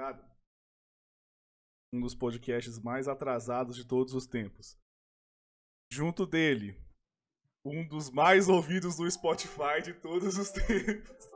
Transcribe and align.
Cara, 0.00 0.34
um 1.92 2.00
dos 2.00 2.14
podcasts 2.14 2.78
mais 2.78 3.06
atrasados 3.06 3.76
de 3.76 3.86
todos 3.86 4.14
os 4.14 4.26
tempos. 4.26 4.80
Junto 5.92 6.26
dele, 6.26 6.74
um 7.62 7.86
dos 7.86 8.10
mais 8.10 8.48
ouvidos 8.48 8.98
no 8.98 9.10
Spotify 9.10 9.82
de 9.84 9.92
todos 9.92 10.38
os 10.38 10.48
tempos. 10.66 11.30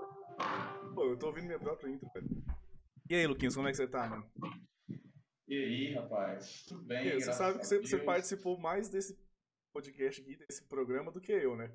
Pô, 0.94 1.10
eu 1.10 1.18
tô 1.18 1.26
ouvindo 1.26 1.44
minha 1.44 1.58
própria 1.58 1.90
intro, 1.90 2.08
velho. 2.14 2.26
E 3.10 3.14
aí, 3.14 3.26
Luquinhos, 3.26 3.54
como 3.54 3.68
é 3.68 3.70
que 3.70 3.76
você 3.76 3.86
tá, 3.86 4.08
mano? 4.08 4.32
E 5.46 5.54
aí, 5.54 5.92
rapaz? 5.92 6.62
Tudo 6.62 6.84
bem? 6.84 7.10
Aí, 7.10 7.20
você 7.20 7.34
sabe 7.34 7.58
que 7.58 7.66
você, 7.66 7.78
você 7.78 7.98
participou 7.98 8.58
mais 8.58 8.88
desse 8.88 9.22
podcast 9.74 10.22
aqui, 10.22 10.36
desse 10.36 10.66
programa, 10.68 11.12
do 11.12 11.20
que 11.20 11.32
eu, 11.32 11.54
né? 11.54 11.70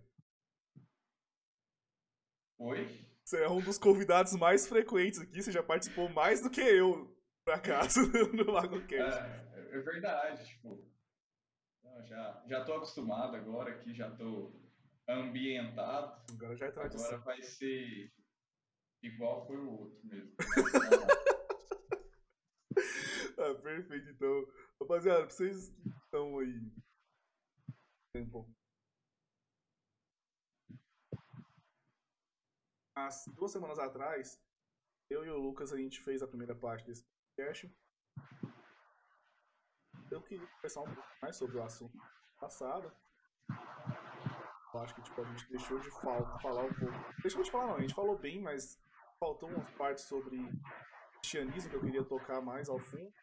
Oi? 2.57 3.08
Você 3.29 3.43
é 3.43 3.47
um 3.47 3.61
dos 3.61 3.77
convidados 3.77 4.33
mais 4.33 4.67
frequentes 4.67 5.19
aqui, 5.19 5.43
você 5.43 5.51
já 5.51 5.61
participou 5.61 6.09
mais 6.09 6.41
do 6.41 6.49
que 6.49 6.61
eu, 6.61 7.15
por 7.45 7.53
acaso, 7.53 7.99
no 8.33 8.51
LagoCast. 8.51 9.19
É, 9.53 9.77
é 9.77 9.79
verdade, 9.81 10.47
tipo. 10.47 10.83
já, 12.07 12.43
já 12.47 12.65
tô 12.65 12.73
acostumado 12.73 13.35
agora 13.35 13.69
aqui, 13.69 13.93
já 13.93 14.09
tô 14.09 14.59
ambientado. 15.07 16.19
Agora 16.33 16.55
já 16.57 16.65
é 16.65 16.71
tradição. 16.71 17.05
Agora 17.05 17.25
vai 17.25 17.41
ser 17.43 18.11
igual 19.03 19.45
foi 19.45 19.57
o 19.57 19.73
outro 19.73 19.99
mesmo. 20.07 20.35
Ah, 23.37 23.55
perfeito, 23.55 24.09
então. 24.09 24.45
Rapaziada, 24.81 25.21
pra 25.21 25.29
vocês 25.29 25.69
que 25.69 25.89
estão 25.89 26.39
aí. 26.39 26.61
Tem 28.11 28.23
um 28.23 28.29
pouco. 28.29 28.59
Há 32.99 33.07
duas 33.33 33.51
semanas 33.53 33.79
atrás, 33.79 34.37
eu 35.09 35.25
e 35.25 35.29
o 35.29 35.37
Lucas 35.37 35.71
a 35.71 35.77
gente 35.77 36.01
fez 36.01 36.21
a 36.21 36.27
primeira 36.27 36.53
parte 36.53 36.85
desse 36.85 37.05
podcast. 37.05 37.73
Eu 40.11 40.21
queria 40.21 40.45
conversar 40.47 40.81
um 40.81 40.93
pouco 40.93 41.09
mais 41.21 41.37
sobre 41.37 41.57
o 41.57 41.63
assunto 41.63 41.97
passado. 42.41 42.91
Eu 44.73 44.79
acho 44.81 44.93
que 44.95 45.01
tipo, 45.01 45.21
a 45.21 45.23
gente 45.23 45.49
deixou 45.49 45.79
de 45.79 45.89
fal- 45.91 46.39
falar 46.41 46.65
um 46.65 46.73
pouco. 46.73 46.93
Deixou 47.21 47.41
de 47.41 47.49
falar 47.49 47.67
não, 47.67 47.75
a 47.77 47.81
gente 47.81 47.93
falou 47.95 48.17
bem, 48.17 48.41
mas 48.41 48.77
faltou 49.17 49.47
umas 49.49 49.69
partes 49.71 50.03
sobre 50.03 50.37
cristianismo 51.21 51.69
que 51.69 51.75
eu 51.77 51.81
queria 51.81 52.03
tocar 52.03 52.41
mais 52.41 52.67
ao 52.67 52.79
fundo. 52.79 53.13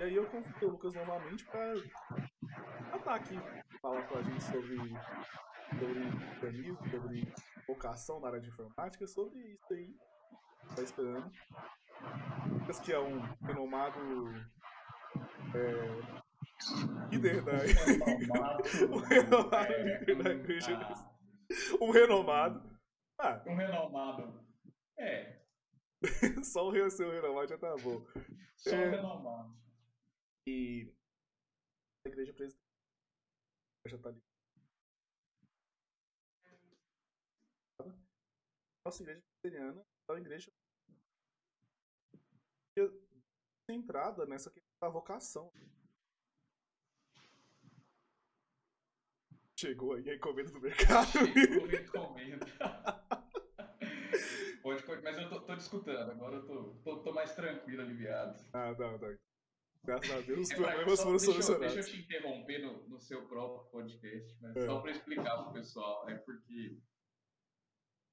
E 0.00 0.02
aí 0.04 0.14
eu 0.16 0.28
convidei 0.28 0.68
o 0.68 0.72
Lucas 0.72 0.92
novamente 0.92 1.44
pra 1.46 1.74
estar 2.96 3.14
aqui, 3.14 3.36
falar 3.80 4.02
com 4.08 4.18
a 4.18 4.22
gente 4.22 4.42
sobre, 4.42 4.76
sobre 5.78 6.10
cristianismo, 6.10 6.90
sobre 6.90 7.32
vocação 7.66 8.20
na 8.20 8.28
área 8.28 8.40
de 8.40 8.48
informática, 8.48 9.06
sobre 9.06 9.38
isso 9.40 9.72
aí. 9.72 9.96
Tá 10.74 10.82
esperando. 10.82 11.30
Lucas 12.50 12.80
que 12.80 12.92
é 12.92 12.98
um 12.98 13.20
renomado 13.42 14.00
é, 15.54 17.08
líder 17.10 17.42
da, 17.42 17.52
um 18.90 18.98
renomado 18.98 19.72
líder 19.72 20.22
da 20.22 20.30
igreja. 20.30 20.78
Um 21.80 21.90
renomado. 21.90 22.78
Ah, 23.18 23.42
um 23.46 23.54
renomado. 23.54 24.44
É, 24.98 25.44
só 26.44 26.68
o 26.68 26.90
seu 26.90 27.10
renomado 27.10 27.48
já 27.48 27.58
tá 27.58 27.74
bom. 27.82 28.04
só 28.56 28.74
É. 28.74 28.90
renomado. 28.90 29.56
E 30.46 30.92
a 32.06 32.08
igreja 32.08 32.32
presbiteriana 32.32 32.64
já 33.86 33.98
tá 33.98 34.08
ali. 34.10 34.22
Nossa 38.86 39.02
igreja 39.02 39.22
presbiteriana 39.40 39.80
é 40.08 40.12
uma 40.12 40.20
igreja 40.20 40.52
centrada 43.70 44.26
nessa 44.26 44.50
questão 44.50 44.70
da 44.82 44.88
vocação. 44.90 45.50
Chegou 49.58 49.94
aí 49.94 50.10
a 50.10 50.14
encomenda 50.16 50.50
do 50.50 50.60
mercado. 50.60 51.06
Chegou 51.12 51.64
a 51.66 51.72
encomenda. 51.82 52.46
Pode, 54.62 55.02
mas 55.02 55.16
eu 55.18 55.28
tô, 55.28 55.40
tô 55.42 55.54
discutando, 55.56 56.10
agora 56.10 56.36
eu 56.36 56.46
tô, 56.46 56.74
tô, 56.82 57.02
tô 57.02 57.12
mais 57.12 57.34
tranquilo, 57.34 57.82
aliviado. 57.82 58.38
ah, 58.54 58.72
não, 58.78 58.98
não. 58.98 59.18
Graças 59.84 60.10
a 60.10 60.20
Deus 60.22 60.40
os 60.40 60.50
É 60.50 60.56
problemas 60.56 60.98
só- 60.98 61.04
foram 61.04 61.16
deixa, 61.18 61.30
eu, 61.30 61.32
solucionados. 61.42 61.74
deixa 61.74 61.90
eu 61.90 61.94
te 61.94 62.00
interromper 62.02 62.58
no, 62.62 62.88
no 62.88 62.98
seu 62.98 63.26
próprio 63.28 63.70
podcast, 63.70 64.36
mas 64.40 64.56
É. 64.56 64.64
só 64.66 64.80
para 64.80 64.90
explicar 64.90 65.42
pro 65.44 65.52
pessoal, 65.52 66.08
é 66.08 66.16
porque 66.16 66.80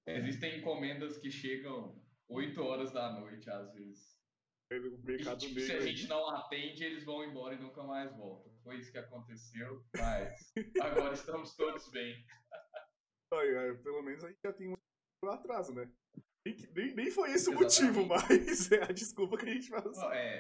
existem 0.08 0.60
encomendas 0.60 1.18
que 1.18 1.30
chegam 1.30 2.02
8 2.28 2.62
horas 2.62 2.92
da 2.92 3.12
noite, 3.20 3.50
às 3.50 3.74
vezes. 3.74 4.20
O 4.72 5.12
E, 5.12 5.36
tipo, 5.38 5.60
se 5.60 5.74
a 5.74 5.82
gente 5.82 6.08
não 6.08 6.30
atende, 6.30 6.84
eles 6.84 7.04
vão 7.04 7.26
embora 7.26 7.56
e 7.56 7.60
nunca 7.60 7.84
mais 7.84 8.16
voltam. 8.16 8.54
Foi 8.64 8.78
isso 8.78 8.92
que 8.92 8.98
aconteceu, 8.98 9.84
mas 9.98 10.54
agora 10.82 11.14
estamos 11.14 11.56
todos 11.56 11.90
bem. 11.90 12.26
Pelo 13.84 14.02
menos 14.02 14.24
a 14.24 14.30
gente 14.30 14.40
já 14.42 14.54
tem 14.54 14.70
um 14.70 15.30
atraso, 15.30 15.74
né? 15.74 15.92
Nem, 16.46 16.96
nem, 16.96 17.12
foi 17.12 17.32
esse 17.32 17.50
o 17.50 17.54
motivo, 17.54 18.06
mas 18.08 18.72
é 18.72 18.84
a 18.84 18.92
desculpa 18.92 19.38
que 19.38 19.46
a 19.46 19.54
gente 19.54 19.70
faz. 19.70 19.98
Não, 19.98 20.12
É, 20.12 20.40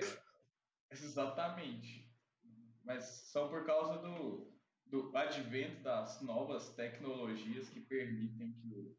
exatamente. 0.92 2.10
Mas 2.84 3.04
são 3.32 3.50
por 3.50 3.66
causa 3.66 3.98
do, 4.02 4.52
do 4.88 5.16
advento 5.16 5.84
das 5.84 6.22
novas 6.22 6.74
tecnologias 6.74 7.70
que 7.70 7.82
permitem 7.82 8.54
que 8.54 8.74
o 8.74 8.98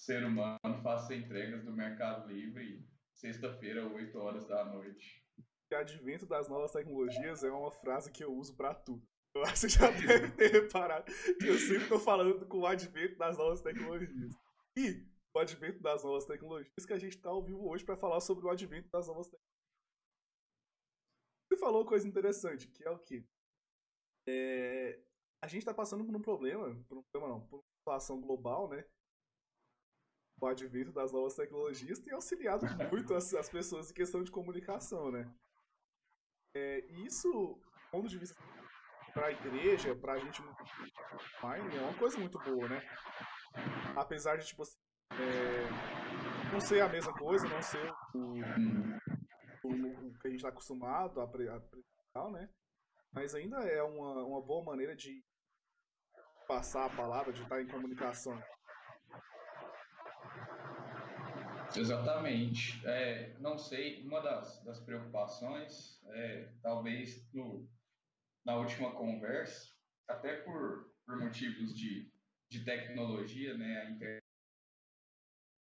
ser 0.00 0.24
humano 0.24 0.58
faça 0.82 1.14
entregas 1.14 1.62
do 1.62 1.72
Mercado 1.72 2.26
Livre 2.32 2.82
sexta-feira, 3.12 3.86
8 3.86 4.18
horas 4.18 4.46
da 4.46 4.64
noite. 4.64 5.22
O 5.70 5.76
advento 5.76 6.26
das 6.26 6.48
novas 6.48 6.72
tecnologias 6.72 7.44
é 7.44 7.50
uma 7.50 7.70
frase 7.70 8.10
que 8.10 8.24
eu 8.24 8.34
uso 8.34 8.56
pra 8.56 8.74
tudo. 8.74 9.06
Eu 9.34 9.42
acho 9.44 9.52
que 9.52 9.58
você 9.58 9.68
já 9.68 9.90
deve 9.92 10.30
ter 10.32 10.50
reparado 10.52 11.04
que 11.38 11.46
eu 11.46 11.58
sempre 11.58 11.86
tô 11.86 12.00
falando 12.00 12.46
com 12.46 12.60
o 12.60 12.66
advento 12.66 13.16
das 13.18 13.36
novas 13.36 13.60
tecnologias. 13.60 14.34
E 14.76 15.06
o 15.34 15.38
advento 15.38 15.80
das 15.80 16.02
novas 16.02 16.24
tecnologias 16.24 16.86
que 16.86 16.92
a 16.94 16.98
gente 16.98 17.18
tá 17.18 17.28
ao 17.28 17.44
vivo 17.44 17.68
hoje 17.68 17.84
pra 17.84 17.96
falar 17.96 18.20
sobre 18.20 18.46
o 18.46 18.50
advento 18.50 18.88
das 18.90 19.06
novas 19.06 19.26
tecnologias. 19.26 19.50
Você 21.46 21.58
falou 21.58 21.82
uma 21.82 21.88
coisa 21.88 22.08
interessante, 22.08 22.68
que 22.68 22.82
é 22.84 22.90
o 22.90 22.98
quê? 22.98 23.22
É, 24.26 24.98
a 25.42 25.46
gente 25.46 25.66
tá 25.66 25.74
passando 25.74 26.06
por 26.06 26.16
um 26.16 26.22
problema, 26.22 26.74
por 26.88 26.98
um 26.98 27.02
problema 27.12 27.34
não, 27.34 27.46
por 27.46 27.56
uma 27.56 27.64
situação 27.78 28.18
global, 28.18 28.68
né? 28.68 28.82
O 30.40 30.46
advento 30.46 30.92
das 30.92 31.12
novas 31.12 31.34
tecnologias 31.34 31.98
tem 31.98 32.14
auxiliado 32.14 32.64
muito 32.90 33.14
as, 33.14 33.34
as 33.34 33.48
pessoas 33.48 33.90
em 33.90 33.94
questão 33.94 34.22
de 34.22 34.30
comunicação, 34.30 35.10
né? 35.10 35.30
É, 36.56 36.80
isso, 37.04 37.30
do 37.30 37.90
ponto 37.90 38.08
de 38.08 38.18
vista 38.18 38.34
para 39.12 39.26
a 39.26 39.32
igreja, 39.32 39.94
para 39.94 40.14
a 40.14 40.18
gente 40.18 40.42
online, 41.42 41.76
é 41.76 41.80
uma 41.80 41.98
coisa 41.98 42.18
muito 42.18 42.38
boa, 42.38 42.68
né? 42.68 42.80
Apesar 43.96 44.36
de, 44.36 44.46
tipo 44.46 44.62
assim, 44.62 44.78
é, 45.12 46.50
não 46.52 46.60
ser 46.60 46.80
a 46.80 46.88
mesma 46.88 47.12
coisa, 47.12 47.46
não 47.48 47.60
ser 47.62 47.92
o, 48.14 48.34
o- 49.64 50.06
o 50.08 50.18
que 50.18 50.26
a 50.26 50.30
gente 50.30 50.38
está 50.38 50.48
acostumado 50.48 51.20
a 51.20 51.24
apresentar, 51.24 52.30
né? 52.32 52.48
Mas 53.12 53.34
ainda 53.34 53.58
é 53.58 53.82
uma, 53.82 54.24
uma 54.24 54.40
boa 54.40 54.64
maneira 54.64 54.94
de 54.96 55.22
passar 56.46 56.86
a 56.86 56.96
palavra, 56.96 57.32
de 57.32 57.42
estar 57.42 57.60
em 57.60 57.66
comunicação. 57.68 58.40
Exatamente. 61.76 62.84
É, 62.86 63.36
não 63.38 63.58
sei, 63.58 64.02
uma 64.04 64.20
das, 64.20 64.62
das 64.64 64.80
preocupações, 64.80 66.02
é, 66.08 66.52
talvez 66.62 67.32
no, 67.32 67.68
na 68.44 68.56
última 68.56 68.92
conversa, 68.92 69.72
até 70.08 70.36
por, 70.42 70.92
por 71.06 71.18
motivos 71.18 71.76
de, 71.76 72.12
de 72.50 72.64
tecnologia, 72.64 73.56
né, 73.56 73.82
a 73.82 73.90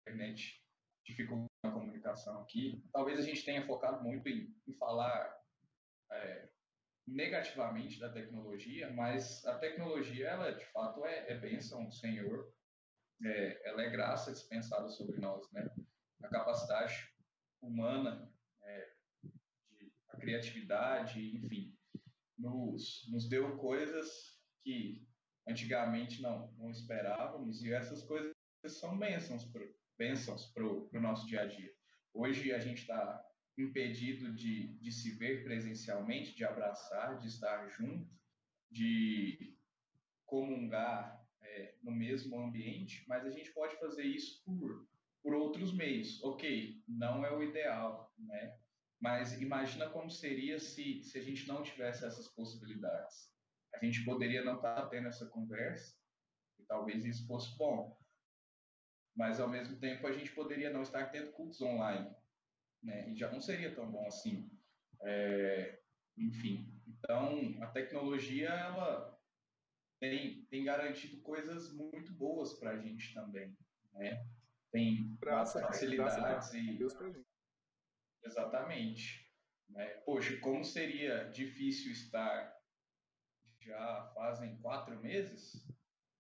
internet 0.07 0.61
dificulta 1.05 1.51
a 1.65 1.71
comunicação 1.71 2.43
aqui, 2.43 2.83
talvez 2.93 3.19
a 3.19 3.23
gente 3.23 3.45
tenha 3.45 3.67
focado 3.67 4.03
muito 4.03 4.29
em, 4.29 4.55
em 4.67 4.73
falar 4.75 5.39
é, 6.11 6.49
negativamente 7.07 8.01
da 8.01 8.11
tecnologia, 8.11 8.91
mas 8.93 9.45
a 9.47 9.59
tecnologia, 9.59 10.29
ela 10.29 10.53
de 10.53 10.65
fato 10.67 11.05
é, 11.05 11.33
é 11.33 11.39
bênção 11.39 11.85
do 11.85 11.93
Senhor, 11.93 12.53
é, 13.23 13.69
ela 13.69 13.83
é 13.83 13.91
graça 13.91 14.33
dispensada 14.33 14.89
sobre 14.89 15.19
nós, 15.21 15.51
né? 15.53 15.71
A 16.25 16.29
capacidade 16.29 17.13
humana, 17.61 18.33
é, 18.63 18.93
de, 19.71 19.93
a 20.09 20.17
criatividade, 20.17 21.37
enfim, 21.37 21.77
nos, 22.39 23.07
nos 23.11 23.29
deu 23.29 23.57
coisas 23.59 24.41
que 24.63 25.07
antigamente 25.47 26.23
não, 26.23 26.51
não 26.53 26.71
esperávamos 26.71 27.63
e 27.63 27.73
essas 27.73 28.03
coisas 28.03 28.33
são 28.67 28.99
bênçãos 28.99 29.45
para 29.45 29.63
bênçãos 29.99 30.53
o 30.57 31.01
nosso 31.01 31.27
dia 31.27 31.43
a 31.43 31.47
dia. 31.47 31.73
Hoje 32.13 32.53
a 32.53 32.59
gente 32.59 32.81
está 32.81 33.23
impedido 33.57 34.33
de, 34.33 34.79
de 34.79 34.91
se 34.91 35.11
ver 35.13 35.45
presencialmente, 35.45 36.35
de 36.35 36.45
abraçar, 36.45 37.19
de 37.19 37.29
estar 37.29 37.69
junto, 37.69 38.11
de 38.71 39.57
comungar 40.25 41.23
é, 41.43 41.75
no 41.83 41.93
mesmo 41.93 42.41
ambiente, 42.41 43.05
mas 43.07 43.25
a 43.25 43.31
gente 43.31 43.53
pode 43.53 43.79
fazer 43.79 44.05
isso 44.05 44.43
por, 44.45 44.89
por 45.25 45.33
outros 45.33 45.73
meios. 45.73 46.23
Ok, 46.23 46.85
não 46.87 47.25
é 47.25 47.35
o 47.35 47.43
ideal, 47.43 48.13
né? 48.19 48.59
Mas 49.01 49.41
imagina 49.41 49.89
como 49.89 50.11
seria 50.11 50.59
se, 50.59 51.03
se 51.03 51.19
a 51.19 51.23
gente 51.23 51.49
não 51.49 51.63
tivesse 51.63 52.05
essas 52.05 52.29
possibilidades. 52.29 53.33
A 53.75 53.83
gente 53.83 54.05
poderia 54.05 54.45
não 54.45 54.57
estar 54.57 54.87
tendo 54.89 55.09
essa 55.09 55.27
conversa, 55.27 55.97
e 56.59 56.65
talvez 56.65 57.05
isso 57.05 57.27
fosse 57.27 57.57
bom. 57.57 57.99
Mas, 59.17 59.41
ao 59.41 59.49
mesmo 59.49 59.79
tempo, 59.79 60.07
a 60.07 60.13
gente 60.13 60.31
poderia 60.33 60.71
não 60.71 60.83
estar 60.83 61.07
tendo 61.07 61.33
cultos 61.33 61.61
online. 61.61 62.15
Né? 62.83 63.11
E 63.11 63.17
já 63.17 63.31
não 63.31 63.41
seria 63.41 63.75
tão 63.75 63.91
bom 63.91 64.07
assim. 64.07 64.51
É, 65.03 65.81
enfim, 66.17 66.81
então, 66.87 67.57
a 67.63 67.67
tecnologia, 67.69 68.49
ela 68.49 69.19
tem, 70.01 70.45
tem 70.47 70.65
garantido 70.65 71.21
coisas 71.23 71.73
muito 71.73 72.13
boas 72.13 72.59
para 72.59 72.73
a 72.73 72.79
gente 72.79 73.15
também. 73.15 73.57
Né? 73.93 74.27
Tem 74.75 75.17
graças, 75.21 75.63
facilidades 75.63 76.17
graças 76.17 76.53
e... 76.53 76.77
Deus 76.77 76.95
pra. 76.95 77.09
Exatamente. 78.25 79.25
Né? 79.69 79.87
Poxa, 80.05 80.37
como 80.41 80.65
seria 80.65 81.31
difícil 81.31 81.93
estar 81.93 82.53
já 83.61 84.11
fazem 84.17 84.59
quatro 84.61 85.01
meses, 85.01 85.65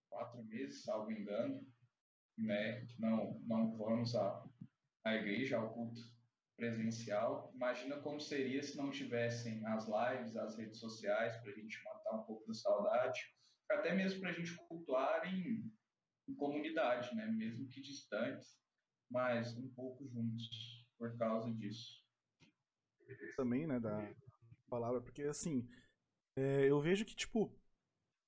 quatro 0.08 0.40
meses, 0.44 0.84
salvo 0.84 1.10
engano, 1.10 1.66
né? 2.38 2.86
Não, 2.96 3.40
não 3.40 3.76
vamos 3.76 4.14
à, 4.14 4.48
à 5.04 5.16
igreja, 5.16 5.58
ao 5.58 5.74
culto 5.74 6.00
presencial. 6.56 7.50
Imagina 7.56 8.00
como 8.02 8.20
seria 8.20 8.62
se 8.62 8.76
não 8.76 8.92
tivessem 8.92 9.66
as 9.66 9.88
lives, 9.88 10.36
as 10.36 10.56
redes 10.56 10.78
sociais, 10.78 11.36
para 11.38 11.50
a 11.50 11.54
gente 11.56 11.82
matar 11.82 12.20
um 12.20 12.22
pouco 12.22 12.46
da 12.46 12.54
saudade, 12.54 13.20
até 13.68 13.92
mesmo 13.92 14.20
para 14.20 14.30
a 14.30 14.32
gente 14.32 14.54
cultuar 14.68 15.26
em, 15.26 15.70
em 16.28 16.34
comunidade, 16.34 17.14
né? 17.14 17.26
Mesmo 17.26 17.68
que 17.68 17.80
distantes, 17.80 18.58
mas 19.10 19.56
um 19.56 19.68
pouco 19.74 20.06
juntos 20.06 20.84
por 20.98 21.16
causa 21.16 21.52
disso. 21.52 22.02
Também, 23.36 23.66
né, 23.66 23.78
da 23.78 24.10
palavra, 24.68 25.00
porque 25.00 25.22
assim, 25.24 25.68
é, 26.36 26.68
eu 26.70 26.80
vejo 26.80 27.04
que, 27.04 27.14
tipo, 27.14 27.54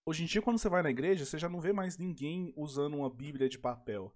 hoje 0.06 0.22
em 0.22 0.26
dia, 0.26 0.42
quando 0.42 0.58
você 0.58 0.68
vai 0.68 0.82
na 0.82 0.90
igreja, 0.90 1.24
você 1.24 1.38
já 1.38 1.48
não 1.48 1.60
vê 1.60 1.72
mais 1.72 1.96
ninguém 1.96 2.52
usando 2.56 2.96
uma 2.96 3.10
Bíblia 3.10 3.48
de 3.48 3.58
papel. 3.58 4.14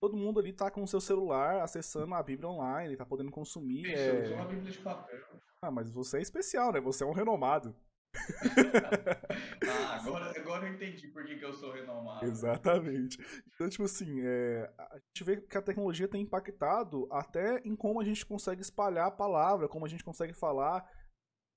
Todo 0.00 0.16
mundo 0.16 0.38
ali 0.38 0.52
tá 0.52 0.70
com 0.70 0.82
o 0.82 0.86
seu 0.86 1.00
celular 1.00 1.62
acessando 1.62 2.14
a 2.14 2.22
Bíblia 2.22 2.48
online, 2.48 2.96
tá 2.96 3.06
podendo 3.06 3.30
consumir. 3.30 3.86
Isso, 3.86 3.94
é... 3.94 4.10
eu 4.10 4.22
uso 4.22 4.34
uma 4.34 4.46
Bíblia 4.46 4.70
de 4.70 4.78
papel. 4.78 5.40
Ah, 5.62 5.70
mas 5.70 5.90
você 5.90 6.18
é 6.18 6.22
especial, 6.22 6.72
né? 6.72 6.80
Você 6.80 7.02
é 7.02 7.06
um 7.06 7.14
renomado. 7.14 7.74
ah, 9.68 9.96
agora, 9.96 10.38
agora 10.38 10.66
eu 10.66 10.74
entendi 10.74 11.08
por 11.08 11.24
que, 11.24 11.36
que 11.36 11.44
eu 11.44 11.52
sou 11.52 11.72
renomado. 11.72 12.24
Exatamente. 12.24 13.18
Então, 13.54 13.68
tipo 13.68 13.84
assim, 13.84 14.20
é, 14.20 14.72
a 14.78 14.98
gente 14.98 15.24
vê 15.24 15.40
que 15.40 15.56
a 15.56 15.62
tecnologia 15.62 16.08
tem 16.08 16.22
impactado 16.22 17.08
até 17.10 17.60
em 17.64 17.74
como 17.74 18.00
a 18.00 18.04
gente 18.04 18.24
consegue 18.24 18.62
espalhar 18.62 19.06
a 19.06 19.10
palavra, 19.10 19.68
como 19.68 19.84
a 19.84 19.88
gente 19.88 20.04
consegue 20.04 20.32
falar 20.32 20.88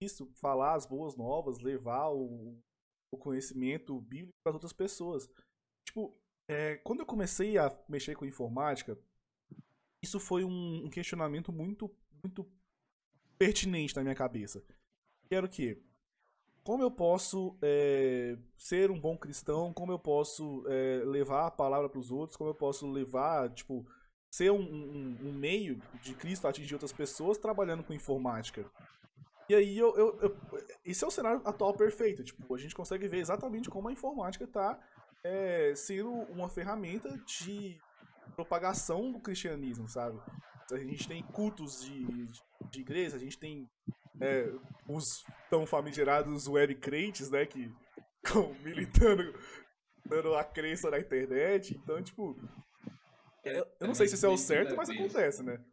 isso, 0.01 0.31
falar 0.35 0.75
as 0.75 0.85
boas 0.85 1.15
novas, 1.15 1.59
levar 1.59 2.09
o, 2.09 2.57
o 3.11 3.17
conhecimento 3.17 4.00
bíblico 4.01 4.38
para 4.44 4.53
outras 4.53 4.73
pessoas. 4.73 5.29
Tipo, 5.85 6.17
é, 6.50 6.77
quando 6.77 7.01
eu 7.01 7.06
comecei 7.06 7.57
a 7.57 7.69
mexer 7.88 8.15
com 8.15 8.25
informática, 8.25 8.97
isso 10.01 10.19
foi 10.19 10.44
um, 10.44 10.85
um 10.85 10.89
questionamento 10.89 11.51
muito, 11.51 11.94
muito 12.23 12.50
pertinente 13.38 13.95
na 13.95 14.01
minha 14.01 14.15
cabeça. 14.15 14.63
Que 15.27 15.35
era 15.35 15.45
o 15.45 15.50
quê? 15.50 15.81
Como 16.63 16.83
eu 16.83 16.91
posso 16.91 17.57
é, 17.61 18.38
ser 18.57 18.91
um 18.91 19.00
bom 19.00 19.17
cristão? 19.17 19.73
Como 19.73 19.91
eu 19.91 20.00
posso 20.00 20.63
é, 20.67 21.01
levar 21.06 21.47
a 21.47 21.51
palavra 21.51 21.89
para 21.89 22.00
os 22.00 22.11
outros? 22.11 22.38
Como 22.38 22.50
eu 22.50 22.56
posso 22.56 22.89
levar, 22.89 23.50
tipo, 23.50 23.85
ser 24.29 24.51
um, 24.51 24.61
um, 24.61 25.17
um 25.23 25.33
meio 25.33 25.81
de 26.01 26.13
Cristo 26.13 26.47
atingir 26.47 26.75
outras 26.75 26.94
pessoas 26.94 27.38
trabalhando 27.38 27.83
com 27.83 27.94
informática? 27.94 28.65
E 29.50 29.56
aí 29.56 29.77
eu, 29.77 29.95
eu, 29.97 30.19
eu, 30.21 30.38
Esse 30.85 31.03
é 31.03 31.07
o 31.07 31.11
cenário 31.11 31.41
atual 31.44 31.73
perfeito. 31.73 32.23
Tipo, 32.23 32.53
a 32.53 32.57
gente 32.59 32.75
consegue 32.75 33.07
ver 33.07 33.17
exatamente 33.17 33.69
como 33.69 33.89
a 33.89 33.91
informática 33.91 34.44
está 34.44 34.79
é, 35.23 35.73
sendo 35.75 36.11
uma 36.11 36.47
ferramenta 36.47 37.17
de 37.25 37.79
propagação 38.35 39.11
do 39.11 39.19
cristianismo, 39.19 39.88
sabe? 39.88 40.19
A 40.71 40.77
gente 40.77 41.07
tem 41.07 41.23
cultos 41.23 41.83
de, 41.83 42.06
de, 42.06 42.41
de 42.69 42.79
igreja, 42.79 43.15
a 43.15 43.19
gente 43.19 43.39
tem 43.39 43.67
é, 44.21 44.51
os 44.88 45.25
tão 45.50 45.66
famigerados 45.66 46.48
web 46.48 46.75
crentes, 46.75 47.30
né? 47.30 47.46
Que 47.46 47.72
estão 48.24 48.54
militando, 48.63 49.34
dando 50.06 50.36
a 50.36 50.44
crença 50.44 50.90
na 50.90 51.00
internet. 51.00 51.75
Então, 51.75 52.01
tipo. 52.01 52.36
Eu, 53.44 53.66
eu 53.80 53.88
não 53.88 53.96
sei 53.96 54.07
se 54.07 54.16
isso 54.16 54.25
é 54.25 54.30
o 54.30 54.38
certo, 54.38 54.75
mas 54.75 54.90
acontece, 54.90 55.44
né? 55.44 55.63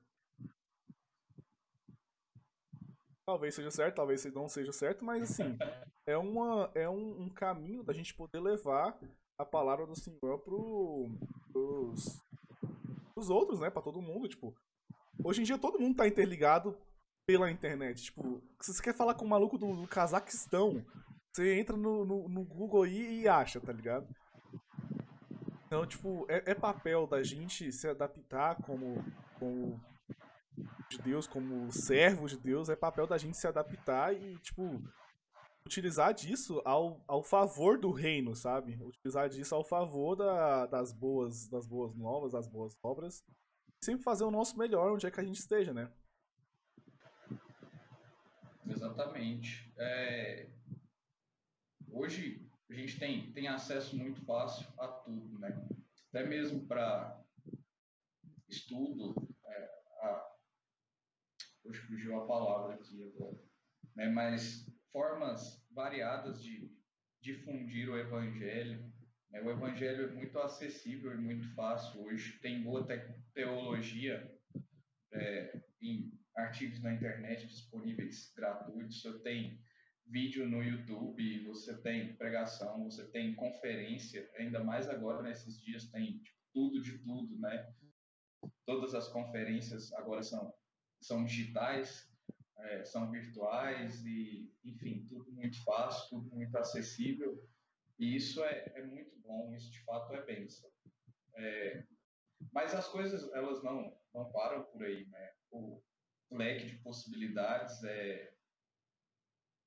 Talvez 3.27 3.57
seja 3.57 3.73
certo, 3.73 3.97
talvez 3.97 4.25
não 4.27 4.49
seja 4.49 4.73
certo, 4.73 5.05
mas 5.05 5.25
assim, 5.25 5.57
é, 6.07 6.17
uma, 6.17 6.71
é 6.77 6.89
um, 6.89 7.23
um 7.23 7.29
caminho 7.29 7.83
da 7.83 7.93
gente 7.93 8.15
poder 8.15 8.39
levar 8.39 8.97
a 9.37 9.45
palavra 9.45 9.85
do 9.85 9.97
Senhor 9.97 10.39
pro, 10.39 11.09
pros, 11.53 12.23
pros 13.13 13.29
outros, 13.29 13.59
né? 13.59 13.69
Pra 13.69 13.83
todo 13.83 14.01
mundo, 14.01 14.29
tipo. 14.29 14.55
Hoje 15.25 15.41
em 15.41 15.45
dia 15.45 15.59
todo 15.59 15.81
mundo 15.81 15.97
tá 15.97 16.07
interligado 16.07 16.79
pela 17.27 17.51
internet. 17.51 18.05
Tipo, 18.05 18.41
se 18.61 18.73
você 18.73 18.83
quer 18.83 18.95
falar 18.95 19.15
com 19.15 19.25
o 19.25 19.29
maluco 19.29 19.59
do, 19.59 19.75
do 19.75 19.89
Cazaquistão, 19.89 20.85
você 21.33 21.59
entra 21.59 21.77
no, 21.77 22.05
no, 22.05 22.29
no 22.29 22.45
Google 22.45 22.85
aí 22.85 23.23
e 23.23 23.29
acha, 23.29 23.61
tá 23.61 23.73
ligado? 23.73 24.07
Então, 25.67 25.85
tipo, 25.85 26.25
é, 26.29 26.53
é 26.53 26.55
papel 26.55 27.07
da 27.07 27.23
gente 27.25 27.73
se 27.73 27.89
adaptar 27.89 28.55
como, 28.63 29.05
como 29.39 29.81
de 30.89 30.99
Deus, 30.99 31.27
como 31.27 31.71
servos 31.73 32.31
de 32.31 32.39
Deus, 32.39 32.69
é 32.69 32.77
papel 32.77 33.07
da 33.07 33.19
gente 33.19 33.37
se 33.37 33.49
adaptar 33.49 34.15
e, 34.15 34.39
tipo, 34.39 34.81
utilizar 35.67 36.15
disso 36.15 36.63
ao, 36.65 37.03
ao 37.09 37.25
favor 37.25 37.77
do 37.77 37.91
reino, 37.91 38.37
sabe? 38.37 38.79
Utilizar 38.81 39.29
disso 39.29 39.53
ao 39.57 39.65
favor 39.65 40.15
da, 40.15 40.67
das 40.67 40.93
boas 40.93 41.49
das 41.49 41.67
boas 41.67 41.93
novas, 41.97 42.33
das 42.33 42.47
boas 42.47 42.73
obras. 42.83 43.25
Sempre 43.83 44.05
fazer 44.05 44.25
o 44.25 44.31
nosso 44.31 44.57
melhor 44.57 44.93
onde 44.93 45.07
é 45.07 45.11
que 45.11 45.21
a 45.21 45.25
gente 45.25 45.41
esteja, 45.41 45.75
né? 45.75 45.91
Exatamente. 48.69 49.73
É... 49.77 50.49
Hoje 51.89 52.47
a 52.69 52.75
gente 52.75 52.99
tem, 52.99 53.33
tem 53.33 53.49
acesso 53.49 53.97
muito 53.97 54.21
fácil 54.25 54.67
a 54.79 54.89
tudo, 54.89 55.39
né? 55.39 55.69
Até 56.09 56.27
mesmo 56.27 56.67
para 56.67 57.23
estudo, 58.49 59.15
Hoje 61.67 61.81
fugiu 61.81 62.17
a 62.17 62.27
palavra 62.27 62.75
aqui 62.75 63.03
agora. 63.03 63.37
Né? 63.97 64.09
Mas 64.09 64.65
formas 64.93 65.67
variadas 65.73 66.41
de 66.43 66.71
difundir 67.21 67.89
o 67.89 67.99
evangelho. 67.99 68.93
Né? 69.31 69.43
O 69.43 69.51
evangelho 69.51 70.05
é 70.05 70.13
muito 70.13 70.39
acessível 70.39 71.13
e 71.13 71.19
muito 71.19 71.53
fácil 71.55 72.03
hoje. 72.03 72.39
Tem 72.39 72.63
boa 72.63 72.87
te 72.87 72.97
teologia 73.35 74.33
é, 75.13 75.61
em 75.83 76.17
artigos 76.37 76.81
na 76.83 76.93
internet 76.93 77.47
disponíveis 77.47 78.33
gratuitos. 78.37 79.01
Você 79.01 79.19
tem 79.21 79.61
vídeo 80.07 80.49
no 80.49 80.63
YouTube, 80.63 81.45
você 81.45 81.77
tem 81.83 82.15
pregação, 82.17 82.85
você 82.85 83.05
tem 83.11 83.35
conferência, 83.35 84.31
ainda 84.37 84.63
mais 84.63 84.89
agora 84.89 85.23
nesses 85.23 85.61
dias 85.61 85.91
tem 85.91 86.19
tipo, 86.19 86.37
tudo 86.53 86.81
de 86.81 86.99
tudo, 86.99 87.39
né? 87.39 87.75
Todas 88.65 88.95
as 88.95 89.09
conferências 89.09 89.93
agora 89.95 90.23
são 90.23 90.55
são 91.01 91.25
digitais, 91.25 92.11
é, 92.59 92.85
são 92.85 93.11
virtuais 93.11 94.05
e, 94.05 94.51
enfim, 94.65 95.07
tudo 95.09 95.31
muito 95.33 95.63
fácil, 95.63 96.09
tudo 96.09 96.35
muito 96.35 96.57
acessível. 96.57 97.47
E 97.99 98.17
isso 98.17 98.43
é, 98.45 98.73
é 98.75 98.85
muito 98.85 99.17
bom, 99.21 99.53
isso 99.55 99.71
de 99.71 99.81
fato 99.85 100.13
é 100.15 100.25
bênção. 100.25 100.71
É, 101.37 101.85
mas 102.53 102.75
as 102.75 102.89
coisas, 102.89 103.31
elas 103.33 103.63
não, 103.63 103.97
não 104.15 104.31
param 104.33 104.65
por 104.65 104.83
aí, 104.83 105.07
né? 105.07 105.33
O 105.51 105.83
leque 106.31 106.67
de 106.67 106.77
possibilidades 106.83 107.83
é 107.85 108.33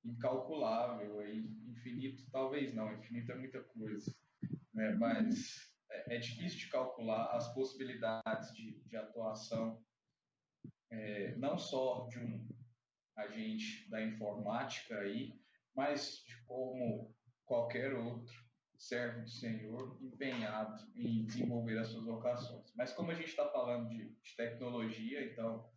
incalculável, 0.04 1.22
é 1.22 1.34
infinito, 1.34 2.30
talvez 2.32 2.74
não, 2.74 2.94
infinito 2.94 3.32
é 3.32 3.36
muita 3.36 3.62
coisa, 3.64 4.16
né? 4.74 4.96
Mas 4.96 5.74
é, 5.92 6.16
é 6.16 6.20
difícil 6.20 6.60
de 6.60 6.70
calcular 6.70 7.36
as 7.36 7.54
possibilidades 7.54 8.54
de, 8.54 8.80
de 8.86 8.96
atuação 8.96 9.84
é, 10.92 11.36
não 11.36 11.58
só 11.58 12.08
de 12.08 12.20
um 12.20 12.48
agente 13.16 13.90
da 13.90 14.04
informática 14.04 15.00
aí, 15.00 15.40
mas 15.76 16.24
de 16.26 16.42
como 16.46 17.14
qualquer 17.46 17.94
outro 17.94 18.34
servo 18.78 19.22
do 19.22 19.30
Senhor 19.30 19.98
empenhado 20.02 20.90
em 20.96 21.26
desenvolver 21.26 21.78
as 21.80 21.90
suas 21.90 22.06
vocações. 22.06 22.74
Mas 22.76 22.94
como 22.94 23.12
a 23.12 23.14
gente 23.14 23.28
está 23.28 23.48
falando 23.50 23.90
de, 23.90 24.10
de, 24.10 24.36
tecnologia, 24.36 25.26
então, 25.26 25.70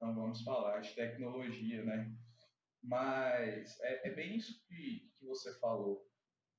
então 0.00 0.14
vamos 0.14 0.40
falar 0.40 0.80
de 0.80 0.94
tecnologia, 0.94 1.84
né? 1.84 2.10
Mas 2.82 3.78
é, 3.82 4.08
é 4.08 4.14
bem 4.14 4.34
isso 4.34 4.58
que, 4.66 5.12
que 5.18 5.26
você 5.26 5.52
falou. 5.58 6.08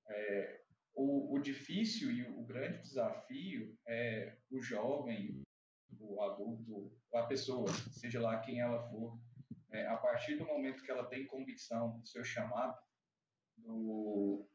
É, 0.08 0.62
o, 0.94 1.36
o, 1.36 1.40
difícil 1.40 2.12
e 2.12 2.22
o 2.22 2.44
grande 2.44 2.84
desafio 2.84 3.76
é 3.88 4.38
o 4.52 4.62
jovem, 4.62 5.42
o 6.00 6.22
adulto, 6.22 6.96
a 7.16 7.24
pessoa, 7.24 7.68
seja 7.92 8.22
lá 8.22 8.40
quem 8.42 8.60
ela 8.60 8.88
for, 8.92 9.20
é, 9.72 9.88
a 9.88 9.98
partir 9.98 10.36
do 10.36 10.46
momento 10.46 10.84
que 10.84 10.92
ela 10.92 11.08
tem 11.08 11.26
convicção 11.26 11.98
do 11.98 12.06
seu 12.06 12.24
chamado, 12.24 12.78
do, 13.58 14.48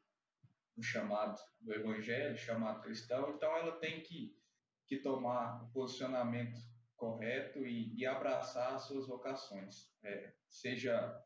do 0.76 0.82
chamado 0.84 1.40
do 1.60 1.74
evangelho, 1.74 2.36
chamado 2.36 2.82
cristão, 2.82 3.34
então 3.34 3.50
ela 3.56 3.80
tem 3.80 4.00
que, 4.04 4.38
que 4.86 4.98
tomar 4.98 5.64
o 5.64 5.72
posicionamento 5.72 6.56
correto 6.96 7.66
e, 7.66 7.94
e 7.94 8.06
abraçar 8.06 8.74
as 8.74 8.82
suas 8.86 9.06
vocações, 9.06 9.92
é, 10.02 10.32
seja 10.48 11.22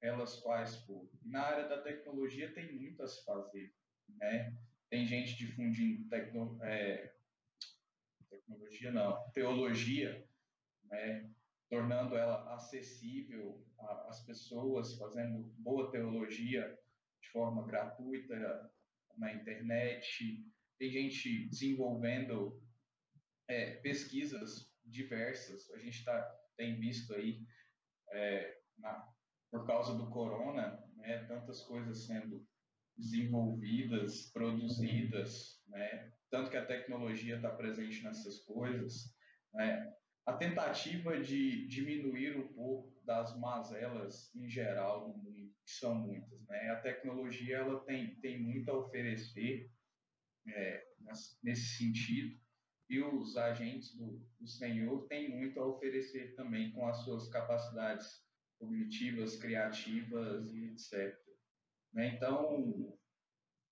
elas 0.00 0.36
quais 0.40 0.76
for. 0.84 1.08
Na 1.22 1.42
área 1.42 1.68
da 1.68 1.82
tecnologia 1.82 2.52
tem 2.52 2.72
muito 2.74 3.02
a 3.02 3.08
se 3.08 3.24
fazer, 3.24 3.74
né? 4.08 4.56
Tem 4.88 5.06
gente 5.06 5.36
difundindo 5.36 6.08
tecno, 6.08 6.58
é, 6.62 7.12
tecnologia, 8.28 8.92
não, 8.92 9.30
teologia, 9.30 10.24
né? 10.84 11.30
tornando 11.68 12.16
ela 12.16 12.54
acessível 12.54 13.64
às 14.08 14.24
pessoas, 14.24 14.96
fazendo 14.96 15.42
boa 15.58 15.90
teologia 15.90 16.78
de 17.20 17.28
forma 17.30 17.66
gratuita 17.66 18.70
na 19.16 19.34
internet. 19.34 20.46
Tem 20.78 20.90
gente 20.90 21.48
desenvolvendo 21.48 22.62
é, 23.48 23.76
pesquisas 23.76 24.65
diversas. 24.86 25.70
A 25.70 25.78
gente 25.78 26.04
tá, 26.04 26.38
tem 26.56 26.78
visto 26.78 27.14
aí, 27.14 27.44
é, 28.12 28.58
na, 28.78 29.08
por 29.50 29.66
causa 29.66 29.94
do 29.94 30.10
corona, 30.10 30.82
né, 30.96 31.24
tantas 31.24 31.62
coisas 31.62 32.06
sendo 32.06 32.46
desenvolvidas, 32.96 34.30
produzidas, 34.32 35.62
né, 35.68 36.12
tanto 36.30 36.50
que 36.50 36.56
a 36.56 36.64
tecnologia 36.64 37.36
está 37.36 37.50
presente 37.50 38.02
nessas 38.02 38.40
coisas. 38.40 39.14
Né, 39.52 39.94
a 40.26 40.32
tentativa 40.32 41.20
de 41.20 41.68
diminuir 41.68 42.36
um 42.36 42.48
pouco 42.52 43.00
das 43.04 43.38
mazelas 43.38 44.34
em 44.34 44.48
geral 44.48 45.12
do 45.12 45.18
mundo, 45.18 45.54
que 45.64 45.70
são 45.70 45.94
muitas. 45.94 46.44
Né? 46.48 46.70
A 46.70 46.80
tecnologia 46.80 47.58
ela 47.58 47.84
tem, 47.84 48.16
tem 48.16 48.42
muito 48.42 48.68
a 48.68 48.76
oferecer 48.76 49.70
é, 50.48 50.84
nesse 51.42 51.76
sentido, 51.76 52.36
e 52.88 53.00
os 53.00 53.36
agentes 53.36 53.94
do, 53.96 54.20
do 54.38 54.46
Senhor 54.46 55.06
têm 55.08 55.30
muito 55.30 55.60
a 55.60 55.66
oferecer 55.66 56.34
também 56.34 56.70
com 56.72 56.86
as 56.86 56.98
suas 56.98 57.28
capacidades 57.28 58.24
cognitivas, 58.58 59.36
criativas 59.36 60.52
e 60.52 60.66
etc. 60.68 61.18
Né? 61.92 62.14
Então, 62.14 62.96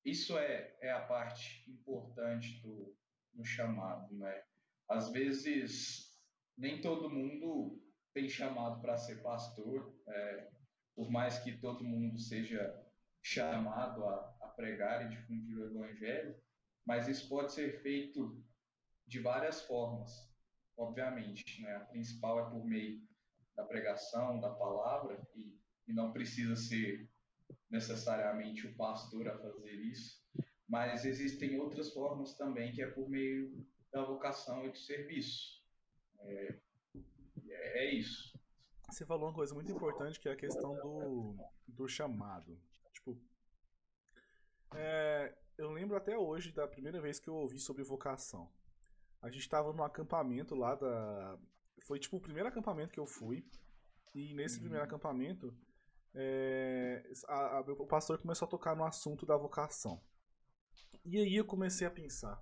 isso 0.04 0.36
é, 0.36 0.76
é 0.80 0.90
a 0.90 1.00
parte 1.00 1.70
importante 1.70 2.60
do, 2.60 2.96
do 3.32 3.44
chamado. 3.44 4.14
Né? 4.16 4.42
Às 4.88 5.10
vezes, 5.12 6.20
nem 6.56 6.80
todo 6.80 7.10
mundo 7.10 7.80
tem 8.12 8.28
chamado 8.28 8.80
para 8.80 8.96
ser 8.96 9.22
pastor, 9.22 9.96
é, 10.06 10.50
por 10.94 11.10
mais 11.10 11.38
que 11.38 11.56
todo 11.58 11.84
mundo 11.84 12.18
seja 12.18 12.82
chamado 13.22 14.04
a, 14.04 14.36
a 14.42 14.48
pregar 14.48 15.06
e 15.06 15.16
difundir 15.16 15.56
o 15.56 15.64
evangelho, 15.64 16.36
mas 16.86 17.08
isso 17.08 17.28
pode 17.28 17.52
ser 17.52 17.80
feito 17.80 18.44
de 19.06 19.20
várias 19.20 19.62
formas, 19.62 20.10
obviamente. 20.76 21.62
Né? 21.62 21.76
A 21.76 21.80
principal 21.80 22.46
é 22.46 22.50
por 22.50 22.64
meio 22.64 23.00
da 23.56 23.64
pregação, 23.64 24.40
da 24.40 24.50
palavra, 24.50 25.20
e, 25.34 25.58
e 25.86 25.92
não 25.92 26.12
precisa 26.12 26.56
ser 26.56 27.08
necessariamente 27.70 28.66
o 28.66 28.76
pastor 28.76 29.28
a 29.28 29.38
fazer 29.38 29.72
isso, 29.72 30.22
mas 30.68 31.04
existem 31.04 31.58
outras 31.60 31.92
formas 31.92 32.36
também, 32.36 32.72
que 32.72 32.82
é 32.82 32.86
por 32.86 33.08
meio 33.08 33.66
da 33.92 34.02
vocação 34.04 34.64
e 34.64 34.70
do 34.70 34.78
serviço. 34.78 35.62
É, 36.20 36.58
é 37.48 37.94
isso. 37.94 38.34
Você 38.90 39.04
falou 39.04 39.28
uma 39.28 39.34
coisa 39.34 39.54
muito 39.54 39.70
importante 39.70 40.20
que 40.20 40.28
é 40.28 40.32
a 40.32 40.36
questão 40.36 40.74
do, 40.76 41.36
do 41.66 41.88
chamado. 41.88 42.58
Tipo, 42.92 43.18
é, 44.74 45.34
eu 45.58 45.70
lembro 45.70 45.96
até 45.96 46.16
hoje 46.16 46.52
da 46.52 46.66
primeira 46.66 47.00
vez 47.00 47.18
que 47.18 47.28
eu 47.28 47.34
ouvi 47.34 47.58
sobre 47.58 47.82
vocação. 47.82 48.50
A 49.24 49.30
gente 49.30 49.40
estava 49.40 49.72
no 49.72 49.82
acampamento 49.82 50.54
lá 50.54 50.74
da. 50.74 51.38
Foi 51.86 51.98
tipo 51.98 52.18
o 52.18 52.20
primeiro 52.20 52.46
acampamento 52.46 52.92
que 52.92 53.00
eu 53.00 53.06
fui. 53.06 53.42
E 54.14 54.34
nesse 54.34 54.60
primeiro 54.60 54.84
uhum. 54.84 54.86
acampamento, 54.86 55.56
é, 56.14 57.02
a, 57.26 57.56
a, 57.56 57.60
o 57.60 57.86
pastor 57.86 58.18
começou 58.18 58.46
a 58.46 58.50
tocar 58.50 58.76
no 58.76 58.84
assunto 58.84 59.24
da 59.24 59.34
vocação. 59.34 59.98
E 61.06 61.16
aí 61.16 61.36
eu 61.36 61.44
comecei 61.46 61.86
a 61.86 61.90
pensar. 61.90 62.38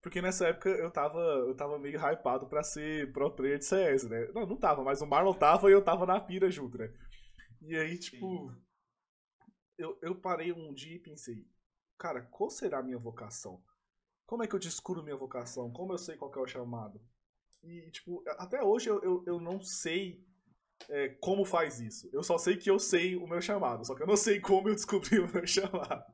Porque 0.00 0.22
nessa 0.22 0.48
época 0.48 0.70
eu 0.70 0.90
tava, 0.90 1.18
eu 1.18 1.54
tava 1.54 1.78
meio 1.78 1.98
hypado 1.98 2.48
pra 2.48 2.62
ser 2.62 3.12
pro 3.12 3.30
player 3.30 3.58
de 3.58 3.66
CS, 3.66 4.04
né? 4.04 4.26
Não, 4.34 4.46
não 4.46 4.56
tava, 4.56 4.82
mas 4.82 5.02
o 5.02 5.06
Marlon 5.06 5.34
tava 5.34 5.68
e 5.68 5.74
eu 5.74 5.84
tava 5.84 6.06
na 6.06 6.18
pira 6.18 6.50
junto, 6.50 6.78
né? 6.78 6.90
E 7.60 7.76
aí, 7.76 7.98
tipo. 7.98 8.50
Eu, 9.76 9.98
eu 10.00 10.18
parei 10.18 10.50
um 10.50 10.72
dia 10.72 10.96
e 10.96 10.98
pensei, 10.98 11.46
cara, 11.98 12.22
qual 12.22 12.48
será 12.48 12.78
a 12.78 12.82
minha 12.82 12.98
vocação? 12.98 13.62
Como 14.28 14.42
é 14.42 14.46
que 14.46 14.54
eu 14.54 14.58
descubro 14.58 15.02
minha 15.02 15.16
vocação? 15.16 15.72
Como 15.72 15.94
eu 15.94 15.96
sei 15.96 16.14
qual 16.14 16.30
é 16.36 16.38
o 16.38 16.46
chamado? 16.46 17.00
E, 17.64 17.90
tipo, 17.90 18.22
até 18.36 18.62
hoje 18.62 18.90
eu, 18.90 19.02
eu, 19.02 19.24
eu 19.26 19.40
não 19.40 19.58
sei 19.62 20.22
é, 20.90 21.08
como 21.08 21.46
faz 21.46 21.80
isso. 21.80 22.10
Eu 22.12 22.22
só 22.22 22.36
sei 22.36 22.58
que 22.58 22.70
eu 22.70 22.78
sei 22.78 23.16
o 23.16 23.26
meu 23.26 23.40
chamado, 23.40 23.86
só 23.86 23.94
que 23.94 24.02
eu 24.02 24.06
não 24.06 24.18
sei 24.18 24.38
como 24.38 24.68
eu 24.68 24.74
descobri 24.74 25.18
o 25.18 25.32
meu 25.32 25.44
chamado. 25.48 26.04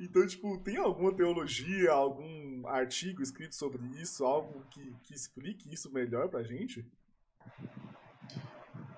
Então, 0.00 0.26
tipo, 0.26 0.58
tem 0.62 0.78
alguma 0.78 1.14
teologia, 1.14 1.92
algum 1.92 2.66
artigo 2.68 3.20
escrito 3.20 3.54
sobre 3.54 3.84
isso, 4.00 4.24
algo 4.24 4.64
que, 4.70 4.96
que 5.02 5.12
explique 5.12 5.70
isso 5.70 5.92
melhor 5.92 6.30
pra 6.30 6.42
gente? 6.42 6.90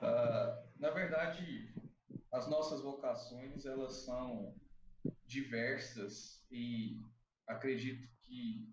Uh, 0.01 0.63
na 0.79 0.91
verdade, 0.91 1.75
as 2.33 2.49
nossas 2.49 2.83
vocações, 2.83 3.67
elas 3.67 4.05
são 4.05 4.55
diversas 5.27 6.41
e 6.53 7.01
acredito 7.45 8.07
que 8.29 8.73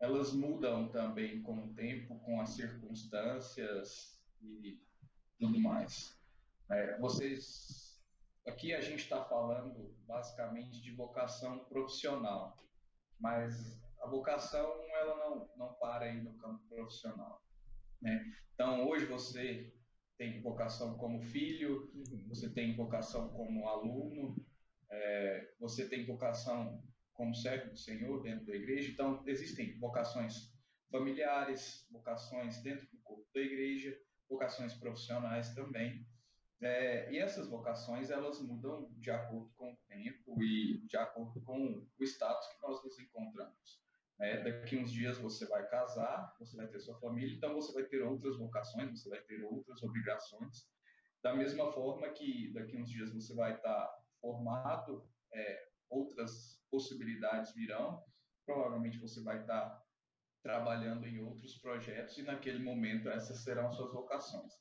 elas 0.00 0.32
mudam 0.32 0.90
também 0.90 1.42
com 1.42 1.66
o 1.66 1.74
tempo, 1.74 2.18
com 2.20 2.40
as 2.40 2.50
circunstâncias 2.50 4.20
e 4.42 4.78
tudo 5.38 5.58
mais. 5.60 6.20
É, 6.70 6.98
vocês 6.98 7.86
Aqui 8.46 8.72
a 8.72 8.80
gente 8.80 9.00
está 9.00 9.24
falando 9.24 9.92
basicamente 10.06 10.80
de 10.80 10.92
vocação 10.92 11.64
profissional, 11.64 12.56
mas 13.18 13.82
a 14.00 14.06
vocação 14.06 14.64
ela 14.94 15.16
não, 15.16 15.50
não 15.56 15.74
para 15.74 16.04
aí 16.04 16.22
no 16.22 16.32
campo 16.34 16.62
profissional. 16.68 17.44
Né? 18.00 18.24
Então, 18.54 18.86
hoje 18.88 19.04
você 19.06 19.74
tem 20.16 20.40
vocação 20.42 20.96
como 20.96 21.20
filho, 21.20 21.90
uhum. 21.92 22.24
você 22.28 22.48
tem 22.48 22.76
vocação 22.76 23.30
como 23.30 23.68
aluno, 23.68 24.36
é, 24.88 25.52
você 25.58 25.88
tem 25.88 26.06
vocação 26.06 26.80
como 27.16 27.34
servo 27.34 27.70
do 27.70 27.76
Senhor 27.76 28.22
dentro 28.22 28.46
da 28.46 28.54
igreja. 28.54 28.90
Então, 28.90 29.22
existem 29.26 29.78
vocações 29.78 30.52
familiares, 30.90 31.86
vocações 31.90 32.62
dentro 32.62 32.86
do 32.86 32.98
corpo 32.98 33.26
da 33.34 33.40
igreja, 33.40 33.98
vocações 34.28 34.74
profissionais 34.74 35.54
também. 35.54 36.06
É, 36.60 37.12
e 37.12 37.18
essas 37.18 37.48
vocações 37.48 38.10
elas 38.10 38.40
mudam 38.40 38.90
de 38.96 39.10
acordo 39.10 39.52
com 39.56 39.72
o 39.72 39.76
tempo 39.88 40.42
e 40.42 40.78
de 40.86 40.96
acordo 40.96 41.40
com 41.42 41.86
o 41.98 42.04
status 42.04 42.46
que 42.48 42.62
nós 42.62 42.82
nos 42.82 42.98
encontramos. 42.98 43.84
É, 44.18 44.42
daqui 44.42 44.78
uns 44.78 44.90
dias 44.90 45.18
você 45.18 45.44
vai 45.46 45.68
casar, 45.68 46.34
você 46.38 46.56
vai 46.56 46.66
ter 46.66 46.80
sua 46.80 46.98
família, 46.98 47.36
então 47.36 47.54
você 47.54 47.72
vai 47.74 47.84
ter 47.84 48.02
outras 48.02 48.38
vocações, 48.38 48.90
você 48.90 49.10
vai 49.10 49.20
ter 49.20 49.42
outras 49.44 49.82
obrigações. 49.82 50.66
Da 51.22 51.34
mesma 51.34 51.70
forma 51.72 52.08
que 52.10 52.50
daqui 52.54 52.78
uns 52.78 52.88
dias 52.90 53.12
você 53.12 53.34
vai 53.34 53.54
estar 53.54 53.90
formado, 54.18 55.06
é, 55.34 55.68
outras 55.90 56.64
possibilidades 56.76 57.54
virão. 57.54 58.04
Provavelmente 58.44 58.98
você 58.98 59.22
vai 59.22 59.40
estar 59.40 59.82
trabalhando 60.42 61.06
em 61.06 61.18
outros 61.20 61.56
projetos 61.56 62.18
e 62.18 62.22
naquele 62.22 62.58
momento 62.62 63.08
essas 63.08 63.42
serão 63.42 63.72
suas 63.72 63.92
vocações. 63.94 64.52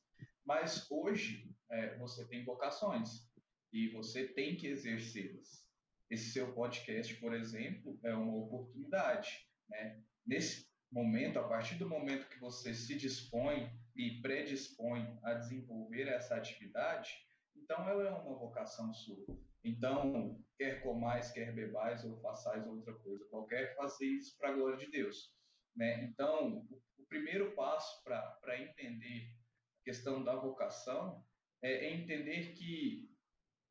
Mas 0.45 0.89
hoje 0.89 1.53
é, 1.69 1.97
você 1.97 2.25
tem 2.27 2.45
vocações 2.45 3.29
e 3.73 3.89
você 3.89 4.29
tem 4.29 4.55
que 4.55 4.67
exercê-las. 4.67 5.65
Esse 6.09 6.31
seu 6.31 6.53
podcast, 6.53 7.13
por 7.15 7.33
exemplo, 7.33 7.99
é 8.03 8.15
uma 8.15 8.37
oportunidade. 8.37 9.29
Né? 9.67 10.01
Nesse 10.25 10.65
momento, 10.89 11.37
a 11.37 11.47
partir 11.47 11.75
do 11.75 11.89
momento 11.89 12.29
que 12.29 12.39
você 12.39 12.73
se 12.73 12.95
dispõe 12.95 13.69
e 13.93 14.21
predispõe 14.21 15.19
a 15.21 15.33
desenvolver 15.33 16.07
essa 16.07 16.35
atividade, 16.35 17.11
então 17.55 17.89
ela 17.89 18.07
é 18.07 18.11
uma 18.11 18.37
vocação 18.37 18.93
sua. 18.93 19.25
Então, 19.65 20.41
quer 20.57 20.81
comais, 20.81 21.31
quer 21.31 21.53
bebais 21.53 22.03
ou 22.05 22.19
façais 22.21 22.65
outra 22.67 22.93
coisa 22.93 23.25
qualquer, 23.25 23.75
fazeis 23.75 24.35
para 24.37 24.49
a 24.49 24.53
glória 24.53 24.77
de 24.77 24.89
Deus. 24.91 25.33
Né? 25.75 26.05
Então, 26.05 26.65
o 26.97 27.05
primeiro 27.07 27.53
passo 27.55 28.03
para 28.03 28.61
entender 28.61 29.33
a 29.81 29.83
questão 29.83 30.23
da 30.23 30.35
vocação 30.35 31.23
é, 31.61 31.93
entender 31.93 32.53
que 32.53 33.09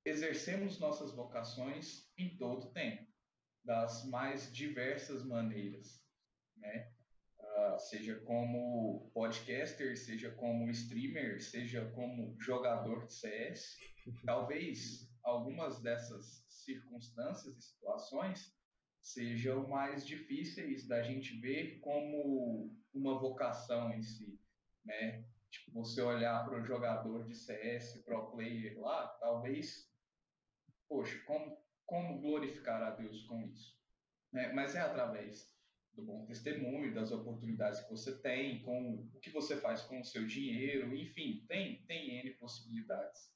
exercemos 0.04 0.78
nossas 0.78 1.14
vocações 1.14 2.10
em 2.18 2.36
todo 2.36 2.72
tempo, 2.72 3.06
das 3.64 4.04
mais 4.06 4.52
diversas 4.52 5.24
maneiras. 5.24 6.02
Né? 6.56 6.92
uh, 7.54 7.78
seja 7.78 8.16
como 8.20 9.10
podcaster, 9.12 9.96
seja 9.96 10.30
como 10.32 10.70
streamer, 10.70 11.42
seja 11.42 11.90
como 11.94 12.36
jogador 12.40 13.06
de 13.06 13.14
CS. 13.14 13.76
Talvez 14.24 15.08
algumas 15.24 15.80
dessas 15.80 16.44
circunstâncias 16.48 17.56
e 17.56 17.62
situações 17.62 18.54
sejam 19.00 19.68
mais 19.68 20.06
difíceis 20.06 20.86
da 20.86 21.02
gente 21.02 21.38
ver 21.40 21.80
como 21.80 22.74
uma 22.92 23.18
vocação 23.18 23.92
em 23.92 24.02
si, 24.02 24.38
né? 24.84 25.24
Tipo, 25.50 25.72
você 25.72 26.02
olhar 26.02 26.44
para 26.44 26.60
o 26.60 26.64
jogador 26.64 27.24
de 27.24 27.34
CS, 27.34 28.02
pro 28.04 28.30
player 28.32 28.78
lá, 28.80 29.06
talvez, 29.20 29.90
poxa, 30.88 31.18
como, 31.26 31.56
como 31.86 32.20
glorificar 32.20 32.82
a 32.82 32.90
Deus 32.90 33.22
com 33.24 33.40
isso? 33.42 33.78
Né? 34.32 34.52
Mas 34.52 34.74
é 34.74 34.80
através 34.80 35.54
do 35.92 36.02
bom 36.02 36.26
testemunho, 36.26 36.92
das 36.92 37.12
oportunidades 37.12 37.80
que 37.80 37.90
você 37.90 38.20
tem, 38.20 38.62
com 38.62 39.08
o 39.14 39.20
que 39.20 39.30
você 39.30 39.56
faz 39.60 39.82
com 39.82 40.00
o 40.00 40.04
seu 40.04 40.26
dinheiro, 40.26 40.96
enfim, 40.96 41.44
tem, 41.46 41.84
tem 41.86 42.18
N 42.18 42.34
possibilidades. 42.34 43.32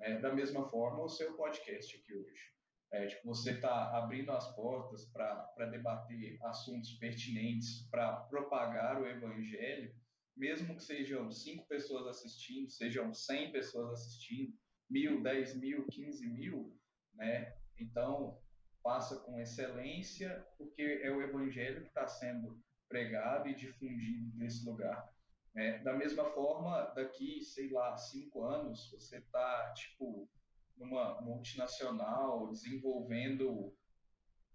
Né? 0.00 0.18
Da 0.18 0.34
mesma 0.34 0.68
forma, 0.68 1.04
o 1.04 1.08
seu 1.08 1.34
podcast 1.36 1.96
aqui 1.96 2.14
hoje. 2.14 2.50
É, 2.92 3.06
tipo, 3.06 3.28
você 3.28 3.52
está 3.52 3.96
abrindo 3.96 4.32
as 4.32 4.52
portas 4.56 5.04
para 5.12 5.66
debater 5.70 6.36
assuntos 6.42 6.94
pertinentes, 6.94 7.88
para 7.88 8.16
propagar 8.22 9.00
o 9.00 9.06
evangelho, 9.06 9.94
mesmo 10.36 10.74
que 10.74 10.82
sejam 10.82 11.30
cinco 11.30 11.68
pessoas 11.68 12.06
assistindo, 12.08 12.68
sejam 12.68 13.14
cem 13.14 13.52
pessoas 13.52 13.92
assistindo, 13.92 14.52
mil, 14.90 15.22
dez 15.22 15.54
mil, 15.54 15.86
quinze 15.86 16.26
mil, 16.26 16.76
né? 17.14 17.54
Então, 17.78 18.40
passa 18.82 19.20
com 19.20 19.38
excelência, 19.38 20.44
porque 20.58 20.82
é 20.82 21.12
o 21.12 21.22
evangelho 21.22 21.82
que 21.82 21.88
está 21.88 22.08
sendo 22.08 22.60
pregado 22.88 23.48
e 23.48 23.54
difundido 23.54 24.36
nesse 24.36 24.64
lugar. 24.64 25.08
É, 25.54 25.78
da 25.78 25.92
mesma 25.92 26.24
forma, 26.26 26.92
daqui, 26.94 27.44
sei 27.44 27.70
lá, 27.70 27.96
cinco 27.96 28.44
anos, 28.44 28.88
você 28.90 29.18
está, 29.18 29.72
tipo, 29.74 30.28
numa 30.76 31.20
multinacional 31.20 32.48
desenvolvendo 32.48 33.74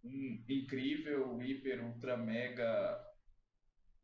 um 0.03 0.43
incrível, 0.47 1.41
hiper, 1.41 1.83
ultra, 1.85 2.15
mega, 2.15 3.03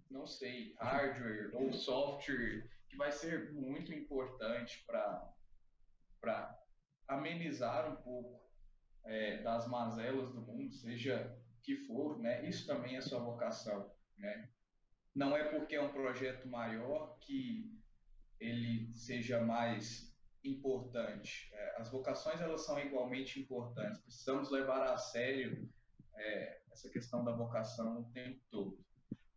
não 0.10 0.28
sei, 0.28 0.76
hardware 0.80 1.52
ou 1.54 1.72
software 1.72 2.70
que 2.90 2.98
vai 2.98 3.12
ser 3.12 3.54
muito 3.54 3.94
importante 3.94 4.84
para 4.86 6.62
amenizar 7.08 7.90
um 7.92 7.96
pouco 8.02 8.42
é, 9.06 9.42
das 9.42 9.68
mazelas 9.68 10.32
do 10.34 10.42
mundo, 10.42 10.74
seja 10.74 11.38
que 11.64 11.76
for, 11.86 12.20
né? 12.20 12.48
Isso 12.48 12.68
também 12.68 12.98
é 12.98 13.02
sua 13.02 13.20
vocação, 13.20 13.92
né? 14.18 14.50
Não 15.14 15.36
é 15.36 15.44
porque 15.44 15.76
é 15.76 15.82
um 15.82 15.92
projeto 15.92 16.48
maior 16.48 17.18
que 17.20 17.78
ele 18.40 18.92
seja 18.94 19.42
mais 19.42 20.12
importante. 20.44 21.50
É, 21.54 21.82
as 21.82 21.90
vocações 21.90 22.42
elas 22.42 22.66
são 22.66 22.80
igualmente 22.80 23.40
importantes. 23.40 24.02
Precisamos 24.02 24.50
levar 24.50 24.84
a 24.84 24.98
sério 24.98 25.70
é, 26.16 26.62
essa 26.72 26.90
questão 26.90 27.24
da 27.24 27.32
vocação 27.32 28.02
o 28.02 28.12
tempo 28.12 28.42
todo. 28.50 28.84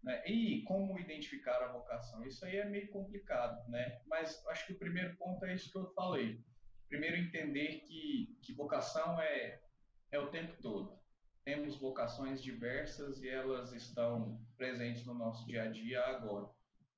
Né? 0.03 0.23
E 0.27 0.63
como 0.65 0.99
identificar 0.99 1.63
a 1.63 1.73
vocação? 1.73 2.25
Isso 2.25 2.45
aí 2.45 2.57
é 2.57 2.65
meio 2.69 2.89
complicado, 2.91 3.69
né? 3.71 4.01
Mas 4.07 4.47
acho 4.49 4.67
que 4.67 4.75
o 4.75 4.79
primeiro 4.79 5.17
ponto 5.17 5.45
é 5.47 5.55
isso 5.55 5.71
que 5.73 5.79
eu 5.79 5.93
falei. 5.95 6.45
Primeiro 6.89 7.17
entender 7.17 7.81
que, 7.81 8.39
que 8.43 8.53
vocação 8.53 9.21
é, 9.21 9.61
é 10.13 10.19
o 10.19 10.31
tempo 10.31 10.55
todo. 10.61 10.99
Temos 11.45 11.77
vocações 11.77 12.43
diversas 12.43 13.23
e 13.23 13.29
elas 13.29 13.73
estão 13.73 14.41
presentes 14.57 15.05
no 15.05 15.13
nosso 15.13 15.47
dia 15.47 15.65
a 15.65 15.69
dia 15.69 16.03
agora. 16.07 16.49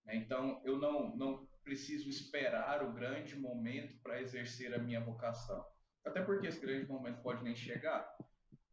Né? 0.04 0.16
Então, 0.16 0.62
eu 0.64 0.78
não, 0.78 1.16
não 1.16 1.46
preciso 1.64 2.08
esperar 2.08 2.84
o 2.84 2.92
grande 2.92 3.34
momento 3.34 3.98
para 4.00 4.22
exercer 4.22 4.72
a 4.72 4.78
minha 4.78 5.00
vocação. 5.00 5.66
Até 6.04 6.22
porque 6.22 6.46
esse 6.46 6.60
grande 6.60 6.86
momento 6.86 7.20
pode 7.22 7.42
nem 7.42 7.56
chegar, 7.56 8.08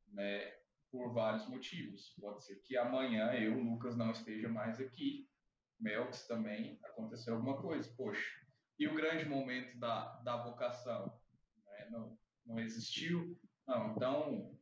né? 0.09 0.53
Por 0.91 1.11
vários 1.11 1.47
motivos. 1.47 2.13
Pode 2.21 2.45
ser 2.45 2.57
que 2.57 2.77
amanhã 2.77 3.33
eu, 3.33 3.57
Lucas, 3.57 3.97
não 3.97 4.11
esteja 4.11 4.47
mais 4.47 4.79
aqui. 4.79 5.27
Melks 5.79 6.27
também 6.27 6.79
aconteceu 6.83 7.33
alguma 7.33 7.59
coisa. 7.59 7.91
Poxa, 7.97 8.29
e 8.77 8.87
o 8.87 8.93
grande 8.93 9.25
momento 9.25 9.75
da, 9.79 10.21
da 10.21 10.37
vocação? 10.37 11.19
Né? 11.65 11.87
Não, 11.89 12.15
não 12.45 12.59
existiu? 12.59 13.35
Não, 13.67 13.95
então 13.95 14.55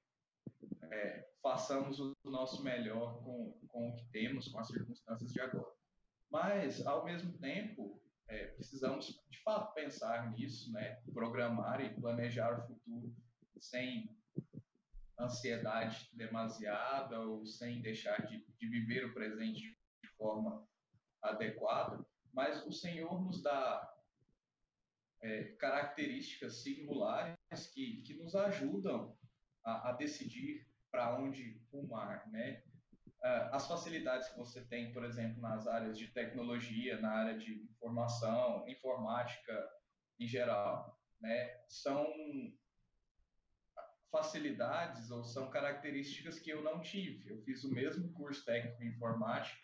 é, 0.92 1.30
façamos 1.42 2.00
o 2.00 2.16
nosso 2.26 2.64
melhor 2.64 3.24
com, 3.24 3.58
com 3.68 3.90
o 3.90 3.96
que 3.96 4.06
temos, 4.12 4.48
com 4.50 4.60
as 4.60 4.68
circunstâncias 4.68 5.32
de 5.32 5.40
agora. 5.40 5.74
Mas, 6.30 6.86
ao 6.86 7.06
mesmo 7.06 7.38
tempo, 7.40 8.02
é, 8.28 8.48
precisamos 8.48 9.20
de 9.30 9.40
fato 9.40 9.74
pensar 9.74 10.32
nisso, 10.32 10.72
né? 10.72 11.02
programar 11.14 11.82
e 11.82 11.94
planejar 11.94 12.60
o 12.60 12.68
futuro 12.68 13.16
sem 13.60 14.16
ansiedade 15.20 16.10
demasiada 16.14 17.20
ou 17.20 17.46
sem 17.46 17.82
deixar 17.82 18.26
de, 18.26 18.46
de 18.60 18.68
viver 18.68 19.06
o 19.06 19.14
presente 19.14 19.78
de 20.02 20.10
forma 20.18 20.68
adequada, 21.22 22.04
mas 22.34 22.66
o 22.66 22.72
Senhor 22.72 23.22
nos 23.22 23.44
dá 23.44 23.94
é, 25.22 25.44
características 25.60 26.64
singulares 26.64 27.38
que, 27.74 28.02
que 28.02 28.16
nos 28.16 28.36
ajudam 28.36 29.16
a, 29.64 29.90
a 29.90 29.92
decidir 29.94 30.71
para 30.92 31.18
onde 31.18 31.60
rumar, 31.72 32.30
né? 32.30 32.62
uh, 33.22 33.54
as 33.56 33.68
facilidades 33.68 34.30
que 34.30 34.38
você 34.38 34.62
tem, 34.62 34.92
por 34.92 35.04
exemplo, 35.04 35.42
nas 35.42 35.68
áreas 35.68 35.98
de 35.98 36.08
tecnologia, 36.08 37.00
na 37.00 37.12
área 37.12 37.38
de 37.38 37.64
informação, 37.64 38.68
informática 38.68 39.70
em 40.20 40.28
geral, 40.28 41.00
né, 41.20 41.64
são 41.68 42.06
facilidades 44.12 45.10
ou 45.10 45.24
são 45.24 45.50
características 45.50 46.40
que 46.40 46.50
eu 46.50 46.62
não 46.62 46.82
tive. 46.82 47.30
Eu 47.30 47.42
fiz 47.44 47.64
o 47.64 47.72
mesmo 47.72 48.12
curso 48.14 48.44
técnico 48.44 48.84
em 48.84 48.90
informática 48.90 49.62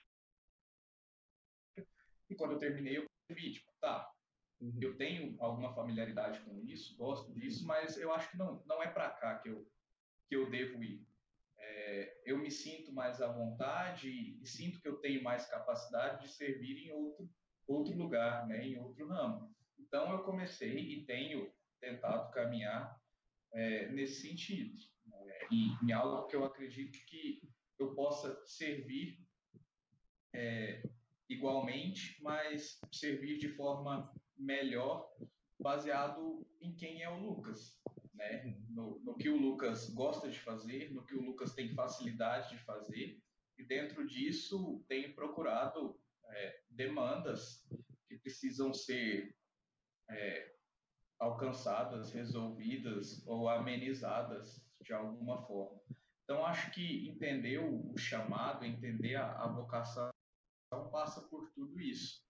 e 2.30 2.36
quando 2.36 2.54
eu 2.54 2.60
terminei 2.60 2.98
eu 2.98 3.08
vi, 3.30 3.52
tipo, 3.52 3.72
tá, 3.80 4.10
uhum. 4.60 4.80
eu 4.82 4.96
tenho 4.96 5.36
alguma 5.42 5.74
familiaridade 5.74 6.40
com 6.42 6.62
isso, 6.64 6.96
gosto 6.96 7.34
disso, 7.34 7.66
mas 7.66 7.98
eu 7.98 8.14
acho 8.14 8.32
que 8.32 8.38
não, 8.38 8.64
não 8.66 8.82
é 8.82 8.88
para 8.88 9.10
cá 9.10 9.38
que 9.40 9.50
eu, 9.50 9.70
que 10.28 10.36
eu 10.36 10.50
devo 10.50 10.84
ir 10.84 11.07
é, 11.68 12.22
eu 12.26 12.38
me 12.38 12.50
sinto 12.50 12.94
mais 12.94 13.22
à 13.22 13.28
vontade 13.28 14.10
e, 14.10 14.46
sinto 14.46 14.82
que 14.82 14.88
eu 14.88 14.98
tenho 14.98 15.24
mais 15.24 15.46
capacidade 15.48 16.24
de 16.24 16.32
servir 16.34 16.86
em 16.86 16.92
outro, 16.92 17.30
outro 17.68 17.96
lugar, 17.96 18.48
né, 18.48 18.66
em 18.66 18.78
outro 18.78 19.08
ramo. 19.08 19.54
Então, 19.78 20.12
eu 20.12 20.24
comecei 20.24 20.78
e 20.78 21.06
tenho 21.06 21.52
tentado 21.80 22.32
caminhar 22.32 23.00
é, 23.54 23.90
nesse 23.90 24.22
sentido. 24.22 24.76
Né, 25.06 25.40
e 25.52 25.86
em 25.86 25.92
algo 25.92 26.28
que 26.28 26.36
eu 26.36 26.46
acredito 26.46 26.98
que 27.06 27.42
eu 27.78 27.94
possa 27.94 28.42
servir 28.46 29.20
é, 30.34 30.82
igualmente, 31.30 32.22
mas 32.22 32.80
servir 32.92 33.38
de 33.38 33.50
forma 33.50 34.12
melhor, 34.36 35.10
baseado 35.60 36.48
em 36.62 36.76
quem 36.76 37.02
é 37.02 37.10
o 37.10 37.20
Lucas 37.20 37.80
né? 38.18 38.56
No, 38.70 39.00
no, 39.04 39.16
que 39.16 39.30
o 39.30 39.38
Lucas 39.38 39.90
gosta 39.92 40.30
de 40.30 40.40
fazer, 40.40 40.92
no 40.92 41.06
que 41.06 41.16
o 41.16 41.22
Lucas 41.22 41.54
tem 41.54 41.74
facilidade 41.74 42.50
de 42.50 42.64
fazer, 42.64 43.22
e 43.58 43.64
dentro 43.64 44.06
disso 44.06 44.84
tem 44.88 45.14
procurado 45.14 46.00
é, 46.30 46.62
demandas 46.70 47.66
que 48.08 48.18
precisam 48.18 48.74
ser 48.74 49.36
é, 50.10 50.56
alcançadas, 51.20 52.12
resolvidas 52.12 53.26
ou 53.26 53.50
amenizadas 53.50 54.64
de 54.82 54.94
alguma 54.94 55.42
forma. 55.46 55.80
Então, 56.24 56.46
acho 56.46 56.72
que 56.72 57.08
entender 57.08 57.60
o, 57.60 57.98
chamado, 57.98 58.66
entender 58.66 59.16
a, 59.16 59.44
a 59.44 59.48
vocação 59.48 60.12
passa 60.92 61.22
por 61.30 61.50
tudo 61.52 61.80
isso. 61.80 62.26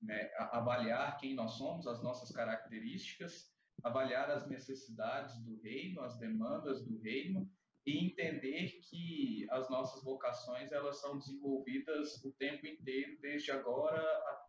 Né? 0.00 0.30
avaliar 0.52 1.16
quem 1.18 1.34
nós 1.34 1.54
somos, 1.54 1.84
as 1.88 2.00
nossas 2.04 2.30
características 2.30 3.52
avaliar 3.84 4.30
as 4.30 4.48
necessidades 4.48 5.38
do 5.44 5.60
reino, 5.60 6.00
as 6.02 6.18
demandas 6.18 6.84
do 6.84 6.98
reino 6.98 7.50
e 7.86 8.06
entender 8.06 8.80
que 8.82 9.46
as 9.50 9.70
nossas 9.70 10.02
vocações 10.04 10.72
elas 10.72 11.00
são 11.00 11.18
desenvolvidas 11.18 12.22
o 12.24 12.32
tempo 12.32 12.66
inteiro, 12.66 13.18
desde 13.20 13.50
agora 13.50 14.00
a, 14.00 14.46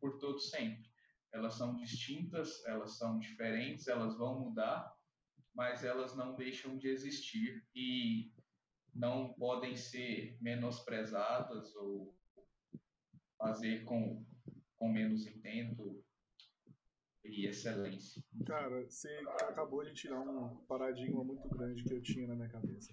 por 0.00 0.18
todo 0.18 0.40
sempre. 0.40 0.90
Elas 1.32 1.54
são 1.54 1.76
distintas, 1.76 2.64
elas 2.66 2.98
são 2.98 3.18
diferentes, 3.18 3.88
elas 3.88 4.16
vão 4.18 4.40
mudar, 4.40 4.92
mas 5.54 5.84
elas 5.84 6.16
não 6.16 6.34
deixam 6.34 6.76
de 6.76 6.88
existir 6.88 7.64
e 7.74 8.32
não 8.94 9.32
podem 9.34 9.76
ser 9.76 10.36
menosprezadas 10.40 11.74
ou 11.76 12.14
fazer 13.38 13.84
com, 13.84 14.24
com 14.76 14.90
menos 14.90 15.26
intento 15.26 16.04
e 17.24 17.46
excelência. 17.46 18.22
Cara, 18.46 18.84
você 18.84 19.08
acabou 19.48 19.84
de 19.84 19.94
tirar 19.94 20.20
um 20.20 20.56
paradigma 20.66 21.22
muito 21.22 21.48
grande 21.48 21.84
que 21.84 21.94
eu 21.94 22.02
tinha 22.02 22.26
na 22.26 22.34
minha 22.34 22.48
cabeça. 22.48 22.92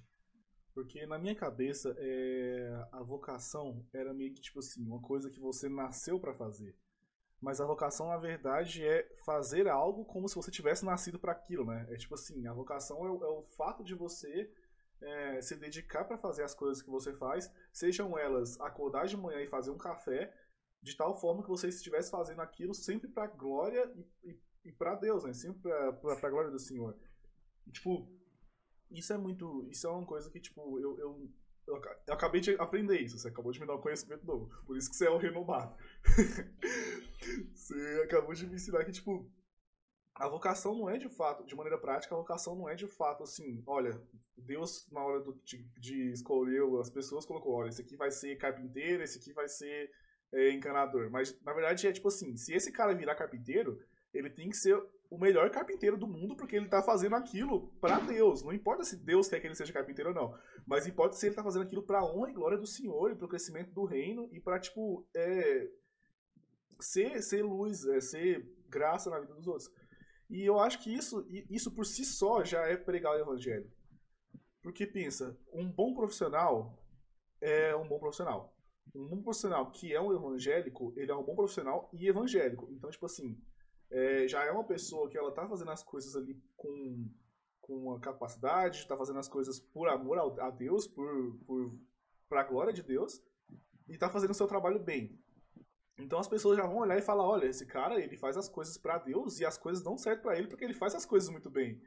Porque 0.73 1.05
na 1.05 1.17
minha 1.17 1.35
cabeça, 1.35 1.95
é, 1.97 2.87
a 2.91 3.01
vocação 3.01 3.85
era 3.91 4.13
meio 4.13 4.33
que 4.33 4.41
tipo 4.41 4.59
assim, 4.59 4.85
uma 4.85 5.01
coisa 5.01 5.29
que 5.29 5.39
você 5.39 5.67
nasceu 5.67 6.19
para 6.19 6.33
fazer. 6.33 6.75
Mas 7.41 7.61
a 7.61 7.65
vocação, 7.65 8.07
na 8.07 8.17
verdade, 8.17 8.85
é 8.85 9.07
fazer 9.25 9.67
algo 9.67 10.03
como 10.05 10.27
se 10.27 10.35
você 10.35 10.51
tivesse 10.51 10.85
nascido 10.85 11.17
para 11.17 11.31
aquilo, 11.31 11.65
né? 11.65 11.87
É 11.89 11.95
tipo 11.95 12.13
assim, 12.13 12.45
a 12.47 12.53
vocação 12.53 13.05
é 13.05 13.11
o, 13.11 13.23
é 13.23 13.27
o 13.27 13.43
fato 13.43 13.83
de 13.83 13.95
você 13.95 14.51
é, 15.01 15.41
se 15.41 15.55
dedicar 15.55 16.03
para 16.03 16.17
fazer 16.17 16.43
as 16.43 16.53
coisas 16.53 16.81
que 16.81 16.89
você 16.89 17.13
faz, 17.13 17.51
sejam 17.71 18.17
elas 18.17 18.59
acordar 18.59 19.05
de 19.07 19.15
manhã 19.15 19.41
e 19.41 19.47
fazer 19.47 19.71
um 19.71 19.77
café, 19.77 20.33
de 20.81 20.95
tal 20.95 21.19
forma 21.19 21.43
que 21.43 21.49
você 21.49 21.67
estivesse 21.67 22.09
fazendo 22.09 22.41
aquilo 22.41 22.73
sempre 22.73 23.07
para 23.07 23.27
glória 23.27 23.91
e, 23.95 24.29
e, 24.29 24.39
e 24.65 24.71
para 24.71 24.95
Deus, 24.95 25.23
né? 25.23 25.33
Sempre 25.33 25.61
para 25.61 26.29
glória 26.29 26.51
do 26.51 26.59
Senhor. 26.59 26.97
E, 27.67 27.71
tipo, 27.71 28.09
isso 28.89 29.13
é 29.13 29.17
muito. 29.17 29.67
Isso 29.69 29.87
é 29.87 29.89
uma 29.89 30.05
coisa 30.05 30.29
que, 30.29 30.39
tipo, 30.39 30.79
eu, 30.79 30.97
eu, 30.99 31.31
eu, 31.67 31.75
acabei 32.13 32.41
de 32.41 32.51
aprender 32.55 32.99
isso. 32.99 33.17
Você 33.17 33.27
acabou 33.27 33.51
de 33.51 33.59
me 33.59 33.67
dar 33.67 33.75
um 33.75 33.81
conhecimento 33.81 34.25
novo. 34.25 34.49
Por 34.65 34.77
isso 34.77 34.89
que 34.89 34.95
você 34.95 35.07
é 35.07 35.11
o 35.11 35.17
renomado. 35.17 35.75
você 37.53 38.01
acabou 38.03 38.33
de 38.33 38.47
me 38.47 38.55
ensinar 38.55 38.85
que, 38.85 38.91
tipo, 38.91 39.29
a 40.15 40.27
vocação 40.27 40.75
não 40.75 40.89
é 40.89 40.97
de 40.97 41.07
fato, 41.07 41.45
de 41.45 41.55
maneira 41.55 41.77
prática, 41.77 42.13
a 42.13 42.17
vocação 42.17 42.55
não 42.55 42.67
é 42.67 42.75
de 42.75 42.87
fato 42.87 43.23
assim, 43.23 43.63
olha, 43.65 44.01
Deus, 44.37 44.89
na 44.91 45.01
hora 45.01 45.21
do, 45.21 45.33
de, 45.45 45.63
de 45.79 46.11
escolher 46.11 46.61
as 46.79 46.89
pessoas, 46.89 47.25
colocou, 47.25 47.53
olha, 47.53 47.69
esse 47.69 47.81
aqui 47.81 47.95
vai 47.95 48.11
ser 48.11 48.35
carpinteiro, 48.37 49.01
esse 49.01 49.17
aqui 49.17 49.31
vai 49.31 49.47
ser 49.47 49.89
é, 50.31 50.51
encanador. 50.51 51.09
Mas, 51.09 51.39
na 51.43 51.53
verdade, 51.53 51.87
é 51.87 51.91
tipo 51.91 52.07
assim, 52.07 52.35
se 52.35 52.53
esse 52.53 52.71
cara 52.71 52.93
virar 52.93 53.15
carpinteiro, 53.15 53.79
ele 54.13 54.29
tem 54.29 54.49
que 54.49 54.57
ser 54.57 54.81
o 55.09 55.17
melhor 55.17 55.49
carpinteiro 55.49 55.97
do 55.97 56.07
mundo 56.07 56.35
porque 56.35 56.55
ele 56.55 56.67
tá 56.67 56.83
fazendo 56.83 57.15
aquilo 57.15 57.69
para 57.81 57.99
Deus. 57.99 58.43
Não 58.43 58.53
importa 58.53 58.83
se 58.83 58.95
Deus 58.95 59.27
quer 59.27 59.39
que 59.39 59.47
ele 59.47 59.55
seja 59.55 59.73
carpinteiro 59.73 60.09
ou 60.09 60.15
não, 60.15 60.37
mas 60.65 60.87
importa 60.87 61.15
se 61.15 61.25
ele 61.25 61.35
tá 61.35 61.43
fazendo 61.43 61.63
aquilo 61.63 61.83
para 61.83 62.03
honra 62.03 62.29
e 62.29 62.33
glória 62.33 62.57
do 62.57 62.67
Senhor 62.67 63.11
e 63.11 63.15
pro 63.15 63.27
crescimento 63.27 63.71
do 63.71 63.85
reino 63.85 64.29
e 64.31 64.39
para 64.39 64.59
tipo 64.59 65.07
é, 65.15 65.67
ser 66.79 67.21
ser 67.23 67.43
luz, 67.43 67.85
é, 67.85 67.99
ser 67.99 68.47
graça 68.67 69.09
na 69.09 69.19
vida 69.19 69.33
dos 69.33 69.47
outros. 69.47 69.71
E 70.29 70.45
eu 70.45 70.59
acho 70.59 70.79
que 70.83 70.93
isso 70.93 71.25
isso 71.49 71.71
por 71.73 71.85
si 71.85 72.05
só 72.05 72.43
já 72.43 72.61
é 72.67 72.77
pregar 72.77 73.13
o 73.13 73.19
evangelho. 73.19 73.71
Porque 74.61 74.85
pensa, 74.85 75.35
um 75.51 75.71
bom 75.71 75.95
profissional 75.95 76.77
é 77.41 77.75
um 77.75 77.87
bom 77.87 77.97
profissional. 77.97 78.53
Um 78.93 79.21
profissional 79.21 79.71
que 79.71 79.93
é 79.93 80.01
um 80.01 80.13
evangélico, 80.13 80.93
ele 80.95 81.11
é 81.11 81.15
um 81.15 81.23
bom 81.23 81.35
profissional 81.35 81.89
e 81.93 82.07
evangélico. 82.07 82.67
Então, 82.71 82.89
tipo 82.89 83.05
assim, 83.05 83.39
é, 83.91 84.27
já 84.27 84.43
é 84.43 84.51
uma 84.51 84.63
pessoa 84.63 85.09
que 85.09 85.17
ela 85.17 85.31
tá 85.31 85.47
fazendo 85.47 85.71
as 85.71 85.83
coisas 85.83 86.15
ali 86.15 86.41
com, 86.55 87.07
com 87.61 87.75
uma 87.75 87.99
capacidade, 87.99 88.87
tá 88.87 88.97
fazendo 88.97 89.19
as 89.19 89.27
coisas 89.27 89.59
por 89.59 89.87
amor 89.89 90.39
a 90.39 90.49
Deus, 90.49 90.87
por, 90.87 91.37
por, 91.45 91.75
pra 92.27 92.43
glória 92.43 92.73
de 92.73 92.83
Deus, 92.83 93.21
e 93.87 93.97
tá 93.97 94.09
fazendo 94.09 94.31
o 94.31 94.35
seu 94.35 94.47
trabalho 94.47 94.79
bem. 94.79 95.19
Então 95.97 96.19
as 96.19 96.27
pessoas 96.27 96.57
já 96.57 96.65
vão 96.65 96.77
olhar 96.77 96.97
e 96.97 97.01
falar, 97.01 97.27
olha, 97.27 97.45
esse 97.45 97.65
cara, 97.65 97.99
ele 97.99 98.17
faz 98.17 98.37
as 98.37 98.47
coisas 98.47 98.77
para 98.77 98.99
Deus 98.99 99.39
e 99.39 99.45
as 99.45 99.57
coisas 99.57 99.83
dão 99.83 99.97
certo 99.97 100.21
para 100.21 100.37
ele 100.37 100.47
porque 100.47 100.63
ele 100.63 100.73
faz 100.73 100.95
as 100.95 101.05
coisas 101.05 101.29
muito 101.29 101.49
bem. 101.49 101.81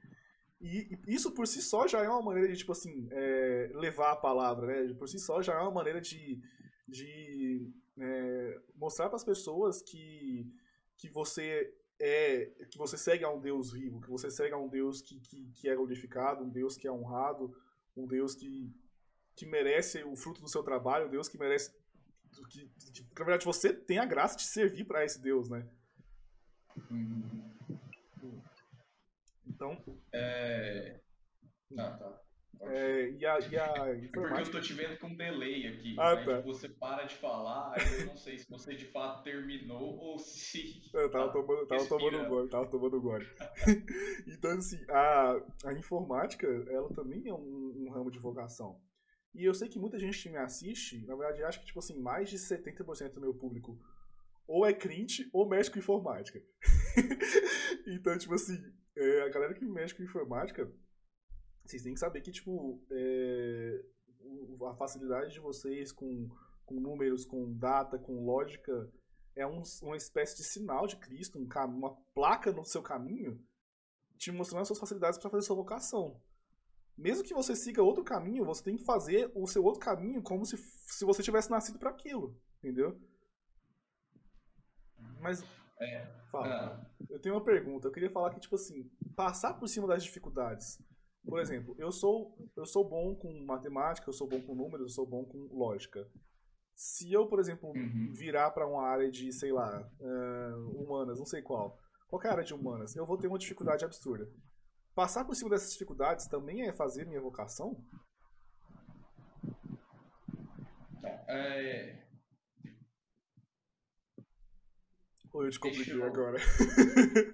E, 0.60 0.98
e, 1.06 1.14
isso 1.14 1.32
por 1.32 1.46
si 1.46 1.60
só 1.60 1.88
já 1.88 2.02
é 2.02 2.08
uma 2.08 2.22
maneira 2.22 2.48
de, 2.48 2.56
tipo 2.56 2.72
assim, 2.72 3.08
é, 3.10 3.70
levar 3.74 4.12
a 4.12 4.16
palavra, 4.16 4.66
né? 4.66 4.94
Por 4.94 5.08
si 5.08 5.18
só 5.18 5.42
já 5.42 5.54
é 5.54 5.60
uma 5.60 5.72
maneira 5.72 6.00
de, 6.00 6.40
de 6.86 7.70
é, 7.98 8.60
mostrar 8.74 9.08
para 9.08 9.16
as 9.16 9.24
pessoas 9.24 9.82
que, 9.82 10.50
que 10.96 11.08
você 11.08 11.74
é 12.00 12.46
que 12.70 12.78
você 12.78 12.96
segue 12.96 13.24
a 13.24 13.30
um 13.30 13.40
Deus 13.40 13.72
vivo, 13.72 14.00
que 14.00 14.10
você 14.10 14.30
segue 14.30 14.54
a 14.54 14.58
um 14.58 14.68
Deus 14.68 15.00
que, 15.00 15.20
que, 15.20 15.52
que 15.52 15.68
é 15.68 15.76
glorificado, 15.76 16.44
um 16.44 16.48
Deus 16.48 16.76
que 16.76 16.88
é 16.88 16.92
honrado, 16.92 17.54
um 17.96 18.06
Deus 18.06 18.34
que, 18.34 18.74
que 19.36 19.46
merece 19.46 20.02
o 20.02 20.16
fruto 20.16 20.40
do 20.40 20.48
seu 20.48 20.62
trabalho, 20.62 21.06
um 21.06 21.10
Deus 21.10 21.28
que 21.28 21.38
merece. 21.38 21.72
Que, 22.50 22.66
que, 22.92 23.02
na 23.02 23.24
verdade, 23.24 23.44
você 23.44 23.72
tem 23.72 23.98
a 23.98 24.06
graça 24.06 24.36
de 24.36 24.44
servir 24.44 24.84
para 24.84 25.04
esse 25.04 25.20
Deus, 25.20 25.48
né? 25.48 25.68
Uhum. 26.90 27.52
Então. 29.46 29.80
É. 30.12 30.98
Ah, 31.78 31.90
tá. 31.90 32.22
É, 32.64 33.10
e 33.10 33.26
a, 33.26 33.38
e 33.40 33.58
a. 33.58 33.88
É 33.88 34.08
porque 34.12 34.40
eu 34.40 34.50
tô 34.50 34.60
te 34.60 34.72
vendo 34.72 34.96
com 34.98 35.14
delay 35.14 35.66
aqui. 35.66 35.96
Ah, 35.98 36.16
tá. 36.16 36.40
Você 36.42 36.68
para 36.68 37.04
de 37.04 37.16
falar, 37.16 37.74
eu 37.98 38.06
não 38.06 38.16
sei 38.16 38.38
se 38.38 38.48
você 38.48 38.74
de 38.74 38.84
fato 38.86 39.24
terminou 39.24 39.98
ou 39.98 40.18
se. 40.18 40.80
Eu 40.94 41.10
tava 41.10 41.32
tomando, 41.32 41.66
tava 41.66 41.86
tomando 41.86 42.28
gole, 42.28 42.48
tava 42.48 42.66
tomando 42.66 43.00
gole. 43.00 43.26
então, 44.28 44.52
assim, 44.52 44.78
a, 44.88 45.42
a 45.64 45.72
informática, 45.72 46.46
ela 46.68 46.88
também 46.90 47.26
é 47.26 47.34
um, 47.34 47.86
um, 47.86 47.90
ramo 47.90 48.10
de 48.10 48.20
vocação. 48.20 48.80
E 49.34 49.44
eu 49.44 49.54
sei 49.54 49.68
que 49.68 49.78
muita 49.78 49.98
gente 49.98 50.22
que 50.22 50.28
me 50.28 50.36
assiste, 50.36 51.04
na 51.06 51.16
verdade, 51.16 51.42
acho 51.42 51.58
que, 51.58 51.66
tipo 51.66 51.80
assim, 51.80 51.98
mais 51.98 52.30
de 52.30 52.36
70% 52.36 53.14
do 53.14 53.20
meu 53.20 53.34
público 53.34 53.76
ou 54.46 54.66
é 54.66 54.72
crente 54.72 55.28
ou 55.32 55.48
mexe 55.48 55.70
com 55.70 55.78
informática. 55.78 56.40
então, 57.86 58.16
tipo 58.18 58.34
assim, 58.34 58.58
é, 58.96 59.22
a 59.22 59.28
galera 59.30 59.54
que 59.54 59.64
mexe 59.64 59.94
com 59.94 60.02
informática 60.02 60.70
vocês 61.72 61.82
têm 61.82 61.94
que 61.94 62.00
saber 62.00 62.20
que, 62.20 62.30
tipo, 62.30 62.82
é, 62.90 63.82
a 64.68 64.74
facilidade 64.74 65.32
de 65.32 65.40
vocês 65.40 65.90
com, 65.90 66.28
com 66.66 66.74
números, 66.74 67.24
com 67.24 67.52
data, 67.54 67.98
com 67.98 68.24
lógica, 68.24 68.90
é 69.34 69.46
um, 69.46 69.62
uma 69.82 69.96
espécie 69.96 70.36
de 70.36 70.44
sinal 70.44 70.86
de 70.86 70.96
Cristo, 70.96 71.38
um, 71.38 71.48
uma 71.64 71.96
placa 72.14 72.52
no 72.52 72.64
seu 72.64 72.82
caminho, 72.82 73.42
te 74.18 74.30
mostrando 74.30 74.62
as 74.62 74.68
suas 74.68 74.78
facilidades 74.78 75.18
para 75.18 75.30
fazer 75.30 75.46
sua 75.46 75.56
vocação. 75.56 76.20
Mesmo 76.96 77.24
que 77.24 77.32
você 77.32 77.56
siga 77.56 77.82
outro 77.82 78.04
caminho, 78.04 78.44
você 78.44 78.62
tem 78.62 78.76
que 78.76 78.84
fazer 78.84 79.32
o 79.34 79.46
seu 79.46 79.64
outro 79.64 79.80
caminho 79.80 80.22
como 80.22 80.44
se, 80.44 80.58
se 80.58 81.06
você 81.06 81.22
tivesse 81.22 81.50
nascido 81.50 81.78
para 81.78 81.88
aquilo, 81.88 82.38
entendeu? 82.58 83.00
Mas. 85.18 85.42
É, 85.80 86.06
fala. 86.30 86.86
Eu 87.08 87.18
tenho 87.18 87.34
uma 87.34 87.42
pergunta. 87.42 87.88
Eu 87.88 87.92
queria 87.92 88.10
falar 88.10 88.30
que, 88.34 88.40
tipo 88.40 88.56
assim, 88.56 88.90
passar 89.16 89.54
por 89.54 89.66
cima 89.68 89.88
das 89.88 90.04
dificuldades 90.04 90.78
por 91.24 91.40
exemplo, 91.40 91.74
eu 91.78 91.92
sou, 91.92 92.36
eu 92.56 92.66
sou 92.66 92.88
bom 92.88 93.14
com 93.14 93.32
matemática, 93.44 94.08
eu 94.08 94.12
sou 94.12 94.28
bom 94.28 94.40
com 94.42 94.54
números, 94.54 94.82
eu 94.82 94.88
sou 94.88 95.06
bom 95.06 95.24
com 95.24 95.38
lógica. 95.52 96.06
Se 96.74 97.12
eu, 97.12 97.26
por 97.26 97.38
exemplo, 97.38 97.70
uhum. 97.70 98.12
virar 98.12 98.50
para 98.50 98.66
uma 98.66 98.82
área 98.82 99.10
de, 99.10 99.32
sei 99.32 99.52
lá, 99.52 99.88
uh, 100.00 100.82
humanas, 100.82 101.18
não 101.18 101.26
sei 101.26 101.42
qual, 101.42 101.78
qualquer 102.08 102.30
área 102.30 102.44
de 102.44 102.54
humanas, 102.54 102.96
eu 102.96 103.06
vou 103.06 103.16
ter 103.16 103.28
uma 103.28 103.38
dificuldade 103.38 103.84
absurda. 103.84 104.28
Passar 104.94 105.24
por 105.24 105.34
cima 105.34 105.50
dessas 105.50 105.72
dificuldades 105.72 106.26
também 106.26 106.62
é 106.62 106.72
fazer 106.72 107.06
minha 107.06 107.20
vocação? 107.20 107.82
É... 111.28 112.02
Ou 115.32 115.44
eu 115.44 115.50
te 115.50 115.90
eu... 115.90 116.04
agora? 116.04 116.38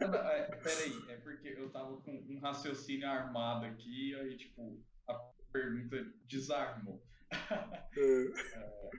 Não, 0.01 0.15
é, 0.15 0.47
peraí, 0.57 0.93
é 1.09 1.17
porque 1.17 1.49
eu 1.49 1.69
tava 1.71 2.01
com 2.01 2.13
um 2.29 2.39
raciocínio 2.39 3.09
armado 3.09 3.67
aqui, 3.67 4.15
aí, 4.15 4.37
tipo, 4.37 4.81
a 5.09 5.15
pergunta 5.53 5.97
desarmou. 6.27 7.03
É. 7.97 8.59
é, 8.59 8.91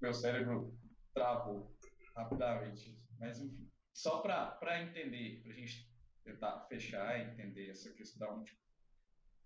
meu 0.00 0.12
cérebro 0.12 0.76
travou 1.14 1.72
rapidamente. 2.16 2.98
Mas, 3.18 3.40
enfim, 3.40 3.70
só 3.94 4.20
pra, 4.20 4.46
pra 4.52 4.82
entender, 4.82 5.42
pra 5.42 5.52
gente 5.52 5.88
tentar 6.24 6.66
fechar 6.68 7.18
e 7.18 7.30
entender 7.30 7.68
essa 7.68 7.92
questão, 7.92 8.42
tipo, 8.42 8.60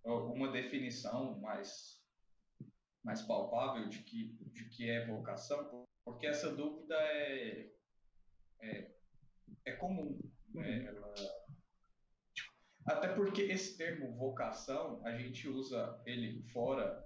uma 0.04 0.50
definição 0.50 1.38
mais, 1.40 2.02
mais 3.04 3.22
palpável 3.22 3.88
de 3.88 4.02
que, 4.02 4.32
de 4.52 4.68
que 4.70 4.88
é 4.88 5.06
vocação, 5.06 5.86
porque 6.04 6.26
essa 6.26 6.54
dúvida 6.54 6.94
é, 6.94 7.70
é 8.60 8.93
é 9.64 9.72
comum. 9.72 10.18
Né? 10.52 10.84
Ela, 10.86 11.14
tipo, 12.34 12.52
até 12.86 13.08
porque 13.08 13.42
esse 13.42 13.76
termo 13.76 14.14
vocação, 14.16 15.04
a 15.04 15.16
gente 15.16 15.48
usa 15.48 16.00
ele 16.06 16.42
fora 16.52 17.04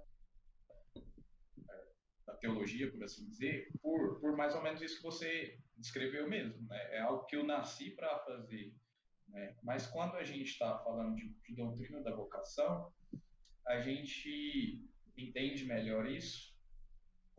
é, 0.95 1.87
da 2.25 2.35
teologia, 2.35 2.91
por 2.91 3.03
assim 3.03 3.27
dizer, 3.27 3.71
por, 3.81 4.19
por 4.19 4.35
mais 4.35 4.55
ou 4.55 4.61
menos 4.61 4.81
isso 4.81 4.97
que 4.97 5.03
você 5.03 5.59
descreveu 5.77 6.29
mesmo. 6.29 6.61
Né? 6.67 6.95
É 6.95 6.99
algo 6.99 7.25
que 7.25 7.35
eu 7.35 7.43
nasci 7.43 7.91
para 7.91 8.19
fazer. 8.19 8.73
Né? 9.29 9.57
Mas 9.63 9.87
quando 9.87 10.15
a 10.15 10.23
gente 10.23 10.49
está 10.49 10.77
falando 10.79 11.15
de, 11.15 11.29
de 11.29 11.55
doutrina 11.55 12.01
da 12.01 12.15
vocação, 12.15 12.91
a 13.67 13.79
gente 13.79 14.87
entende 15.17 15.65
melhor 15.65 16.09
isso 16.09 16.49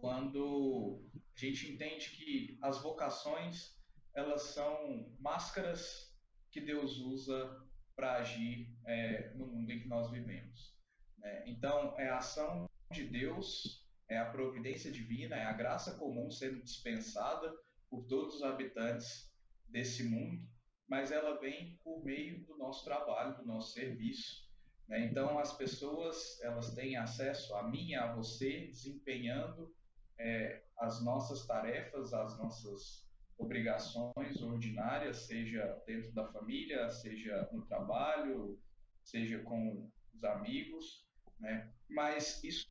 quando 0.00 1.02
a 1.36 1.40
gente 1.40 1.70
entende 1.70 2.10
que 2.10 2.58
as 2.62 2.82
vocações 2.82 3.78
elas 4.14 4.42
são 4.54 5.14
máscaras 5.18 6.10
que 6.50 6.60
Deus 6.60 6.98
usa 6.98 7.60
para 7.94 8.16
agir 8.16 8.74
é, 8.86 9.32
no 9.34 9.46
mundo 9.46 9.70
em 9.70 9.80
que 9.80 9.88
nós 9.88 10.10
vivemos. 10.10 10.74
Né? 11.18 11.44
Então, 11.46 11.94
é 11.98 12.08
a 12.08 12.16
ação 12.16 12.68
de 12.90 13.04
Deus, 13.04 13.86
é 14.08 14.18
a 14.18 14.30
providência 14.30 14.90
divina, 14.90 15.36
é 15.36 15.44
a 15.44 15.52
graça 15.52 15.96
comum 15.96 16.30
sendo 16.30 16.62
dispensada 16.62 17.54
por 17.88 18.06
todos 18.06 18.36
os 18.36 18.42
habitantes 18.42 19.30
desse 19.68 20.04
mundo, 20.04 20.42
mas 20.88 21.12
ela 21.12 21.38
vem 21.38 21.78
por 21.84 22.04
meio 22.04 22.44
do 22.46 22.56
nosso 22.56 22.84
trabalho, 22.84 23.36
do 23.36 23.46
nosso 23.46 23.72
serviço. 23.72 24.48
Né? 24.88 25.06
Então, 25.06 25.38
as 25.38 25.56
pessoas 25.56 26.40
elas 26.42 26.74
têm 26.74 26.96
acesso 26.96 27.54
a 27.54 27.68
mim, 27.68 27.94
a 27.94 28.12
você, 28.14 28.66
desempenhando 28.66 29.72
é, 30.18 30.64
as 30.78 31.04
nossas 31.04 31.46
tarefas, 31.46 32.12
as 32.12 32.36
nossas 32.38 33.09
obrigações 33.40 34.40
ordinárias, 34.42 35.16
seja 35.26 35.82
dentro 35.86 36.12
da 36.12 36.30
família, 36.30 36.88
seja 36.90 37.48
no 37.52 37.66
trabalho, 37.66 38.60
seja 39.02 39.40
com 39.40 39.90
os 40.14 40.22
amigos, 40.24 41.08
né? 41.38 41.72
Mas 41.88 42.44
isso 42.44 42.68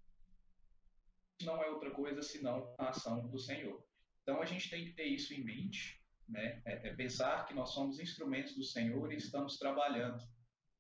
não 1.42 1.62
é 1.62 1.70
outra 1.70 1.92
coisa 1.92 2.22
senão 2.22 2.74
a 2.78 2.90
ação 2.90 3.28
do 3.28 3.40
Senhor. 3.40 3.84
Então 4.22 4.42
a 4.42 4.46
gente 4.46 4.70
tem 4.70 4.86
que 4.86 4.94
ter 4.94 5.06
isso 5.06 5.34
em 5.34 5.44
mente, 5.44 6.00
né? 6.28 6.62
É, 6.66 6.90
é 6.90 6.96
pensar 6.96 7.46
que 7.48 7.54
nós 7.54 7.72
somos 7.72 8.00
instrumentos 8.00 8.56
do 8.56 8.64
Senhor 8.64 9.12
e 9.12 9.18
estamos 9.18 9.58
trabalhando 9.58 10.24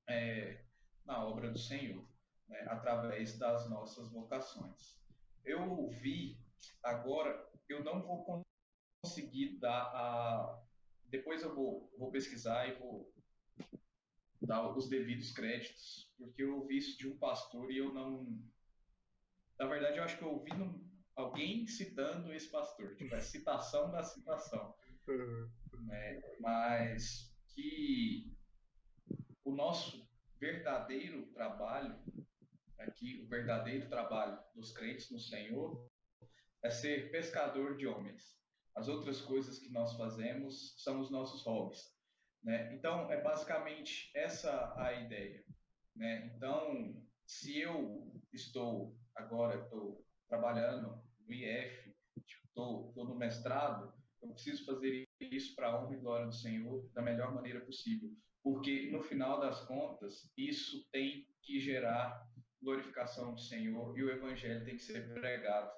é, 0.07 0.63
na 1.03 1.25
obra 1.25 1.49
do 1.49 1.57
Senhor, 1.57 2.07
né? 2.47 2.65
através 2.67 3.37
das 3.39 3.67
nossas 3.67 4.11
vocações. 4.11 4.99
Eu 5.43 5.89
vi 5.89 6.37
agora, 6.83 7.49
eu 7.67 7.83
não 7.83 8.03
vou 8.03 8.23
conseguir 9.01 9.57
dar 9.59 9.83
a. 9.93 10.63
Depois 11.05 11.41
eu 11.41 11.55
vou, 11.55 11.91
vou 11.97 12.11
pesquisar 12.11 12.67
e 12.67 12.75
vou 12.75 13.11
dar 14.41 14.69
os 14.75 14.87
devidos 14.87 15.31
créditos, 15.31 16.13
porque 16.17 16.43
eu 16.43 16.57
ouvi 16.57 16.77
isso 16.77 16.97
de 16.97 17.07
um 17.07 17.17
pastor 17.17 17.71
e 17.71 17.77
eu 17.77 17.93
não. 17.93 18.39
Na 19.57 19.65
verdade, 19.65 19.97
eu 19.97 20.03
acho 20.03 20.17
que 20.17 20.23
eu 20.23 20.31
ouvi 20.31 20.53
num... 20.53 20.87
alguém 21.15 21.67
citando 21.67 22.31
esse 22.33 22.49
pastor, 22.49 22.95
tipo, 22.95 23.13
é 23.15 23.19
citação 23.19 23.91
da 23.91 24.03
citação. 24.03 24.73
Uhum. 25.07 25.49
Né? 25.85 26.21
Mas 26.39 27.35
que 27.53 28.31
o 29.43 29.51
nosso 29.51 30.07
verdadeiro 30.39 31.25
trabalho, 31.33 31.99
aqui, 32.77 33.21
o 33.21 33.27
verdadeiro 33.27 33.89
trabalho 33.89 34.39
dos 34.55 34.71
crentes 34.71 35.11
no 35.11 35.19
Senhor, 35.19 35.89
é 36.63 36.69
ser 36.69 37.11
pescador 37.11 37.75
de 37.75 37.87
homens. 37.87 38.39
As 38.75 38.87
outras 38.87 39.21
coisas 39.21 39.59
que 39.59 39.69
nós 39.69 39.95
fazemos 39.95 40.75
são 40.81 40.99
os 40.99 41.09
nossos 41.09 41.43
hobbies. 41.43 41.93
Né? 42.43 42.73
Então, 42.73 43.11
é 43.11 43.21
basicamente 43.21 44.09
essa 44.15 44.73
a 44.77 44.93
ideia. 44.93 45.43
Né? 45.95 46.31
Então, 46.35 46.95
se 47.25 47.59
eu 47.59 48.11
estou 48.31 48.97
agora, 49.15 49.63
estou 49.63 50.05
trabalhando 50.27 51.01
no 51.19 51.33
IF, 51.33 51.93
estou, 52.27 52.89
estou 52.89 53.05
no 53.05 53.15
mestrado, 53.15 53.93
eu 54.21 54.29
preciso 54.29 54.65
fazer 54.65 55.07
isso 55.19 55.55
para 55.55 55.67
a 55.67 55.81
honra 55.81 55.95
e 55.95 55.99
glória 55.99 56.25
do 56.25 56.33
Senhor 56.33 56.89
da 56.93 57.01
melhor 57.01 57.33
maneira 57.33 57.61
possível. 57.61 58.09
Porque, 58.43 58.89
no 58.91 59.01
final 59.01 59.39
das 59.39 59.65
contas, 59.65 60.31
isso 60.37 60.87
tem 60.91 61.27
que 61.41 61.59
gerar 61.59 62.27
glorificação 62.61 63.33
do 63.33 63.39
Senhor 63.39 63.97
e 63.97 64.03
o 64.03 64.09
Evangelho 64.09 64.65
tem 64.65 64.75
que 64.75 64.83
ser 64.83 65.13
pregado 65.13 65.71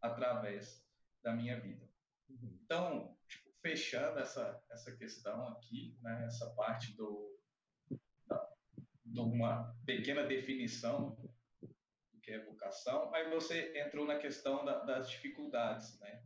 através 0.00 0.84
da 1.22 1.34
minha 1.34 1.58
vida. 1.60 1.87
Uhum. 2.28 2.58
Então, 2.62 3.16
tipo, 3.26 3.50
fechando 3.60 4.18
essa, 4.18 4.62
essa 4.70 4.96
questão 4.96 5.48
aqui, 5.48 5.96
né, 6.02 6.24
essa 6.26 6.50
parte 6.54 6.94
do, 6.96 7.38
da, 8.26 8.48
de 9.04 9.20
uma 9.20 9.74
pequena 9.84 10.24
definição 10.24 11.16
do 12.12 12.20
que 12.20 12.32
é 12.32 12.44
vocação, 12.44 13.12
aí 13.14 13.28
você 13.30 13.78
entrou 13.78 14.06
na 14.06 14.18
questão 14.18 14.64
da, 14.64 14.84
das 14.84 15.10
dificuldades, 15.10 15.98
né? 16.00 16.22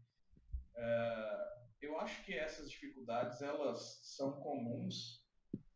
Uh, 0.75 1.63
eu 1.81 1.99
acho 2.01 2.25
que 2.25 2.33
essas 2.33 2.71
dificuldades 2.71 3.43
elas 3.43 4.01
são 4.03 4.41
comuns 4.41 5.23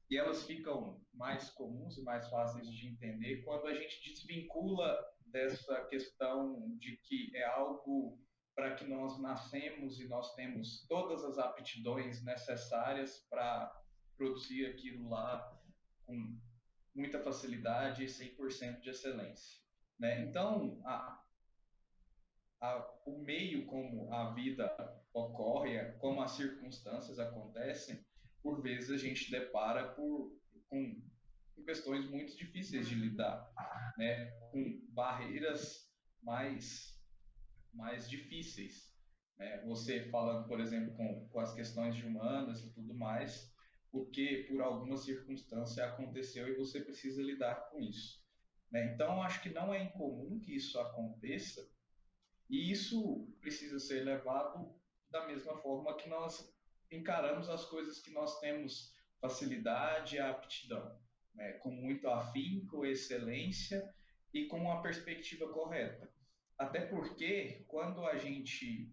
e 0.08 0.16
elas 0.16 0.44
ficam 0.44 1.00
mais 1.12 1.50
comuns 1.50 1.98
e 1.98 2.02
mais 2.02 2.28
fáceis 2.28 2.70
de 2.70 2.86
entender 2.88 3.42
quando 3.42 3.66
a 3.66 3.74
gente 3.74 4.02
desvincula 4.02 4.96
dessa 5.26 5.84
questão 5.86 6.76
de 6.78 6.96
que 6.98 7.36
é 7.36 7.44
algo 7.44 8.18
para 8.56 8.74
que 8.74 8.86
nós 8.86 9.20
nascemos 9.20 10.00
e 10.00 10.08
nós 10.08 10.34
temos 10.34 10.86
todas 10.88 11.22
as 11.22 11.36
aptidões 11.36 12.24
necessárias 12.24 13.18
para 13.28 13.70
produzir 14.16 14.64
aquilo 14.64 15.10
lá 15.10 15.54
com 16.06 16.40
muita 16.94 17.22
facilidade 17.22 18.02
e 18.02 18.06
100% 18.06 18.80
de 18.80 18.88
excelência. 18.88 19.60
Né? 19.98 20.22
Então, 20.22 20.80
a, 20.86 21.22
a, 22.62 22.94
o 23.04 23.18
meio 23.18 23.66
como 23.66 24.10
a 24.10 24.32
vida 24.32 24.74
ocorre, 25.12 25.92
como 25.98 26.22
as 26.22 26.30
circunstâncias 26.30 27.18
acontecem, 27.18 28.02
por 28.42 28.62
vezes 28.62 28.90
a 28.90 28.96
gente 28.96 29.30
depara 29.30 29.92
por, 29.92 30.34
com, 30.70 31.02
com 31.54 31.62
questões 31.62 32.08
muito 32.08 32.34
difíceis 32.34 32.88
de 32.88 32.94
lidar, 32.94 33.52
né? 33.98 34.30
com 34.50 34.80
barreiras 34.94 35.94
mais 36.22 36.95
mais 37.76 38.08
difíceis. 38.08 38.92
Né? 39.38 39.62
Você 39.66 40.08
falando, 40.10 40.46
por 40.48 40.60
exemplo, 40.60 40.94
com, 40.94 41.28
com 41.28 41.40
as 41.40 41.54
questões 41.54 41.94
de 41.94 42.04
humanas 42.04 42.64
e 42.64 42.72
tudo 42.72 42.94
mais, 42.94 43.52
porque 43.90 44.46
por 44.48 44.60
alguma 44.60 44.96
circunstância 44.96 45.84
aconteceu 45.84 46.48
e 46.48 46.56
você 46.56 46.80
precisa 46.80 47.22
lidar 47.22 47.70
com 47.70 47.80
isso. 47.80 48.24
Né? 48.70 48.92
Então, 48.92 49.22
acho 49.22 49.42
que 49.42 49.50
não 49.50 49.72
é 49.72 49.82
incomum 49.82 50.40
que 50.40 50.54
isso 50.54 50.78
aconteça 50.78 51.68
e 52.48 52.70
isso 52.70 53.28
precisa 53.40 53.78
ser 53.78 54.04
levado 54.04 54.74
da 55.10 55.26
mesma 55.26 55.56
forma 55.58 55.96
que 55.96 56.08
nós 56.08 56.54
encaramos 56.90 57.48
as 57.48 57.64
coisas 57.64 58.00
que 58.00 58.10
nós 58.12 58.38
temos 58.40 58.94
facilidade 59.20 60.16
e 60.16 60.18
aptidão, 60.18 60.98
né? 61.34 61.52
com 61.54 61.70
muito 61.70 62.08
afinco, 62.08 62.84
excelência 62.84 63.92
e 64.32 64.46
com 64.46 64.58
uma 64.58 64.82
perspectiva 64.82 65.48
correta. 65.52 66.10
Até 66.58 66.86
porque, 66.86 67.64
quando 67.68 68.04
a 68.04 68.16
gente 68.16 68.90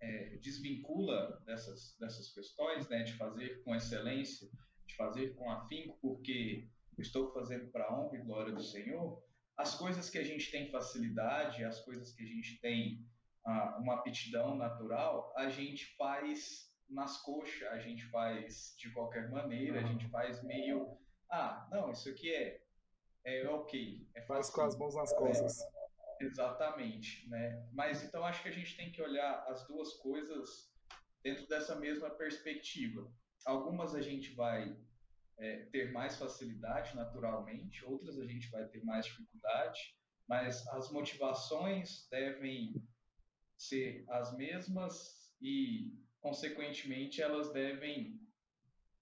é, 0.00 0.36
desvincula 0.36 1.40
dessas, 1.44 1.96
dessas 1.98 2.32
questões, 2.32 2.88
né, 2.88 3.02
de 3.02 3.14
fazer 3.14 3.62
com 3.64 3.74
excelência, 3.74 4.48
de 4.86 4.94
fazer 4.96 5.34
com 5.34 5.50
afinco, 5.50 5.98
porque 6.00 6.68
estou 6.98 7.32
fazendo 7.32 7.70
para 7.70 7.84
a 7.84 7.98
honra 7.98 8.16
e 8.16 8.22
glória 8.22 8.52
do 8.52 8.62
Senhor, 8.62 9.22
as 9.56 9.74
coisas 9.74 10.08
que 10.08 10.18
a 10.18 10.24
gente 10.24 10.50
tem 10.50 10.70
facilidade, 10.70 11.64
as 11.64 11.80
coisas 11.80 12.12
que 12.12 12.22
a 12.22 12.26
gente 12.26 12.60
tem 12.60 13.04
ah, 13.44 13.78
uma 13.80 13.94
aptidão 13.94 14.56
natural, 14.56 15.32
a 15.36 15.48
gente 15.48 15.96
faz 15.96 16.72
nas 16.88 17.20
coxas, 17.22 17.68
a 17.68 17.78
gente 17.78 18.04
faz 18.06 18.74
de 18.78 18.90
qualquer 18.92 19.28
maneira, 19.30 19.80
a 19.80 19.84
gente 19.84 20.08
faz 20.08 20.42
meio, 20.44 20.96
ah, 21.30 21.68
não, 21.70 21.90
isso 21.90 22.08
aqui 22.08 22.32
é, 22.32 22.62
é 23.24 23.48
ok. 23.48 24.08
É 24.14 24.22
faz 24.22 24.48
com 24.48 24.62
as 24.62 24.76
mãos 24.76 24.94
nas 24.94 25.12
costas. 25.12 25.58
Exatamente, 26.20 27.28
né? 27.28 27.68
Mas 27.72 28.02
então 28.02 28.24
acho 28.24 28.42
que 28.42 28.48
a 28.48 28.52
gente 28.52 28.76
tem 28.76 28.90
que 28.90 29.00
olhar 29.02 29.44
as 29.48 29.66
duas 29.66 29.94
coisas 29.94 30.72
dentro 31.22 31.46
dessa 31.48 31.76
mesma 31.76 32.10
perspectiva. 32.10 33.10
Algumas 33.44 33.94
a 33.94 34.00
gente 34.00 34.34
vai 34.34 34.76
é, 35.38 35.66
ter 35.66 35.92
mais 35.92 36.16
facilidade 36.16 36.94
naturalmente, 36.96 37.84
outras 37.84 38.18
a 38.18 38.26
gente 38.26 38.50
vai 38.50 38.66
ter 38.68 38.82
mais 38.84 39.06
dificuldade, 39.06 39.80
mas 40.28 40.66
as 40.68 40.90
motivações 40.90 42.08
devem 42.10 42.74
ser 43.56 44.04
as 44.08 44.36
mesmas 44.36 45.32
e, 45.40 45.92
consequentemente, 46.20 47.22
elas 47.22 47.52
devem 47.52 48.20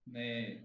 né, 0.06 0.64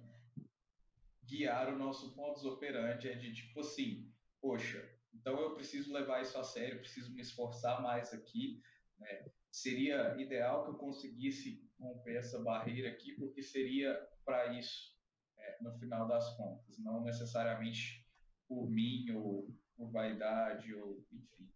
guiar 1.26 1.74
o 1.74 1.78
nosso 1.78 2.16
modus 2.16 2.44
operandi, 2.44 3.10
é 3.10 3.16
de 3.16 3.34
tipo 3.34 3.62
assim, 3.62 4.14
poxa, 4.42 4.88
então 5.14 5.40
eu 5.40 5.54
preciso 5.56 5.94
levar 5.94 6.22
isso 6.22 6.38
a 6.38 6.44
sério, 6.44 6.80
preciso 6.80 7.14
me 7.14 7.22
esforçar 7.22 7.82
mais 7.82 8.14
aqui. 8.14 8.62
Né? 8.98 9.26
Seria 9.52 10.16
ideal 10.20 10.64
que 10.64 10.72
eu 10.72 10.78
conseguisse 10.78 11.68
romper 11.80 12.18
essa 12.18 12.40
barreira 12.40 12.90
aqui, 12.90 13.14
porque 13.16 13.42
seria 13.42 13.94
para 14.24 14.58
isso, 14.58 14.96
é, 15.38 15.58
no 15.62 15.74
final 15.78 16.08
das 16.08 16.36
contas, 16.38 16.78
não 16.80 17.04
necessariamente 17.04 18.08
por 18.48 18.70
mim 18.70 19.10
ou 19.12 19.54
por 19.76 19.92
vaidade 19.92 20.74
ou 20.74 21.06
enfim. 21.12 21.50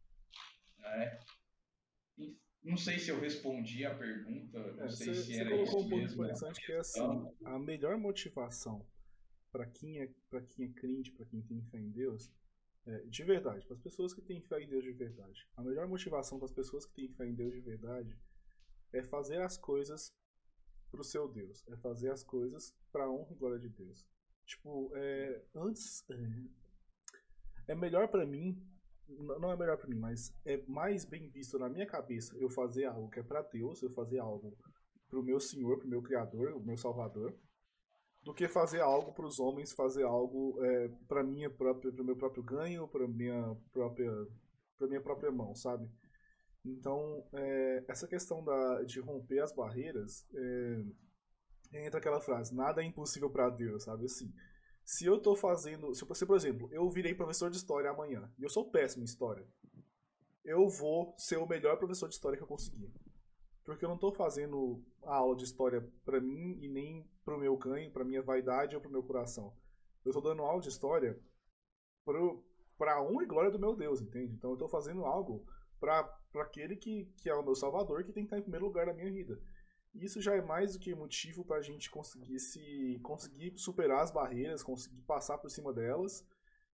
Né? 0.79 1.19
Não 2.63 2.77
sei 2.77 2.97
se 2.97 3.11
eu 3.11 3.19
respondi 3.19 3.85
a 3.85 3.93
pergunta, 3.95 4.59
não 4.73 4.85
é, 4.85 4.89
sei 4.89 5.13
você, 5.13 5.23
se 5.23 5.39
era 5.39 5.49
você 5.51 5.55
colocou 5.55 5.81
um 5.81 5.89
ponto 5.89 6.13
interessante 6.13 6.65
que 6.65 6.71
é 6.71 6.79
assim, 6.79 7.31
a 7.45 7.59
melhor 7.59 7.95
motivação 7.95 8.83
para 9.51 9.67
quem 9.67 10.01
é 10.01 10.09
para 10.29 10.41
quem 10.41 10.65
é 10.65 10.73
crente, 10.73 11.11
para 11.11 11.25
quem 11.27 11.41
tem 11.43 11.61
fé 11.61 11.77
em 11.77 11.91
Deus, 11.91 12.31
é, 12.87 12.99
de 13.05 13.23
verdade, 13.23 13.65
para 13.65 13.75
as 13.75 13.81
pessoas 13.81 14.13
que 14.13 14.21
têm 14.21 14.39
fé 14.41 14.61
em 14.61 14.69
Deus 14.69 14.83
de 14.83 14.91
verdade. 14.91 15.47
A 15.55 15.63
melhor 15.63 15.87
motivação 15.87 16.37
para 16.37 16.45
as 16.45 16.53
pessoas 16.53 16.85
que 16.85 16.93
têm 16.93 17.09
fé 17.09 17.25
em 17.25 17.33
Deus 17.33 17.51
de 17.53 17.61
verdade 17.61 18.15
é 18.93 19.01
fazer 19.03 19.41
as 19.41 19.57
coisas 19.57 20.13
para 20.91 21.01
o 21.01 21.03
seu 21.03 21.27
Deus. 21.27 21.63
É 21.67 21.75
fazer 21.77 22.11
as 22.11 22.23
coisas 22.23 22.75
para 22.91 23.05
a 23.05 23.11
honra 23.11 23.31
e 23.31 23.35
glória 23.35 23.59
de 23.59 23.69
Deus. 23.69 24.05
Tipo, 24.45 24.91
é, 24.95 25.43
antes. 25.55 26.05
É, 26.09 27.73
é 27.73 27.75
melhor 27.75 28.07
para 28.07 28.25
mim. 28.25 28.55
Não 29.07 29.51
é 29.51 29.57
melhor 29.57 29.77
para 29.77 29.87
mim, 29.87 29.97
mas 29.99 30.33
é 30.45 30.57
mais 30.67 31.05
bem 31.05 31.29
visto 31.29 31.59
na 31.59 31.69
minha 31.69 31.85
cabeça 31.85 32.35
eu 32.37 32.49
fazer 32.49 32.85
algo 32.85 33.09
que 33.09 33.19
é 33.19 33.23
para 33.23 33.43
Deus, 33.43 33.81
eu 33.83 33.91
fazer 33.91 34.17
algo 34.17 34.57
para 35.07 35.19
o 35.19 35.23
meu 35.23 35.39
Senhor, 35.39 35.77
para 35.77 35.85
o 35.85 35.89
meu 35.89 36.01
Criador, 36.01 36.53
o 36.53 36.59
meu 36.59 36.75
Salvador, 36.75 37.37
do 38.25 38.33
que 38.33 38.47
fazer 38.47 38.81
algo 38.81 39.13
para 39.13 39.27
os 39.27 39.39
homens, 39.39 39.71
fazer 39.71 40.03
algo 40.03 40.57
é, 40.65 40.89
para 41.07 41.23
minha 41.23 41.49
própria, 41.49 41.91
para 41.93 42.03
meu 42.03 42.15
próprio 42.15 42.43
ganho, 42.43 42.87
para 42.87 43.07
minha 43.07 43.55
própria, 43.71 44.11
para 44.79 44.87
minha 44.87 45.01
própria 45.01 45.31
mão, 45.31 45.53
sabe? 45.53 45.87
Então, 46.65 47.23
é, 47.33 47.85
essa 47.87 48.07
questão 48.07 48.43
da, 48.43 48.81
de 48.81 48.99
romper 48.99 49.39
as 49.39 49.53
barreiras, 49.53 50.27
é, 50.33 51.85
entra 51.85 51.99
aquela 51.99 52.19
frase, 52.19 52.55
nada 52.55 52.81
é 52.81 52.85
impossível 52.85 53.29
para 53.29 53.47
Deus, 53.51 53.83
sabe? 53.83 54.05
Assim, 54.05 54.33
se 54.83 55.05
eu 55.05 55.21
tô 55.21 55.35
fazendo, 55.35 55.93
se, 55.93 56.03
você, 56.03 56.25
por 56.25 56.35
exemplo, 56.35 56.67
eu 56.71 56.89
virei 56.89 57.13
professor 57.13 57.51
de 57.51 57.57
história 57.57 57.91
amanhã, 57.91 58.27
e 58.39 58.43
eu 58.43 58.49
sou 58.49 58.71
péssimo 58.71 59.03
em 59.03 59.05
história, 59.05 59.47
eu 60.43 60.67
vou 60.67 61.13
ser 61.19 61.37
o 61.37 61.47
melhor 61.47 61.77
professor 61.77 62.09
de 62.09 62.15
história 62.15 62.37
que 62.37 62.43
eu 62.43 62.47
conseguir. 62.47 62.91
Porque 63.65 63.83
eu 63.83 63.89
não 63.89 63.95
estou 63.95 64.13
fazendo 64.13 64.81
a 65.03 65.15
aula 65.15 65.35
de 65.35 65.43
história 65.43 65.85
para 66.05 66.21
mim 66.21 66.57
e 66.61 66.69
nem 66.69 67.05
para 67.25 67.35
o 67.35 67.39
meu 67.39 67.57
ganho, 67.57 67.91
para 67.91 68.05
minha 68.05 68.21
vaidade 68.21 68.75
ou 68.75 68.81
para 68.81 68.89
o 68.89 68.91
meu 68.91 69.03
coração. 69.03 69.53
Eu 70.05 70.11
estou 70.11 70.21
dando 70.21 70.43
aula 70.43 70.61
de 70.61 70.69
história 70.69 71.19
para 72.77 72.93
a 72.93 73.01
honra 73.01 73.23
e 73.23 73.27
glória 73.27 73.49
do 73.49 73.59
meu 73.59 73.75
Deus, 73.75 74.01
entende? 74.01 74.35
Então 74.35 74.51
eu 74.51 74.53
estou 74.53 74.69
fazendo 74.69 75.03
algo 75.03 75.43
para 75.79 76.07
aquele 76.35 76.75
que, 76.75 77.05
que 77.17 77.27
é 77.27 77.33
o 77.33 77.43
meu 77.43 77.55
salvador, 77.55 78.03
que 78.03 78.13
tem 78.13 78.23
que 78.23 78.27
estar 78.27 78.37
em 78.37 78.43
primeiro 78.43 78.67
lugar 78.67 78.85
na 78.85 78.93
minha 78.93 79.11
vida. 79.11 79.41
Isso 79.95 80.21
já 80.21 80.35
é 80.35 80.41
mais 80.41 80.73
do 80.73 80.79
que 80.79 80.93
motivo 80.93 81.43
para 81.43 81.57
a 81.57 81.61
gente 81.61 81.89
conseguir 81.89 82.37
se 82.37 82.99
conseguir 83.01 83.57
superar 83.57 84.03
as 84.03 84.11
barreiras, 84.11 84.61
conseguir 84.61 85.01
passar 85.03 85.37
por 85.37 85.49
cima 85.49 85.73
delas. 85.73 86.23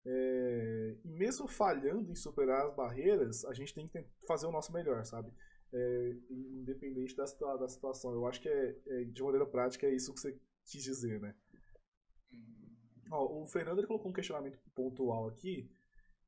É, 0.04 0.96
e 1.06 1.12
mesmo 1.12 1.48
falhando 1.48 2.12
em 2.12 2.16
superar 2.16 2.66
as 2.66 2.76
barreiras, 2.76 3.46
a 3.46 3.54
gente 3.54 3.74
tem 3.74 3.88
que 3.88 4.04
fazer 4.28 4.48
o 4.48 4.52
nosso 4.52 4.74
melhor, 4.74 5.06
sabe? 5.06 5.32
É, 5.74 6.16
independente 6.30 7.16
da, 7.16 7.26
da 7.58 7.68
situação. 7.68 8.14
Eu 8.14 8.26
acho 8.26 8.42
que 8.42 8.50
é, 8.50 8.76
é, 8.88 9.04
de 9.04 9.24
maneira 9.24 9.46
prática 9.46 9.88
é 9.88 9.94
isso 9.94 10.14
que 10.14 10.20
você 10.20 10.40
quis 10.66 10.84
dizer, 10.84 11.20
né? 11.20 11.36
Uhum. 12.32 12.76
Ó, 13.12 13.42
o 13.44 13.48
Fernando 13.48 13.86
colocou 13.86 14.12
um 14.12 14.14
questionamento 14.14 14.60
pontual 14.76 15.28
aqui, 15.28 15.70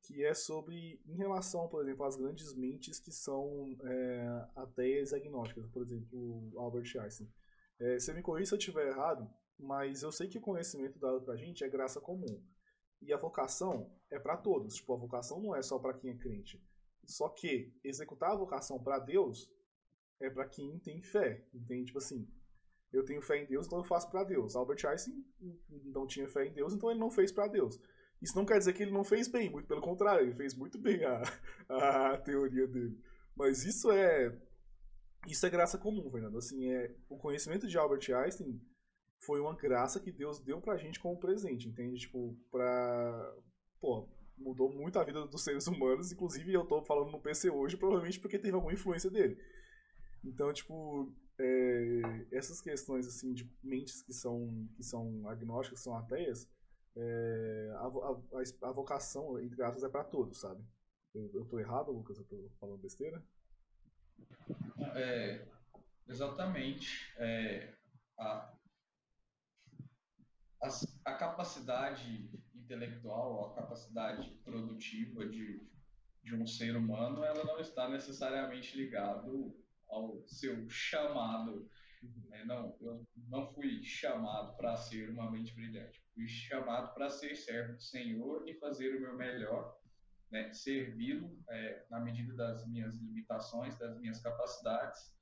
que 0.02 0.24
é 0.24 0.34
sobre, 0.34 1.00
em 1.06 1.16
relação, 1.16 1.68
por 1.68 1.82
exemplo, 1.82 2.04
às 2.04 2.16
grandes 2.16 2.54
mentes 2.54 2.98
que 2.98 3.10
são 3.10 3.74
é, 3.84 4.48
ateias 4.56 5.12
agnósticas, 5.12 5.66
por 5.68 5.82
exemplo, 5.82 6.52
Albert 6.56 6.92
Einstein. 7.00 7.30
É, 7.78 7.98
você 7.98 8.12
me 8.12 8.22
corrija 8.22 8.50
se 8.50 8.54
eu 8.54 8.58
estiver 8.58 8.88
errado, 8.88 9.28
mas 9.58 10.02
eu 10.02 10.12
sei 10.12 10.28
que 10.28 10.38
o 10.38 10.42
conhecimento 10.42 10.98
dado 10.98 11.22
pra 11.22 11.36
gente 11.36 11.64
é 11.64 11.68
graça 11.68 12.00
comum. 12.00 12.42
E 13.00 13.12
a 13.12 13.16
vocação 13.16 13.90
é 14.10 14.18
para 14.18 14.36
todos. 14.36 14.74
Tipo, 14.76 14.94
a 14.94 14.98
vocação 14.98 15.40
não 15.40 15.54
é 15.54 15.62
só 15.62 15.78
para 15.78 15.94
quem 15.94 16.10
é 16.10 16.16
crente. 16.16 16.62
Só 17.06 17.28
que 17.28 17.72
executar 17.82 18.32
a 18.32 18.36
vocação 18.36 18.82
para 18.82 18.98
Deus 18.98 19.50
é 20.20 20.30
para 20.30 20.48
quem 20.48 20.78
tem 20.78 21.02
fé, 21.02 21.46
entende? 21.52 21.86
Tipo 21.86 21.98
assim, 21.98 22.28
eu 22.92 23.04
tenho 23.04 23.20
fé 23.20 23.42
em 23.42 23.46
Deus, 23.46 23.66
então 23.66 23.78
eu 23.78 23.84
faço 23.84 24.10
para 24.10 24.24
Deus. 24.24 24.54
Albert 24.54 24.86
Einstein 24.86 25.24
não 25.84 26.06
tinha 26.06 26.28
fé 26.28 26.46
em 26.46 26.52
Deus, 26.52 26.72
então 26.72 26.90
ele 26.90 27.00
não 27.00 27.10
fez 27.10 27.32
para 27.32 27.48
Deus. 27.48 27.78
Isso 28.22 28.36
não 28.36 28.46
quer 28.46 28.58
dizer 28.58 28.72
que 28.72 28.82
ele 28.82 28.92
não 28.92 29.04
fez 29.04 29.28
bem, 29.28 29.50
muito 29.50 29.66
pelo 29.66 29.80
contrário, 29.80 30.24
ele 30.24 30.34
fez 30.34 30.54
muito 30.54 30.78
bem 30.78 31.04
a, 31.04 31.22
a 32.12 32.18
teoria 32.18 32.66
dele. 32.66 32.98
Mas 33.36 33.64
isso 33.64 33.90
é 33.90 34.40
isso 35.26 35.44
é 35.46 35.50
graça 35.50 35.78
comum, 35.78 36.10
Fernando. 36.10 36.38
Assim, 36.38 36.70
é 36.70 36.94
o 37.08 37.16
conhecimento 37.18 37.66
de 37.66 37.76
Albert 37.76 38.08
Einstein 38.14 38.60
foi 39.24 39.40
uma 39.40 39.54
graça 39.54 40.00
que 40.00 40.12
Deus 40.12 40.38
deu 40.38 40.60
pra 40.60 40.76
gente 40.76 41.00
como 41.00 41.18
presente, 41.18 41.68
entende? 41.68 42.00
Tipo, 42.00 42.36
pra 42.50 43.34
pô, 43.80 44.08
mudou 44.36 44.70
muito 44.70 44.98
a 44.98 45.04
vida 45.04 45.26
dos 45.26 45.42
seres 45.42 45.66
humanos, 45.66 46.12
inclusive 46.12 46.52
eu 46.52 46.64
tô 46.64 46.82
falando 46.82 47.10
no 47.10 47.20
PC 47.20 47.50
hoje, 47.50 47.76
provavelmente 47.76 48.20
porque 48.20 48.38
teve 48.38 48.54
alguma 48.54 48.72
influência 48.72 49.10
dele. 49.10 49.38
Então, 50.24 50.52
tipo, 50.52 51.12
é, 51.38 52.26
essas 52.32 52.60
questões 52.60 53.06
assim 53.06 53.32
de 53.32 53.50
mentes 53.62 54.02
que 54.02 54.12
são 54.12 54.68
que 54.76 54.82
são 54.82 55.28
agnósticas, 55.28 55.80
que 55.80 55.84
são 55.84 55.96
ateias, 55.96 56.48
é, 56.96 57.72
a, 57.76 57.86
a, 57.86 58.68
a, 58.68 58.72
vocação, 58.72 59.38
entre 59.40 59.62
aspas, 59.62 59.82
é 59.82 59.88
para 59.88 60.04
todos, 60.04 60.40
sabe? 60.40 60.64
Eu, 61.14 61.30
eu 61.34 61.44
tô 61.44 61.58
errado, 61.58 61.90
Lucas? 61.90 62.18
Eu 62.18 62.24
tô 62.24 62.50
falando 62.60 62.80
besteira? 62.80 63.22
É, 64.94 65.46
exatamente. 66.08 67.12
É, 67.18 67.74
a, 68.18 68.54
a, 70.62 70.68
a 71.04 71.14
capacidade 71.14 72.30
intelectual, 72.64 73.52
a 73.52 73.54
capacidade 73.54 74.28
produtiva 74.42 75.26
de, 75.26 75.62
de 76.22 76.34
um 76.34 76.46
ser 76.46 76.76
humano, 76.76 77.22
ela 77.22 77.44
não 77.44 77.60
está 77.60 77.88
necessariamente 77.88 78.76
ligado 78.76 79.54
ao 79.88 80.26
seu 80.26 80.68
chamado. 80.68 81.70
Né? 82.28 82.44
Não, 82.44 82.76
eu 82.80 83.06
não 83.28 83.52
fui 83.52 83.82
chamado 83.82 84.56
para 84.56 84.76
ser 84.76 85.10
uma 85.10 85.30
mente 85.30 85.54
brilhante. 85.54 86.02
Fui 86.14 86.26
chamado 86.26 86.92
para 86.94 87.10
ser 87.10 87.36
servo 87.36 87.74
do 87.74 87.82
Senhor 87.82 88.48
e 88.48 88.54
fazer 88.54 88.96
o 88.96 89.00
meu 89.00 89.16
melhor, 89.16 89.78
né? 90.30 90.52
servi-lo 90.52 91.38
é, 91.48 91.84
na 91.90 92.00
medida 92.00 92.34
das 92.34 92.66
minhas 92.66 92.96
limitações, 92.96 93.78
das 93.78 93.98
minhas 93.98 94.20
capacidades, 94.20 95.14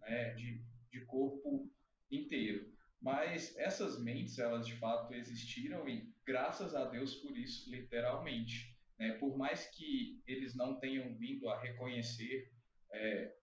né? 0.00 0.34
de, 0.34 0.62
de 0.90 1.04
corpo 1.06 1.70
inteiro. 2.10 2.77
Mas 3.00 3.56
essas 3.56 4.02
mentes, 4.02 4.38
elas 4.38 4.66
de 4.66 4.74
fato 4.74 5.14
existiram 5.14 5.88
e 5.88 6.12
graças 6.24 6.74
a 6.74 6.84
Deus 6.84 7.14
por 7.16 7.36
isso, 7.36 7.70
literalmente. 7.70 8.76
Né? 8.98 9.12
Por 9.12 9.36
mais 9.36 9.66
que 9.70 10.20
eles 10.26 10.54
não 10.56 10.78
tenham 10.80 11.14
vindo 11.16 11.48
a 11.48 11.60
reconhecer 11.60 12.50
é, 12.92 13.34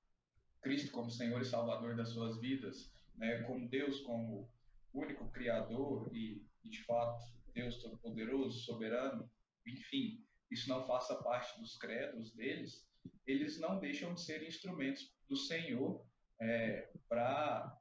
Cristo 0.61 0.91
como 0.91 1.09
Senhor 1.09 1.41
e 1.41 1.45
Salvador 1.45 1.95
das 1.95 2.09
suas 2.09 2.39
vidas, 2.41 2.93
né? 3.15 3.43
como 3.43 3.69
Deus 3.69 4.01
como 4.01 4.49
único 4.93 5.29
Criador 5.31 6.09
e, 6.13 6.45
de 6.63 6.83
fato 6.83 7.23
Deus 7.53 7.77
Todo-Poderoso, 7.77 8.59
Soberano, 8.59 9.29
enfim, 9.65 10.23
isso 10.51 10.67
não 10.67 10.85
faça 10.85 11.15
parte 11.23 11.59
dos 11.59 11.77
credos 11.77 12.33
deles, 12.33 12.85
eles 13.25 13.59
não 13.59 13.79
deixam 13.79 14.13
de 14.13 14.21
ser 14.21 14.43
instrumentos 14.43 15.13
do 15.27 15.35
Senhor 15.35 16.05
é, 16.39 16.89
para 17.07 17.77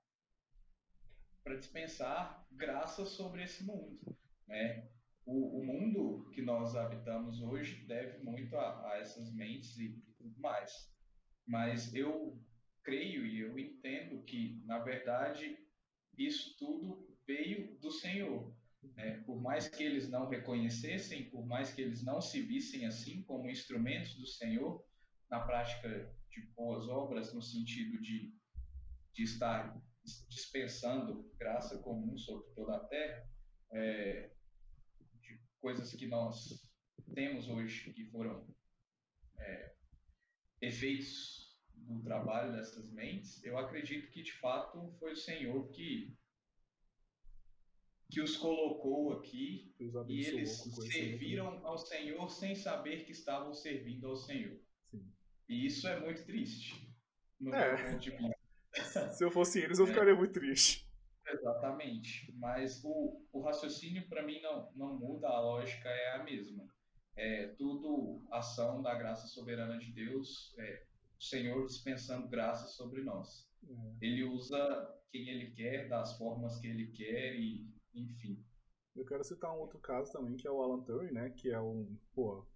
para 1.45 1.57
dispensar 1.57 2.47
graça 2.51 3.05
sobre 3.05 3.45
esse 3.45 3.63
mundo. 3.65 4.01
Né? 4.49 4.89
O, 5.27 5.61
o, 5.61 5.65
mundo 5.65 6.31
que 6.31 6.43
nós 6.43 6.75
habitamos 6.75 7.41
hoje 7.43 7.85
deve 7.87 8.25
muito 8.25 8.57
a, 8.57 8.93
a 8.93 8.99
essas 8.99 9.33
mentes 9.33 9.79
e, 9.79 10.03
e 10.09 10.13
tudo 10.17 10.41
mais. 10.41 10.91
Mas 11.47 11.95
eu 11.95 12.43
creio 12.83 13.27
e 13.27 13.41
eu 13.41 13.59
entendo 13.59 14.23
que, 14.25 14.63
na 14.65 14.79
verdade, 14.79 15.59
isso 16.17 16.57
tudo 16.59 17.15
veio 17.27 17.79
do 17.79 17.91
Senhor. 17.91 18.55
Né? 18.95 19.23
Por 19.27 19.41
mais 19.41 19.69
que 19.69 19.83
eles 19.83 20.09
não 20.09 20.29
reconhecessem, 20.29 21.31
por 21.31 21.47
mais 21.47 21.73
que 21.73 21.83
eles 21.83 22.03
não 22.03 22.21
se 22.21 22.41
vissem 22.41 22.87
assim 22.87 23.23
como 23.23 23.51
instrumentos 23.51 24.15
do 24.15 24.27
Senhor, 24.27 24.85
na 25.31 25.41
prática 25.41 26.15
de 26.31 26.43
boas 26.57 26.89
obras, 26.89 27.33
no 27.33 27.43
sentido 27.43 28.01
de, 28.01 28.35
de 29.13 29.23
estar 29.23 29.81
dispensando 30.29 31.31
graça 31.39 31.79
comum 31.79 32.17
sobre 32.17 32.53
toda 32.55 32.77
a 32.77 32.85
terra, 32.85 33.29
é, 33.73 34.31
de 35.21 35.41
coisas 35.59 35.93
que 35.93 36.07
nós 36.07 36.69
temos 37.15 37.49
hoje 37.49 37.93
que 37.93 38.05
foram 38.07 38.47
é, 39.39 39.75
efeitos 40.61 41.45
do 41.75 42.03
trabalho 42.03 42.53
dessas 42.53 42.91
mentes, 42.93 43.43
eu 43.45 43.59
acredito 43.59 44.11
que 44.11 44.23
de 44.23 44.33
fato 44.33 44.95
foi 44.99 45.13
o 45.13 45.17
Senhor 45.17 45.71
que 45.71 46.17
que 48.11 48.21
os 48.21 48.37
colocou 48.37 49.13
aqui 49.15 49.75
e 50.09 50.25
eles 50.25 50.63
serviram 50.93 51.67
ao 51.67 51.77
Senhor 51.77 52.29
sem 52.29 52.55
saber 52.55 53.05
que 53.05 53.11
estavam 53.11 53.53
servindo 53.53 54.07
ao 54.07 54.15
Senhor. 54.15 54.57
Sim. 54.85 55.13
E 55.49 55.67
isso 55.67 55.89
é 55.89 55.99
muito 55.99 56.25
triste, 56.25 56.95
no 57.41 57.53
é. 57.53 57.77
meu 57.77 57.91
ponto 57.91 58.01
de 58.01 58.11
vista. 58.11 58.44
Se 59.13 59.25
eu 59.25 59.31
fosse 59.31 59.61
eles, 59.61 59.79
eu 59.79 59.87
ficaria 59.87 60.15
muito 60.15 60.33
triste. 60.33 60.89
Exatamente. 61.27 62.33
Mas 62.37 62.83
o, 62.85 63.23
o 63.33 63.41
raciocínio, 63.43 64.09
para 64.09 64.23
mim, 64.23 64.41
não, 64.43 64.71
não 64.75 64.99
muda, 64.99 65.29
a 65.29 65.41
lógica 65.41 65.89
é 65.89 66.17
a 66.17 66.25
mesma. 66.25 66.65
É 67.17 67.49
tudo 67.57 68.25
ação 68.31 68.83
da 68.83 68.95
graça 68.95 69.27
soberana 69.29 69.79
de 69.79 69.93
Deus, 69.93 70.53
é, 70.59 70.83
o 71.19 71.23
Senhor 71.23 71.65
dispensando 71.67 72.29
graça 72.29 72.67
sobre 72.67 73.03
nós. 73.03 73.49
É. 73.63 74.07
Ele 74.07 74.25
usa 74.25 74.59
quem 75.11 75.29
ele 75.29 75.53
quer, 75.53 75.89
das 75.89 76.19
formas 76.19 76.59
que 76.59 76.67
ele 76.67 76.89
quer, 76.89 77.37
e 77.37 77.73
enfim. 77.95 78.45
Eu 78.97 79.05
quero 79.05 79.25
citar 79.25 79.53
um 79.53 79.61
outro 79.61 79.79
caso 79.79 80.13
também, 80.13 80.37
que 80.37 80.47
é 80.47 80.51
o 80.51 80.61
Alan 80.61 80.83
Turing, 80.83 81.13
né? 81.13 81.31
Que 81.31 81.51
é 81.51 81.61
um, 81.61 81.97
pô, 82.15 82.47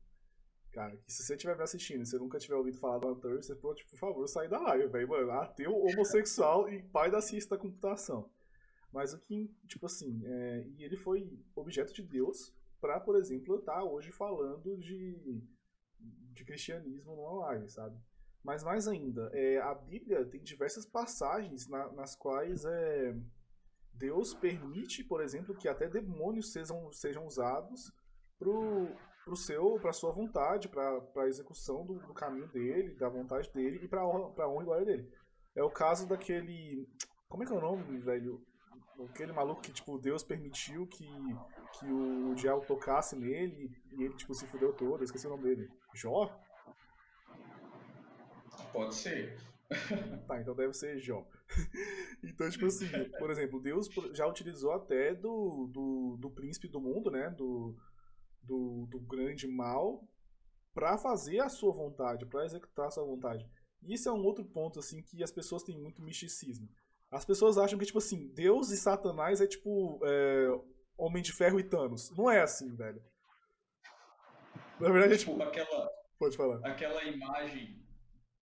cara, 0.79 0.97
que 0.97 1.12
se 1.12 1.24
você 1.24 1.35
estiver 1.35 1.61
assistindo 1.61 2.03
e 2.03 2.07
você 2.07 2.16
nunca 2.18 2.39
tiver 2.39 2.55
ouvido 2.55 2.79
falar 2.79 2.99
do 2.99 3.09
Alan 3.09 3.43
você 3.43 3.57
pode, 3.57 3.85
por 3.85 3.99
favor, 3.99 4.29
sair 4.29 4.49
da 4.49 4.61
live, 4.61 4.87
velho, 4.87 5.09
mano. 5.09 5.33
Ateu, 5.33 5.74
homossexual 5.74 6.68
e 6.68 6.81
pai 6.81 7.11
da 7.11 7.20
ciência 7.20 7.51
da 7.51 7.59
computação. 7.59 8.31
Mas 8.93 9.12
o 9.12 9.18
que, 9.18 9.53
tipo 9.66 9.87
assim, 9.87 10.22
é, 10.24 10.66
e 10.76 10.85
ele 10.85 10.97
foi 10.97 11.37
objeto 11.57 11.93
de 11.93 12.03
Deus 12.03 12.55
para, 12.81 13.01
por 13.01 13.16
exemplo, 13.16 13.55
eu 13.55 13.59
estar 13.59 13.74
tá 13.74 13.85
hoje 13.85 14.12
falando 14.12 14.79
de, 14.79 15.43
de 16.33 16.45
cristianismo 16.45 17.16
numa 17.16 17.47
live, 17.47 17.68
sabe? 17.68 17.99
Mas 18.45 18.62
mais 18.62 18.87
ainda, 18.87 19.29
é, 19.35 19.59
a 19.59 19.74
Bíblia 19.74 20.24
tem 20.24 20.41
diversas 20.45 20.87
passagens 20.87 21.66
na, 21.66 21.93
nas 21.93 22.14
quais 22.14 22.64
é, 22.64 23.16
Deus 23.95 24.33
permite, 24.33 25.03
por 25.03 25.20
exemplo, 25.20 25.57
que 25.57 25.66
até 25.66 25.89
demônios 25.89 26.53
sejam, 26.53 26.91
sejam 26.93 27.26
usados 27.26 27.93
pro, 28.39 28.87
pro 29.29 29.37
seu, 29.37 29.79
pra 29.79 29.93
sua 29.93 30.11
vontade, 30.11 30.68
pra, 30.68 31.01
pra 31.01 31.29
execução 31.29 31.85
do, 31.85 31.99
do 31.99 32.14
caminho 32.14 32.49
dele, 32.49 32.95
da 32.95 33.09
vontade 33.11 33.53
dele 33.53 33.79
e 33.83 33.89
pra 33.89 34.07
honra, 34.07 34.31
pra 34.31 34.49
honra 34.49 34.62
e 34.62 34.64
glória 34.64 34.87
dele. 34.87 35.12
É 35.55 35.62
o 35.62 35.70
caso 35.70 36.09
daquele. 36.09 36.89
Como 37.29 37.43
é 37.43 37.47
que 37.47 37.53
é 37.53 37.57
o 37.57 37.61
nome, 37.61 37.99
velho? 37.99 38.43
Aquele 39.11 39.33
maluco 39.33 39.61
que, 39.61 39.72
tipo, 39.72 39.99
Deus 39.99 40.24
permitiu 40.24 40.87
que, 40.87 41.07
que 41.79 41.87
o 41.87 42.35
diabo 42.35 42.64
tocasse 42.64 43.14
nele 43.14 43.70
e 43.93 44.03
ele, 44.03 44.14
tipo, 44.16 44.35
se 44.35 44.47
fudeu 44.47 44.72
todo. 44.72 45.01
Eu 45.01 45.05
esqueci 45.05 45.26
o 45.26 45.31
nome 45.31 45.43
dele. 45.43 45.68
Jó? 45.95 46.35
Pode 48.72 48.95
ser. 48.95 49.37
Tá, 50.26 50.41
então 50.41 50.55
deve 50.55 50.72
ser 50.72 50.99
Jó. 50.99 51.26
então, 52.24 52.49
tipo 52.49 52.64
assim, 52.64 52.89
por 53.18 53.31
exemplo, 53.31 53.61
Deus 53.61 53.87
já 54.14 54.26
utilizou 54.26 54.72
até 54.72 55.14
do, 55.14 55.68
do, 55.70 56.16
do 56.18 56.31
príncipe 56.31 56.68
do 56.68 56.81
mundo, 56.81 57.11
né? 57.11 57.29
Do, 57.37 57.76
do, 58.43 58.86
do 58.91 59.01
grande 59.01 59.47
mal, 59.47 60.07
para 60.74 60.97
fazer 60.97 61.41
a 61.41 61.49
sua 61.49 61.72
vontade, 61.72 62.26
para 62.26 62.45
executar 62.45 62.86
a 62.86 62.91
sua 62.91 63.05
vontade. 63.05 63.45
E 63.82 63.95
isso 63.95 64.09
é 64.09 64.12
um 64.12 64.24
outro 64.24 64.45
ponto, 64.45 64.78
assim, 64.78 65.03
que 65.03 65.22
as 65.22 65.30
pessoas 65.30 65.62
têm 65.62 65.78
muito 65.78 66.03
misticismo. 66.03 66.68
As 67.11 67.24
pessoas 67.24 67.57
acham 67.57 67.78
que, 67.78 67.86
tipo 67.86 67.99
assim, 67.99 68.28
Deus 68.34 68.70
e 68.70 68.76
Satanás 68.76 69.41
é 69.41 69.47
tipo 69.47 69.99
é, 70.05 70.49
Homem 70.97 71.22
de 71.22 71.32
Ferro 71.32 71.59
e 71.59 71.64
Thanos. 71.64 72.11
Não 72.16 72.30
é 72.30 72.43
assim, 72.43 72.74
velho. 72.74 73.03
Na 74.78 74.91
verdade, 74.91 75.14
é 75.14 75.16
tipo. 75.16 75.32
tipo 75.32 75.43
aquela, 75.43 75.91
Pode 76.18 76.36
falar. 76.36 76.61
aquela 76.66 77.03
imagem. 77.05 77.78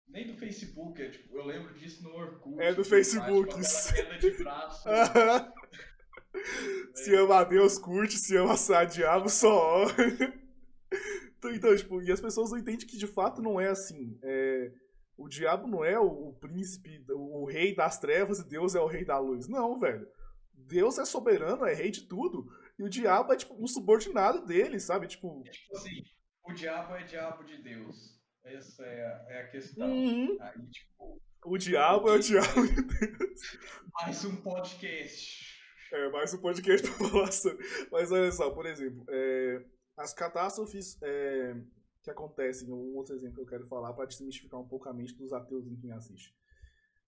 Nem 0.08 0.28
do 0.28 0.38
Facebook, 0.38 1.02
é, 1.02 1.10
tipo, 1.10 1.36
eu 1.36 1.46
lembro 1.46 1.74
disso 1.74 2.04
no 2.04 2.14
Orkut. 2.16 2.62
É 2.62 2.74
do 2.74 2.86
Facebook, 2.86 3.50
Tipo, 3.50 3.60
aquela 3.60 3.94
queda 3.94 4.18
de 4.20 4.44
braço. 4.44 4.88
se 6.96 7.16
ama 7.16 7.40
a 7.40 7.44
Deus, 7.44 7.78
curte, 7.78 8.18
se 8.18 8.36
ama 8.36 8.54
a 8.54 8.84
diabo, 8.86 9.30
só. 9.30 9.86
então, 11.38 11.52
então, 11.52 11.76
tipo, 11.76 12.02
e 12.02 12.12
as 12.12 12.22
pessoas 12.22 12.52
não 12.52 12.58
entendem 12.58 12.88
que 12.88 12.98
de 12.98 13.08
fato 13.08 13.42
não 13.42 13.60
é 13.60 13.70
assim. 13.70 14.18
É, 14.24 14.72
o 15.18 15.28
diabo 15.28 15.68
não 15.68 15.84
é 15.84 16.00
o, 16.00 16.30
o 16.30 16.34
príncipe, 16.40 17.04
o, 17.10 17.44
o 17.44 17.46
rei 17.46 17.76
das 17.76 18.00
trevas 18.00 18.40
e 18.40 18.50
Deus 18.50 18.76
é 18.76 18.80
o 18.80 18.88
rei 18.88 19.06
da 19.06 19.20
luz. 19.20 19.48
Não, 19.48 19.80
velho. 19.80 20.08
Deus 20.54 20.98
é 20.98 21.06
soberano, 21.06 21.66
é 21.66 21.74
rei 21.74 21.92
de 21.92 22.08
tudo. 22.08 22.46
E 22.78 22.84
o 22.84 22.90
diabo 22.90 23.34
é, 23.34 23.38
tipo, 23.38 23.54
um 23.62 23.68
subordinado 23.68 24.46
dele, 24.46 24.80
sabe? 24.80 25.08
Tipo. 25.08 25.44
Tipo 25.44 25.78
assim, 25.78 26.04
o 26.44 26.54
diabo 26.54 26.96
é 26.96 27.04
diabo 27.04 27.44
de 27.44 27.62
Deus. 27.62 28.20
Essa 28.44 28.84
é 28.84 29.06
a, 29.06 29.26
é 29.30 29.42
a 29.42 29.48
questão. 29.48 29.90
uhum, 29.90 30.38
Aí, 30.42 30.70
tipo, 30.70 31.22
o 31.46 31.58
diabo 31.58 32.10
é 32.10 32.14
o 32.14 32.20
diabo 32.20 32.68
de 32.68 32.82
Deus. 32.82 33.42
mais 33.94 34.26
um 34.26 34.36
podcast. 34.38 35.53
É, 35.94 36.10
mais 36.10 36.34
um 36.34 36.40
podcast 36.40 36.90
pra 36.90 37.08
falar 37.08 37.32
sobre. 37.32 37.64
Mas 37.92 38.12
olha 38.12 38.32
só, 38.32 38.50
por 38.50 38.66
exemplo, 38.66 39.06
é, 39.08 39.64
as 39.96 40.12
catástrofes 40.12 40.98
é, 41.04 41.56
que 42.02 42.10
acontecem, 42.10 42.72
um 42.72 42.96
outro 42.96 43.14
exemplo 43.14 43.36
que 43.36 43.42
eu 43.42 43.46
quero 43.46 43.68
falar 43.68 43.94
para 43.94 44.08
desmistificar 44.08 44.60
um 44.60 44.68
pouco 44.68 44.90
a 44.90 44.94
mente 44.94 45.16
dos 45.16 45.32
ateus 45.32 45.68
em 45.68 45.76
quem 45.76 45.92
assiste. 45.92 46.36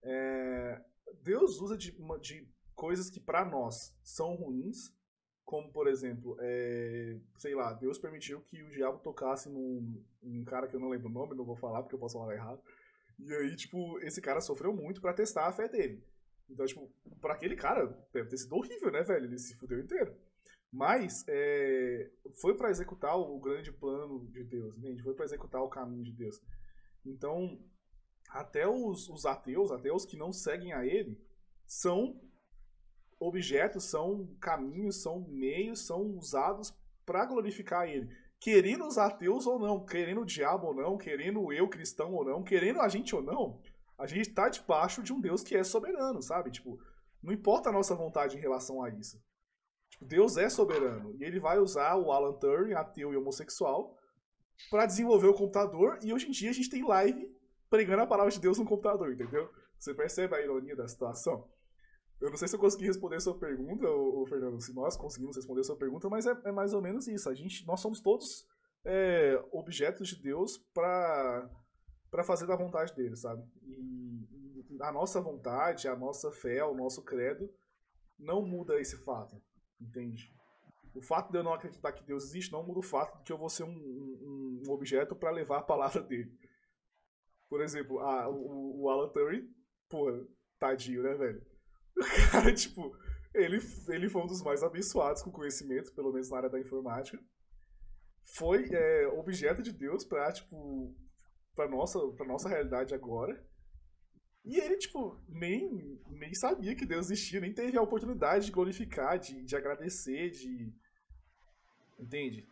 É, 0.03 0.79
Deus 1.23 1.59
usa 1.59 1.75
de, 1.75 1.97
de 2.21 2.47
coisas 2.75 3.09
que 3.09 3.19
para 3.19 3.43
nós 3.43 3.91
são 4.03 4.35
ruins, 4.35 4.93
como 5.43 5.73
por 5.73 5.87
exemplo, 5.87 6.37
é, 6.39 7.17
sei 7.37 7.55
lá, 7.55 7.73
Deus 7.73 7.97
permitiu 7.97 8.41
que 8.41 8.61
o 8.61 8.69
diabo 8.69 8.99
tocasse 8.99 9.49
num, 9.49 9.99
num 10.21 10.45
cara 10.45 10.67
que 10.67 10.75
eu 10.75 10.79
não 10.79 10.89
lembro 10.89 11.09
o 11.09 11.11
nome, 11.11 11.35
não 11.35 11.43
vou 11.43 11.55
falar 11.55 11.81
porque 11.81 11.95
eu 11.95 11.99
posso 11.99 12.19
falar 12.19 12.35
errado. 12.35 12.61
E 13.17 13.33
aí, 13.33 13.55
tipo, 13.55 13.97
esse 14.01 14.21
cara 14.21 14.41
sofreu 14.41 14.75
muito 14.75 15.01
para 15.01 15.13
testar 15.13 15.47
a 15.47 15.51
fé 15.51 15.67
dele. 15.67 16.03
Então, 16.49 16.65
tipo, 16.65 16.89
pra 17.19 17.33
aquele 17.33 17.55
cara, 17.55 17.87
deve 18.13 18.29
ter 18.29 18.37
sido 18.37 18.55
horrível, 18.55 18.91
né, 18.91 19.01
velho? 19.03 19.25
Ele 19.25 19.37
se 19.37 19.55
fudeu 19.55 19.79
inteiro. 19.79 20.15
Mas 20.71 21.23
é, 21.27 22.11
foi 22.41 22.55
pra 22.55 22.69
executar 22.69 23.17
o 23.17 23.39
grande 23.39 23.71
plano 23.71 24.27
de 24.27 24.43
Deus, 24.43 24.77
entende? 24.77 25.01
Foi 25.01 25.13
pra 25.13 25.25
executar 25.25 25.61
o 25.61 25.69
caminho 25.69 26.03
de 26.03 26.11
Deus. 26.11 26.41
Então, 27.05 27.57
até 28.29 28.67
os, 28.67 29.07
os 29.09 29.25
ateus, 29.25 29.71
até 29.71 29.91
os 29.91 30.05
que 30.05 30.17
não 30.17 30.33
seguem 30.33 30.73
a 30.73 30.85
ele, 30.85 31.17
são 31.65 32.19
objetos, 33.19 33.85
são 33.85 34.27
caminhos, 34.39 35.01
são 35.01 35.21
meios, 35.29 35.85
são 35.85 36.01
usados 36.17 36.75
pra 37.05 37.25
glorificar 37.25 37.87
ele. 37.87 38.09
Querendo 38.39 38.85
os 38.85 38.97
ateus 38.97 39.47
ou 39.47 39.57
não, 39.57 39.85
querendo 39.85 40.21
o 40.21 40.25
diabo 40.25 40.67
ou 40.67 40.75
não, 40.75 40.97
querendo 40.97 41.51
eu 41.53 41.69
cristão 41.69 42.13
ou 42.13 42.25
não, 42.25 42.43
querendo 42.43 42.81
a 42.81 42.89
gente 42.89 43.15
ou 43.15 43.21
não, 43.21 43.61
a 43.97 44.05
gente 44.05 44.33
tá 44.33 44.49
debaixo 44.49 45.01
de 45.01 45.13
um 45.13 45.19
Deus 45.19 45.43
que 45.43 45.55
é 45.55 45.63
soberano, 45.63 46.21
sabe? 46.21 46.51
Tipo, 46.51 46.79
não 47.21 47.33
importa 47.33 47.69
a 47.69 47.73
nossa 47.73 47.95
vontade 47.95 48.37
em 48.37 48.41
relação 48.41 48.83
a 48.83 48.89
isso. 48.89 49.21
Tipo, 49.89 50.05
Deus 50.05 50.37
é 50.37 50.49
soberano 50.49 51.15
e 51.17 51.23
ele 51.23 51.39
vai 51.39 51.57
usar 51.59 51.95
o 51.95 52.11
Alan 52.11 52.33
Turing, 52.33 52.73
ateu 52.73 53.13
e 53.13 53.17
homossexual, 53.17 53.97
pra 54.69 54.85
desenvolver 54.85 55.27
o 55.27 55.33
computador 55.33 55.99
e 56.03 56.13
hoje 56.13 56.27
em 56.27 56.31
dia 56.31 56.49
a 56.49 56.53
gente 56.53 56.69
tem 56.69 56.85
live 56.85 57.29
pregando 57.69 58.03
a 58.03 58.07
palavra 58.07 58.31
de 58.31 58.39
Deus 58.39 58.57
no 58.57 58.65
computador, 58.65 59.11
entendeu? 59.11 59.49
Você 59.77 59.93
percebe 59.93 60.35
a 60.35 60.41
ironia 60.41 60.75
da 60.75 60.87
situação? 60.87 61.49
Eu 62.21 62.29
não 62.29 62.37
sei 62.37 62.47
se 62.47 62.55
eu 62.55 62.59
consegui 62.59 62.85
responder 62.85 63.17
a 63.17 63.19
sua 63.19 63.37
pergunta, 63.37 63.87
ô, 63.89 64.25
Fernando, 64.27 64.61
se 64.61 64.73
nós 64.73 64.95
conseguimos 64.95 65.35
responder 65.35 65.61
a 65.61 65.65
sua 65.65 65.75
pergunta, 65.75 66.09
mas 66.09 66.25
é, 66.25 66.35
é 66.45 66.51
mais 66.51 66.73
ou 66.73 66.81
menos 66.81 67.07
isso. 67.07 67.29
A 67.29 67.33
gente, 67.33 67.65
nós 67.67 67.81
somos 67.81 67.99
todos 67.99 68.45
é, 68.85 69.37
objetos 69.51 70.07
de 70.07 70.21
Deus 70.21 70.57
pra 70.73 71.49
para 72.09 72.23
fazer 72.23 72.47
da 72.47 72.55
vontade 72.55 72.93
dele, 72.95 73.15
sabe? 73.15 73.43
E, 73.63 74.27
a 74.81 74.91
nossa 74.91 75.21
vontade, 75.21 75.87
a 75.87 75.95
nossa 75.95 76.31
fé, 76.31 76.63
o 76.63 76.75
nosso 76.75 77.03
credo 77.03 77.49
não 78.17 78.41
muda 78.41 78.79
esse 78.79 78.97
fato, 78.97 79.41
entende? 79.79 80.33
O 80.93 81.01
fato 81.01 81.31
de 81.31 81.37
eu 81.37 81.43
não 81.43 81.53
acreditar 81.53 81.91
que 81.91 82.03
Deus 82.03 82.23
existe 82.23 82.51
não 82.51 82.63
muda 82.63 82.79
o 82.79 82.83
fato 82.83 83.17
de 83.17 83.23
que 83.23 83.31
eu 83.31 83.37
vou 83.37 83.49
ser 83.49 83.63
um, 83.63 83.75
um, 83.75 84.63
um 84.65 84.71
objeto 84.71 85.15
para 85.15 85.31
levar 85.31 85.59
a 85.59 85.63
palavra 85.63 86.01
dele. 86.01 86.31
Por 87.49 87.61
exemplo, 87.61 87.99
a, 87.99 88.29
o, 88.29 88.83
o 88.83 88.89
Alan 88.89 89.09
Turing, 89.09 89.49
porra, 89.89 90.25
tadinho, 90.59 91.03
né, 91.03 91.13
velho? 91.13 91.45
O 91.97 92.31
cara, 92.31 92.53
tipo, 92.53 92.93
ele, 93.33 93.59
ele 93.87 94.09
foi 94.09 94.21
um 94.21 94.27
dos 94.27 94.41
mais 94.41 94.63
abençoados 94.63 95.21
com 95.21 95.31
conhecimento, 95.31 95.93
pelo 95.93 96.11
menos 96.11 96.29
na 96.29 96.37
área 96.37 96.49
da 96.49 96.59
informática. 96.59 97.17
Foi 98.35 98.67
é, 98.69 99.07
objeto 99.07 99.61
de 99.61 99.71
Deus 99.71 100.03
pra, 100.03 100.31
tipo, 100.31 100.93
pra 101.55 101.67
nossa, 101.67 101.99
pra 102.09 102.25
nossa 102.25 102.49
realidade 102.49 102.93
agora. 102.93 103.41
E 104.43 104.59
ele, 104.59 104.77
tipo, 104.77 105.19
nem, 105.27 105.99
nem 106.07 106.33
sabia 106.35 106.75
que 106.75 106.85
Deus 106.85 107.09
existia, 107.09 107.39
nem 107.39 107.53
teve 107.53 107.77
a 107.77 107.81
oportunidade 107.81 108.45
de 108.45 108.51
glorificar, 108.51 109.17
de, 109.17 109.41
de 109.41 109.55
agradecer, 109.55 110.29
de. 110.29 110.71
Entende? 111.97 112.47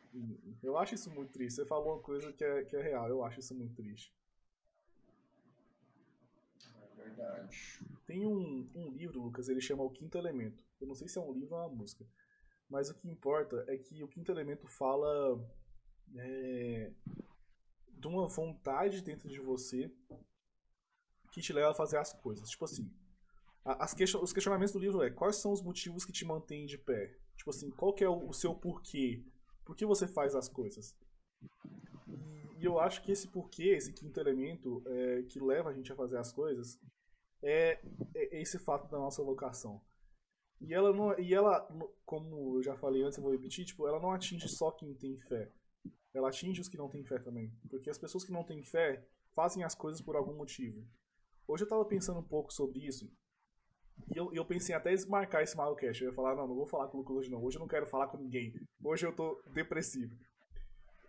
Eu 0.64 0.78
acho 0.78 0.96
isso 0.96 1.12
muito 1.12 1.32
triste. 1.32 1.58
Você 1.58 1.66
falou 1.66 1.94
uma 1.94 2.02
coisa 2.02 2.32
que 2.34 2.44
é, 2.44 2.64
que 2.64 2.76
é 2.76 2.82
real, 2.82 3.10
eu 3.10 3.24
acho 3.24 3.40
isso 3.40 3.54
muito 3.54 3.76
triste. 3.76 4.12
É 6.82 7.04
verdade. 7.04 7.80
Tem 8.08 8.26
um, 8.26 8.68
um 8.74 8.90
livro, 8.90 9.22
Lucas, 9.22 9.48
ele 9.48 9.62
chama 9.62 9.84
O 9.84 9.90
Quinto 9.90 10.18
Elemento. 10.18 10.64
Eu 10.82 10.88
não 10.88 10.96
sei 10.96 11.08
se 11.08 11.20
é 11.20 11.22
um 11.22 11.34
livro 11.34 11.56
ou 11.56 11.62
uma 11.62 11.70
música. 11.70 12.06
Mas 12.70 12.90
o 12.90 12.96
que 12.96 13.08
importa 13.08 13.66
é 13.68 13.78
que 13.78 14.04
o 14.04 14.08
Quinto 14.08 14.32
Elemento 14.32 14.68
fala 14.68 15.40
é, 16.16 16.92
de 17.98 18.08
uma 18.08 18.28
vontade 18.28 19.02
dentro 19.02 19.30
de 19.30 19.40
você 19.40 19.92
que 21.32 21.42
te 21.42 21.52
leva 21.54 21.72
a 21.72 21.76
fazer 21.76 21.98
as 21.98 22.14
coisas. 22.14 22.50
Tipo 22.50 22.66
assim, 22.66 22.90
as 23.66 23.94
question- 23.94 24.22
os 24.22 24.34
questionamentos 24.34 24.74
do 24.74 24.80
livro 24.80 25.02
é 25.02 25.10
quais 25.10 25.38
são 25.38 25.52
os 25.52 25.62
motivos 25.62 26.06
que 26.06 26.12
te 26.12 26.26
mantêm 26.26 26.66
de 26.66 26.78
pé? 26.78 27.16
Tipo 27.36 27.50
assim, 27.50 27.72
qual 27.72 27.96
é 28.00 28.08
o, 28.08 28.30
o 28.30 28.34
seu 28.34 28.54
porquê? 28.54 29.24
Por 29.66 29.76
que 29.76 29.86
você 29.86 30.08
faz 30.08 30.36
as 30.36 30.48
coisas? 30.50 30.96
E, 32.08 32.62
e 32.62 32.66
eu 32.66 32.80
acho 32.80 33.02
que 33.02 33.12
esse 33.12 33.28
porquê, 33.28 33.70
esse 33.70 33.94
quinto 33.94 34.20
elemento 34.20 34.84
é, 34.86 35.24
que 35.24 35.40
leva 35.40 35.70
a 35.70 35.74
gente 35.74 35.92
a 35.92 35.96
fazer 35.96 36.18
as 36.18 36.32
coisas 36.32 36.80
é, 37.42 37.80
é 38.16 38.42
esse 38.42 38.60
fato 38.60 38.90
da 38.90 38.98
nossa 38.98 39.24
vocação. 39.24 39.82
E 40.62 40.74
ela, 40.74 40.94
não, 40.94 41.18
e 41.20 41.34
ela, 41.34 41.68
como 42.06 42.58
eu 42.58 42.64
já 42.64 42.76
falei 42.76 43.04
antes, 43.04 43.18
eu 43.18 43.24
vou 43.24 43.34
repetir, 43.34 43.66
tipo, 43.66 43.86
ela 43.88 44.00
não 44.00 44.12
atinge 44.14 44.48
só 44.48 44.72
quem 44.72 44.94
tem 44.94 45.18
fé. 45.20 45.52
Ela 46.14 46.30
atinge 46.30 46.62
os 46.62 46.70
que 46.70 46.78
não 46.78 46.90
têm 46.90 47.04
fé 47.04 47.20
também. 47.20 47.52
Porque 47.70 47.90
as 47.90 47.98
pessoas 47.98 48.24
que 48.24 48.32
não 48.32 48.44
têm 48.44 48.64
fé 48.64 49.06
fazem 49.34 49.64
as 49.64 49.74
coisas 49.74 50.02
por 50.02 50.16
algum 50.16 50.36
motivo. 50.36 50.86
Hoje 51.48 51.64
eu 51.64 51.68
tava 51.68 51.84
pensando 51.86 52.20
um 52.20 52.28
pouco 52.28 52.54
sobre 52.54 52.80
isso. 52.86 53.12
E 54.14 54.18
eu, 54.18 54.34
eu 54.34 54.46
pensei 54.46 54.76
até 54.76 54.92
desmarcar 54.92 55.42
esse 55.42 55.56
Malcast. 55.58 56.04
Eu 56.04 56.10
ia 56.10 56.16
falar, 56.16 56.36
não, 56.36 56.48
não 56.48 56.56
vou 56.56 56.66
falar 56.66 56.88
com 56.88 56.98
o 56.98 57.02
Lucas 57.02 57.18
hoje 57.18 57.32
não. 57.32 57.44
Hoje 57.44 57.58
eu 57.58 57.62
não 57.62 57.68
quero 57.68 57.88
falar 57.88 58.08
com 58.08 58.18
ninguém. 58.18 58.54
Hoje 58.84 59.06
eu 59.06 59.16
tô 59.16 59.42
depressivo. 59.54 60.16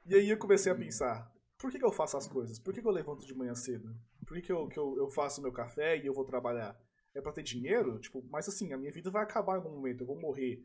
E 0.06 0.14
aí 0.14 0.28
eu 0.28 0.38
comecei 0.38 0.70
a 0.70 0.74
pensar, 0.74 1.32
por 1.58 1.70
que, 1.70 1.78
que 1.78 1.84
eu 1.84 1.92
faço 1.92 2.16
as 2.16 2.26
coisas? 2.26 2.58
Por 2.58 2.74
que, 2.74 2.82
que 2.82 2.86
eu 2.86 2.92
levanto 2.92 3.26
de 3.26 3.34
manhã 3.34 3.54
cedo? 3.54 3.94
Por 4.26 4.36
que, 4.36 4.42
que, 4.42 4.52
eu, 4.52 4.68
que 4.68 4.78
eu, 4.78 4.96
eu 4.98 5.08
faço 5.08 5.40
meu 5.40 5.52
café 5.52 5.96
e 5.96 6.06
eu 6.06 6.12
vou 6.12 6.24
trabalhar? 6.24 6.78
É 7.14 7.20
pra 7.20 7.32
ter 7.32 7.42
dinheiro? 7.42 7.98
Tipo, 7.98 8.22
mas 8.28 8.48
assim, 8.48 8.72
a 8.72 8.76
minha 8.76 8.92
vida 8.92 9.10
vai 9.10 9.22
acabar 9.22 9.54
em 9.54 9.56
algum 9.56 9.70
momento, 9.70 10.02
eu 10.02 10.06
vou 10.06 10.20
morrer. 10.20 10.62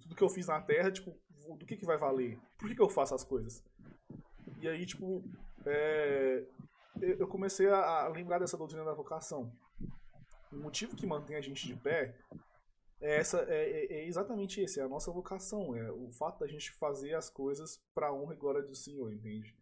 Tudo 0.00 0.14
que 0.14 0.22
eu 0.22 0.28
fiz 0.28 0.46
na 0.46 0.60
Terra, 0.60 0.90
tipo, 0.90 1.14
do 1.56 1.66
que, 1.66 1.76
que 1.76 1.86
vai 1.86 1.98
valer? 1.98 2.38
Por 2.58 2.68
que, 2.68 2.74
que 2.74 2.82
eu 2.82 2.88
faço 2.88 3.14
as 3.14 3.24
coisas? 3.24 3.62
E 4.60 4.68
aí, 4.68 4.86
tipo, 4.86 5.22
é, 5.66 6.44
eu 7.00 7.26
comecei 7.26 7.68
a 7.68 8.04
a 8.04 8.08
lembrar 8.08 8.38
dessa 8.38 8.56
doutrina 8.56 8.84
da 8.84 8.94
vocação. 8.94 9.52
O 10.52 10.56
motivo 10.56 10.96
que 10.96 11.06
mantém 11.06 11.36
a 11.36 11.40
gente 11.40 11.66
de 11.66 11.74
pé 11.76 12.14
é, 13.02 13.16
essa, 13.16 13.42
é, 13.48 13.70
é, 13.70 13.92
é 13.94 14.06
exatamente 14.06 14.60
esse, 14.60 14.78
é 14.78 14.84
a 14.84 14.88
nossa 14.88 15.10
vocação, 15.10 15.74
é 15.74 15.90
o 15.90 16.10
fato 16.12 16.38
da 16.38 16.46
gente 16.46 16.70
fazer 16.72 17.14
as 17.14 17.28
coisas 17.28 17.82
para 17.92 18.12
honra 18.12 18.34
e 18.34 18.36
glória 18.36 18.62
do 18.62 18.76
Senhor, 18.76 19.12
entende? 19.12 19.54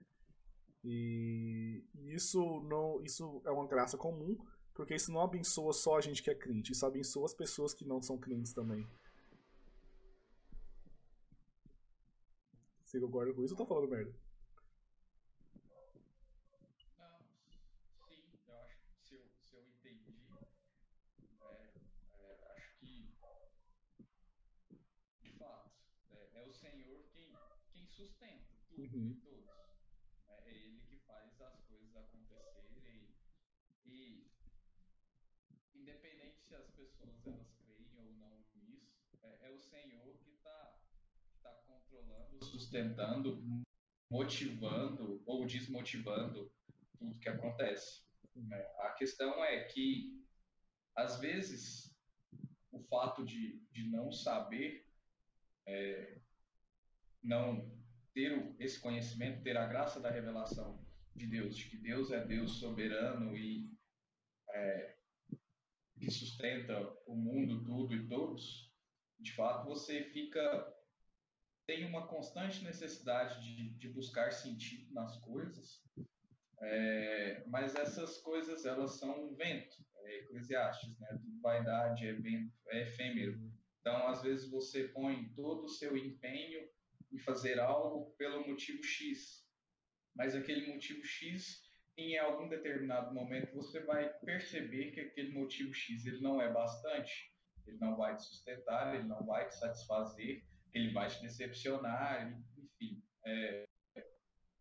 E 0.85 1.83
isso 1.95 2.61
não, 2.69 3.03
isso 3.03 3.41
é 3.47 3.51
uma 3.51 3.67
graça 3.67 3.97
comum, 3.97 4.37
porque 4.75 4.95
isso 4.95 5.11
não 5.11 5.23
abençoa 5.23 5.73
só 5.73 5.97
a 5.97 6.01
gente 6.01 6.23
que 6.23 6.31
é 6.31 6.35
crente, 6.35 6.73
isso 6.73 6.85
abençoa 6.85 7.25
as 7.25 7.35
pessoas 7.35 7.73
que 7.73 7.87
não 7.87 8.03
são 8.03 8.19
crentes 8.19 8.53
também. 8.53 8.87
Você 12.91 12.99
concorda 12.99 13.33
com 13.33 13.45
isso 13.45 13.55
ou 13.55 13.59
tá 13.59 13.65
falando 13.67 13.89
merda? 13.89 14.13
uhum. 28.81 29.13
de 29.13 29.21
todos. 29.21 29.47
É, 30.27 30.51
é 30.51 30.55
ele 30.55 30.81
que 30.89 30.97
faz 31.07 31.41
as 31.41 31.61
coisas 31.63 31.95
acontecerem 31.97 33.15
e, 33.85 34.27
independente 35.75 36.41
se 36.41 36.55
as 36.55 36.71
pessoas 36.71 37.27
elas 37.27 37.53
creem 37.59 37.89
ou 37.99 38.13
não 38.15 38.45
nisso, 38.55 38.97
é, 39.23 39.47
é 39.47 39.51
o 39.51 39.59
Senhor 39.59 40.17
que 40.19 40.30
sustentando, 42.43 43.43
motivando 44.11 45.23
ou 45.27 45.47
desmotivando 45.47 46.53
tudo 46.99 47.19
que 47.19 47.29
acontece. 47.29 48.03
É, 48.53 48.87
a 48.87 48.91
questão 48.91 49.45
é 49.45 49.65
que, 49.65 50.25
às 50.95 51.19
vezes, 51.19 51.95
o 52.71 52.81
fato 52.81 53.25
de, 53.25 53.61
de 53.73 53.89
não 53.91 54.11
saber, 54.13 54.87
é, 55.67 56.19
não 57.23 57.71
ter 58.13 58.55
esse 58.59 58.81
conhecimento, 58.81 59.43
ter 59.43 59.57
a 59.57 59.67
graça 59.67 60.01
da 60.01 60.11
revelação 60.11 60.85
de 61.15 61.27
Deus, 61.27 61.57
de 61.57 61.69
que 61.69 61.77
Deus 61.77 62.11
é 62.11 62.25
Deus 62.25 62.59
soberano 62.59 63.37
e 63.37 63.71
é, 64.51 64.97
que 65.99 66.11
sustenta 66.11 66.81
o 67.07 67.15
mundo, 67.15 67.63
tudo 67.65 67.95
e 67.95 68.09
todos, 68.09 68.73
de 69.19 69.33
fato 69.33 69.69
você 69.69 70.05
fica 70.05 70.80
tem 71.67 71.85
uma 71.85 72.07
constante 72.07 72.65
necessidade 72.65 73.41
de, 73.43 73.71
de 73.71 73.89
buscar 73.89 74.33
sentido 74.33 74.93
nas 74.93 75.17
coisas, 75.21 75.83
é, 76.63 77.43
mas 77.47 77.75
essas 77.75 78.19
coisas 78.19 78.67
elas 78.67 78.99
são 78.99 79.35
vento, 79.35 79.77
é 80.05 80.19
Eclesiastes, 80.19 80.99
né? 80.99 81.09
Tudo 81.23 81.41
vaidade 81.41 82.07
é 82.07 82.13
vento, 82.13 82.53
é 82.69 82.83
efêmero. 82.83 83.41
Então, 83.81 84.09
às 84.09 84.23
vezes 84.23 84.51
você 84.51 84.89
põe 84.89 85.29
todo 85.35 85.65
o 85.65 85.69
seu 85.69 85.97
empenho 85.97 86.69
em 87.11 87.19
fazer 87.19 87.59
algo 87.59 88.15
pelo 88.17 88.47
motivo 88.47 88.83
X. 88.83 89.47
Mas 90.15 90.35
aquele 90.35 90.73
motivo 90.73 91.03
X, 91.03 91.63
em 91.97 92.19
algum 92.19 92.49
determinado 92.49 93.15
momento, 93.15 93.55
você 93.55 93.81
vai 93.81 94.13
perceber 94.21 94.93
que 94.93 95.01
aquele 95.01 95.33
motivo 95.33 95.73
X 95.73 96.05
ele 96.05 96.21
não 96.21 96.41
é 96.41 96.53
bastante, 96.53 97.33
ele 97.67 97.79
não 97.79 97.97
vai 97.97 98.17
te 98.17 98.25
sustentar, 98.25 98.95
ele 98.95 99.09
não 99.09 99.25
vai 99.25 99.49
te 99.49 99.55
satisfazer, 99.55 100.45
ele 100.73 100.93
vai 100.93 101.09
te 101.09 101.21
decepcionar, 101.21 102.33
enfim, 102.57 103.03
é, 103.27 103.69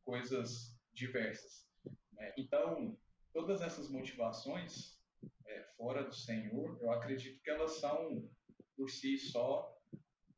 coisas 0.04 0.78
diversas. 0.94 1.68
Né? 2.14 2.34
Então, 2.38 2.98
todas 3.34 3.62
essas 3.62 3.90
motivações 3.90 5.00
é, 5.46 5.64
fora 5.78 6.04
do 6.04 6.14
Senhor, 6.14 6.78
eu 6.82 6.92
acredito 6.92 7.42
que 7.42 7.50
elas 7.50 7.80
são 7.80 8.30
por 8.76 8.90
si 8.90 9.18
só 9.18 9.78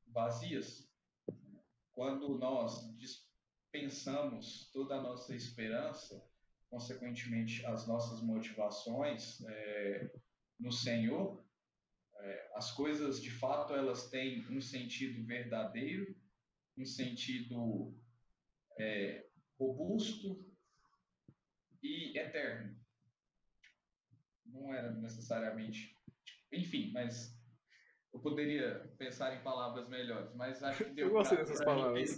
vazias, 0.07 0.89
quando 1.93 2.38
nós 2.38 2.95
dispensamos 2.97 4.69
toda 4.74 4.95
a 4.95 5.01
nossa 5.01 5.36
esperança, 5.36 6.26
consequentemente 6.69 7.65
as 7.65 7.88
nossas 7.88 8.22
motivações 8.22 9.41
é, 9.45 10.11
no 10.59 10.72
Senhor, 10.72 11.43
é, 12.24 12.51
as 12.55 12.72
coisas 12.72 13.22
de 13.22 13.32
fato 13.32 13.74
elas 13.74 14.09
têm 14.09 14.45
um 14.49 14.61
sentido 14.61 15.26
verdadeiro, 15.26 16.15
um 16.78 16.86
sentido 16.86 17.97
é, 18.78 19.28
robusto 19.57 20.45
e 21.82 22.17
eterno. 22.17 22.80
Não 24.45 24.74
era 24.74 24.91
necessariamente, 24.91 25.97
enfim, 26.51 26.91
mas 26.91 27.39
eu 28.13 28.19
poderia 28.19 28.93
pensar 28.97 29.36
em 29.36 29.43
palavras 29.43 29.88
melhores, 29.88 30.34
mas 30.36 30.61
acho 30.61 30.84
que 30.86 30.91
deu 30.91 31.07
Eu 31.07 31.13
gostei 31.13 31.38
dessas 31.38 31.63
palavras. 31.63 32.17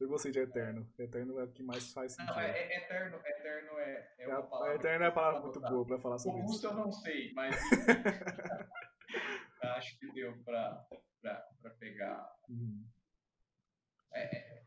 Eu 0.00 0.08
gostei 0.08 0.30
de 0.30 0.38
eterno. 0.38 0.88
Eterno 0.96 1.40
é 1.40 1.44
o 1.44 1.52
que 1.52 1.62
mais 1.62 1.92
faz 1.92 2.12
sentido. 2.12 2.34
Não, 2.34 2.40
é, 2.40 2.50
é 2.50 2.84
eterno, 2.84 3.20
eterno 3.24 3.78
é, 3.80 4.14
é 4.18 4.28
uma 4.28 4.42
palavra. 4.44 4.74
Eterno 4.76 5.04
é 5.04 5.08
uma 5.08 5.14
palavra 5.14 5.40
muito 5.40 5.60
boa 5.60 5.86
pra 5.86 5.98
falar 5.98 6.18
sobre 6.18 6.44
isso. 6.44 6.66
O 6.66 6.70
eu 6.70 6.74
não 6.74 6.92
sei, 6.92 7.32
mas 7.34 7.56
acho 9.62 9.98
que 9.98 10.12
deu 10.12 10.38
pra, 10.44 10.86
pra, 11.20 11.48
pra 11.60 11.70
pegar. 11.72 12.32
Uhum. 12.48 12.86
É, 14.12 14.36
é, 14.36 14.62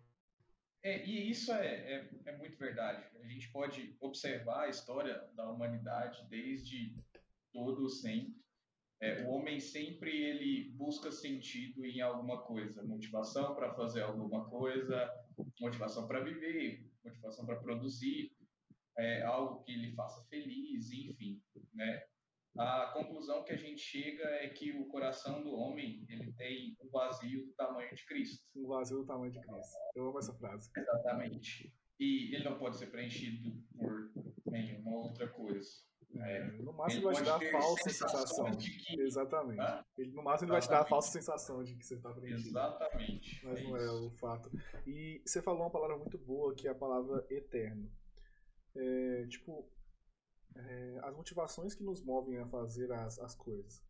é, 0.83 1.05
e 1.05 1.29
isso 1.29 1.53
é, 1.53 1.67
é, 1.67 2.09
é 2.25 2.37
muito 2.37 2.57
verdade. 2.57 3.05
A 3.17 3.27
gente 3.27 3.49
pode 3.51 3.95
observar 4.01 4.65
a 4.65 4.69
história 4.69 5.29
da 5.33 5.49
humanidade 5.49 6.27
desde 6.29 6.93
todo 7.53 7.89
sempre 7.89 8.41
é, 9.01 9.23
o 9.23 9.29
homem 9.29 9.59
sempre 9.59 10.15
ele 10.15 10.69
busca 10.75 11.11
sentido 11.11 11.83
em 11.83 12.01
alguma 12.01 12.43
coisa, 12.43 12.83
motivação 12.83 13.55
para 13.55 13.73
fazer 13.73 14.03
alguma 14.03 14.47
coisa, 14.47 15.11
motivação 15.59 16.07
para 16.07 16.23
viver, 16.23 16.89
motivação 17.03 17.45
para 17.45 17.59
produzir, 17.59 18.31
é, 18.97 19.23
algo 19.23 19.63
que 19.63 19.73
lhe 19.73 19.95
faça 19.95 20.25
feliz, 20.27 20.91
enfim, 20.91 21.41
né? 21.73 22.03
A 22.57 22.91
conclusão 22.93 23.45
que 23.45 23.53
a 23.53 23.57
gente 23.57 23.81
chega 23.81 24.23
é 24.23 24.49
que 24.49 24.73
o 24.73 24.85
coração 24.87 25.41
do 25.41 25.53
homem 25.53 26.05
ele 26.09 26.33
tem 26.33 26.75
um 26.81 26.89
vazio 26.89 27.45
do 27.45 27.53
tamanho 27.53 27.95
de 27.95 28.05
Cristo. 28.05 28.45
Um 28.55 28.67
vazio 28.67 28.97
do 28.97 29.05
tamanho 29.05 29.31
de 29.31 29.39
Cristo. 29.39 29.77
Eu 29.95 30.09
amo 30.09 30.19
essa 30.19 30.33
frase. 30.33 30.69
Exatamente. 30.75 31.73
E 31.97 32.35
ele 32.35 32.43
não 32.43 32.57
pode 32.57 32.77
ser 32.77 32.87
preenchido 32.87 33.63
por 33.77 34.11
nenhuma 34.47 34.97
outra 34.97 35.29
coisa. 35.29 35.69
É, 36.19 36.51
no 36.61 36.73
máximo 36.73 37.09
ele 37.09 37.13
vai 37.13 37.15
te 37.15 37.23
dar 37.23 37.35
a 37.35 37.51
falsa 37.51 37.89
sensação. 37.89 38.51
Que... 38.57 39.01
Exatamente. 39.01 39.85
Ele, 39.97 40.11
no 40.11 40.23
máximo 40.23 40.47
ele 40.47 40.51
vai 40.51 40.61
te 40.61 40.69
dar 40.69 40.81
a 40.81 40.85
falsa 40.85 41.11
sensação 41.11 41.63
de 41.63 41.75
que 41.75 41.85
você 41.85 41.95
está 41.95 42.11
preenchido. 42.11 42.49
Exatamente. 42.49 43.45
Mas 43.45 43.59
é 43.59 43.63
não 43.63 43.77
é 43.77 43.79
isso. 43.79 43.89
é 43.89 43.91
o 43.91 44.11
fato. 44.11 44.51
E 44.85 45.21
você 45.25 45.41
falou 45.41 45.61
uma 45.61 45.69
palavra 45.69 45.97
muito 45.97 46.17
boa, 46.17 46.53
que 46.53 46.67
é 46.67 46.71
a 46.71 46.75
palavra 46.75 47.25
eterno. 47.29 47.89
É, 48.75 49.25
tipo, 49.27 49.69
é, 50.55 50.99
as 51.03 51.15
motivações 51.15 51.73
que 51.73 51.83
nos 51.83 52.03
movem 52.03 52.37
a 52.39 52.47
fazer 52.47 52.91
as, 52.91 53.17
as 53.19 53.35
coisas. 53.35 53.83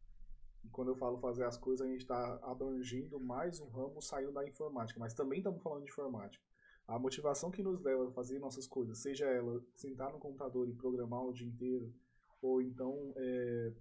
E 0.63 0.69
quando 0.69 0.89
eu 0.89 0.95
falo 0.95 1.17
fazer 1.17 1.43
as 1.43 1.57
coisas, 1.57 1.85
a 1.85 1.89
gente 1.89 2.01
está 2.01 2.39
abrangindo 2.43 3.19
mais 3.19 3.59
um 3.59 3.67
ramo 3.67 4.01
saindo 4.01 4.31
da 4.31 4.47
informática, 4.47 4.99
mas 4.99 5.13
também 5.13 5.39
estamos 5.39 5.61
falando 5.61 5.83
de 5.83 5.89
informática. 5.89 6.43
A 6.87 6.99
motivação 6.99 7.49
que 7.49 7.63
nos 7.63 7.81
leva 7.81 8.07
a 8.07 8.11
fazer 8.11 8.37
nossas 8.37 8.67
coisas, 8.67 8.99
seja 8.99 9.25
ela 9.25 9.63
sentar 9.75 10.11
no 10.11 10.19
computador 10.19 10.69
e 10.69 10.73
programar 10.73 11.23
o 11.23 11.33
dia 11.33 11.47
inteiro, 11.47 11.91
ou 12.41 12.61
então, 12.61 13.13
é, 13.15 13.71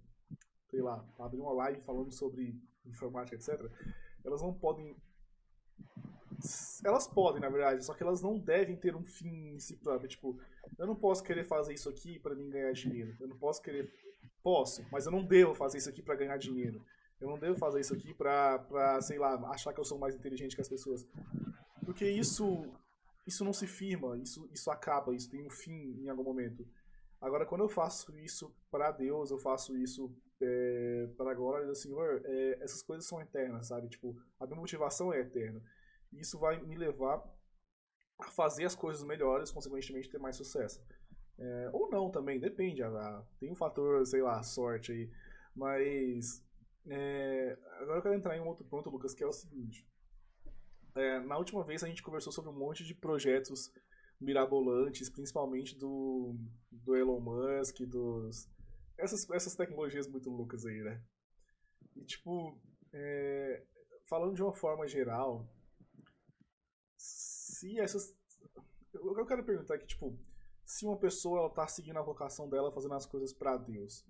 sei 0.69 0.81
lá, 0.81 1.05
abrir 1.19 1.39
uma 1.39 1.53
live 1.53 1.81
falando 1.81 2.11
sobre 2.11 2.59
informática, 2.85 3.35
etc., 3.35 3.69
elas 4.23 4.41
não 4.41 4.53
podem. 4.53 4.95
Elas 6.83 7.07
podem, 7.07 7.41
na 7.41 7.49
verdade, 7.49 7.85
só 7.85 7.93
que 7.93 8.01
elas 8.01 8.21
não 8.21 8.39
devem 8.39 8.75
ter 8.75 8.95
um 8.95 9.05
fim 9.05 9.53
em 9.53 9.59
si 9.59 9.75
próprio. 9.77 10.09
Tipo, 10.09 10.39
eu 10.77 10.87
não 10.87 10.95
posso 10.95 11.23
querer 11.23 11.43
fazer 11.43 11.73
isso 11.73 11.89
aqui 11.89 12.19
para 12.19 12.33
mim 12.33 12.49
ganhar 12.49 12.71
dinheiro. 12.71 13.15
Eu 13.19 13.27
não 13.27 13.37
posso 13.37 13.61
querer. 13.61 13.91
Posso, 14.41 14.83
mas 14.91 15.05
eu 15.05 15.11
não 15.11 15.23
devo 15.23 15.53
fazer 15.53 15.77
isso 15.77 15.89
aqui 15.89 16.01
para 16.01 16.15
ganhar 16.15 16.37
dinheiro. 16.37 16.83
Eu 17.19 17.29
não 17.29 17.37
devo 17.37 17.55
fazer 17.55 17.79
isso 17.79 17.93
aqui 17.93 18.11
pra, 18.15 18.57
pra, 18.57 18.99
sei 19.01 19.19
lá, 19.19 19.35
achar 19.51 19.71
que 19.71 19.79
eu 19.79 19.85
sou 19.85 19.99
mais 19.99 20.15
inteligente 20.15 20.55
que 20.55 20.61
as 20.61 20.69
pessoas. 20.69 21.07
Porque 21.85 22.09
isso 22.09 22.67
isso 23.25 23.45
não 23.45 23.53
se 23.53 23.67
firma, 23.67 24.17
isso, 24.17 24.49
isso 24.51 24.71
acaba, 24.71 25.13
isso 25.15 25.29
tem 25.29 25.45
um 25.45 25.49
fim 25.49 25.95
em 26.03 26.09
algum 26.09 26.23
momento. 26.23 26.67
Agora, 27.21 27.45
quando 27.45 27.61
eu 27.63 27.69
faço 27.69 28.17
isso 28.17 28.51
para 28.71 28.91
Deus, 28.91 29.29
eu 29.29 29.37
faço 29.37 29.77
isso 29.77 30.11
é, 30.41 31.07
para 31.15 31.31
a 31.31 31.35
glória 31.35 31.67
do 31.67 31.75
Senhor, 31.75 32.21
é, 32.25 32.57
essas 32.61 32.81
coisas 32.81 33.05
são 33.05 33.21
eternas, 33.21 33.67
sabe? 33.67 33.87
Tipo, 33.87 34.19
a 34.39 34.47
minha 34.47 34.59
motivação 34.59 35.13
é 35.13 35.19
eterna. 35.19 35.61
E 36.11 36.19
isso 36.19 36.39
vai 36.39 36.59
me 36.61 36.75
levar 36.75 37.23
a 38.19 38.31
fazer 38.31 38.65
as 38.65 38.75
coisas 38.75 39.03
melhores, 39.03 39.51
consequentemente 39.51 40.09
ter 40.09 40.17
mais 40.17 40.35
sucesso. 40.35 40.83
É, 41.37 41.69
ou 41.71 41.89
não 41.89 42.09
também, 42.09 42.39
depende. 42.39 42.81
A, 42.83 43.23
tem 43.39 43.51
um 43.51 43.55
fator, 43.55 44.05
sei 44.05 44.21
lá, 44.21 44.41
sorte 44.41 44.91
aí. 44.91 45.11
Mas. 45.55 46.43
É, 46.87 47.55
agora 47.79 47.99
eu 47.99 48.01
quero 48.01 48.15
entrar 48.15 48.35
em 48.35 48.41
um 48.41 48.47
outro 48.47 48.65
ponto, 48.65 48.89
Lucas, 48.89 49.13
que 49.13 49.23
é 49.23 49.27
o 49.27 49.31
seguinte. 49.31 49.87
É, 50.95 51.19
na 51.19 51.37
última 51.37 51.63
vez 51.63 51.83
a 51.83 51.87
gente 51.87 52.01
conversou 52.01 52.33
sobre 52.33 52.49
um 52.49 52.57
monte 52.57 52.83
de 52.83 52.95
projetos 52.95 53.71
mirabolantes, 54.21 55.09
principalmente 55.09 55.75
do, 55.75 56.35
do 56.71 56.95
Elon 56.95 57.19
Musk, 57.19 57.81
dos 57.81 58.47
essas, 59.01 59.27
essas 59.31 59.55
tecnologias 59.55 60.07
muito 60.07 60.29
loucas 60.29 60.65
aí, 60.65 60.79
né? 60.81 61.01
E, 61.95 62.05
tipo, 62.05 62.57
é, 62.93 63.65
falando 64.07 64.35
de 64.35 64.43
uma 64.43 64.53
forma 64.53 64.87
geral, 64.87 65.49
se 66.95 67.79
essas. 67.79 68.15
Eu 68.93 69.25
quero 69.25 69.43
perguntar 69.43 69.75
aqui, 69.75 69.87
tipo, 69.87 70.17
se 70.63 70.85
uma 70.85 70.97
pessoa 70.97 71.39
ela 71.39 71.49
tá 71.49 71.67
seguindo 71.67 71.97
a 71.97 72.03
vocação 72.03 72.47
dela, 72.47 72.71
fazendo 72.71 72.93
as 72.93 73.05
coisas 73.05 73.33
para 73.33 73.57
Deus. 73.57 74.05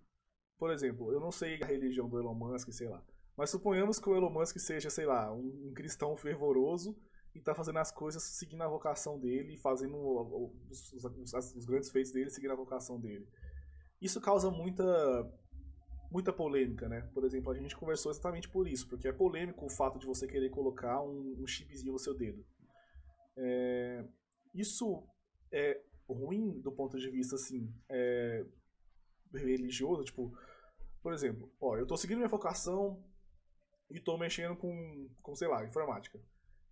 Por 0.57 0.71
exemplo, 0.71 1.11
eu 1.11 1.19
não 1.19 1.31
sei 1.31 1.61
a 1.63 1.65
religião 1.65 2.07
do 2.07 2.19
Elon 2.19 2.35
Musk, 2.35 2.71
sei 2.71 2.87
lá. 2.87 3.03
Mas 3.35 3.49
suponhamos 3.49 3.99
que 3.99 4.09
o 4.09 4.15
Elon 4.15 4.29
Musk 4.29 4.57
seja, 4.59 4.89
sei 4.89 5.05
lá, 5.05 5.33
um, 5.33 5.69
um 5.69 5.73
cristão 5.73 6.15
fervoroso 6.15 6.95
e 7.33 7.39
tá 7.39 7.55
fazendo 7.55 7.79
as 7.79 7.91
coisas 7.91 8.21
seguindo 8.23 8.61
a 8.61 8.67
vocação 8.67 9.19
dele, 9.19 9.57
fazendo 9.57 9.95
os, 10.69 10.93
os, 10.93 11.03
os, 11.55 11.65
grandes 11.65 11.89
feitos 11.89 12.11
dele 12.11 12.29
seguindo 12.29 12.51
a 12.51 12.55
vocação 12.55 12.99
dele. 12.99 13.27
Isso 14.01 14.19
causa 14.19 14.49
muita 14.51 14.83
muita 16.11 16.33
polêmica, 16.33 16.89
né? 16.89 17.09
Por 17.13 17.23
exemplo, 17.23 17.51
a 17.51 17.55
gente 17.55 17.75
conversou 17.75 18.11
exatamente 18.11 18.49
por 18.49 18.67
isso, 18.67 18.87
porque 18.89 19.07
é 19.07 19.13
polêmico 19.13 19.65
o 19.65 19.69
fato 19.69 19.97
de 19.97 20.05
você 20.05 20.27
querer 20.27 20.49
colocar 20.49 21.01
um, 21.01 21.37
um 21.39 21.47
chipzinho 21.47 21.93
no 21.93 21.99
seu 21.99 22.13
dedo. 22.13 22.45
É, 23.37 24.05
isso 24.53 25.07
é 25.53 25.81
ruim 26.09 26.59
do 26.59 26.71
ponto 26.71 26.99
de 26.99 27.09
vista, 27.09 27.35
assim, 27.35 27.73
é, 27.89 28.45
religioso, 29.33 30.03
tipo, 30.03 30.37
por 31.01 31.13
exemplo, 31.13 31.49
ó, 31.61 31.77
eu 31.77 31.87
tô 31.87 31.95
seguindo 31.95 32.17
minha 32.17 32.27
vocação 32.27 33.01
e 33.89 33.99
tô 33.99 34.17
mexendo 34.17 34.55
com, 34.57 35.09
com 35.21 35.33
sei 35.33 35.47
lá, 35.47 35.65
informática. 35.65 36.19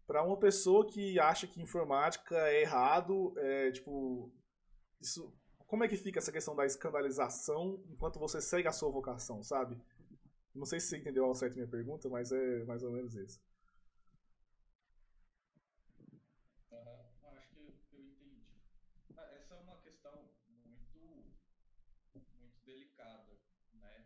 Para 0.09 0.23
uma 0.23 0.37
pessoa 0.37 0.87
que 0.87 1.19
acha 1.19 1.45
que 1.45 1.61
informática 1.61 2.35
é 2.35 2.61
errado, 2.63 3.31
é, 3.37 3.69
tipo, 3.71 4.33
isso 4.99 5.31
como 5.67 5.83
é 5.83 5.87
que 5.87 5.95
fica 5.95 6.17
essa 6.17 6.31
questão 6.31 6.55
da 6.55 6.65
escandalização 6.65 7.79
enquanto 7.87 8.17
você 8.17 8.41
segue 8.41 8.67
a 8.67 8.71
sua 8.71 8.89
vocação, 8.89 9.43
sabe? 9.43 9.79
Não 10.55 10.65
sei 10.65 10.79
se 10.79 10.87
você 10.87 10.97
entendeu 10.97 11.25
ao 11.25 11.35
certo 11.35 11.53
minha 11.53 11.67
pergunta, 11.67 12.09
mas 12.09 12.31
é 12.31 12.63
mais 12.65 12.81
ou 12.81 12.91
menos 12.91 13.13
isso. 13.13 13.39
Uhum. 16.71 16.87
Acho 17.37 17.47
que 17.49 17.57
eu 17.59 17.67
entendi. 17.69 18.41
Ah, 19.15 19.29
essa 19.35 19.53
é 19.53 19.57
uma 19.59 19.77
questão 19.77 20.25
muito, 20.65 21.23
muito 22.15 22.65
delicada, 22.65 23.37
né? 23.75 24.05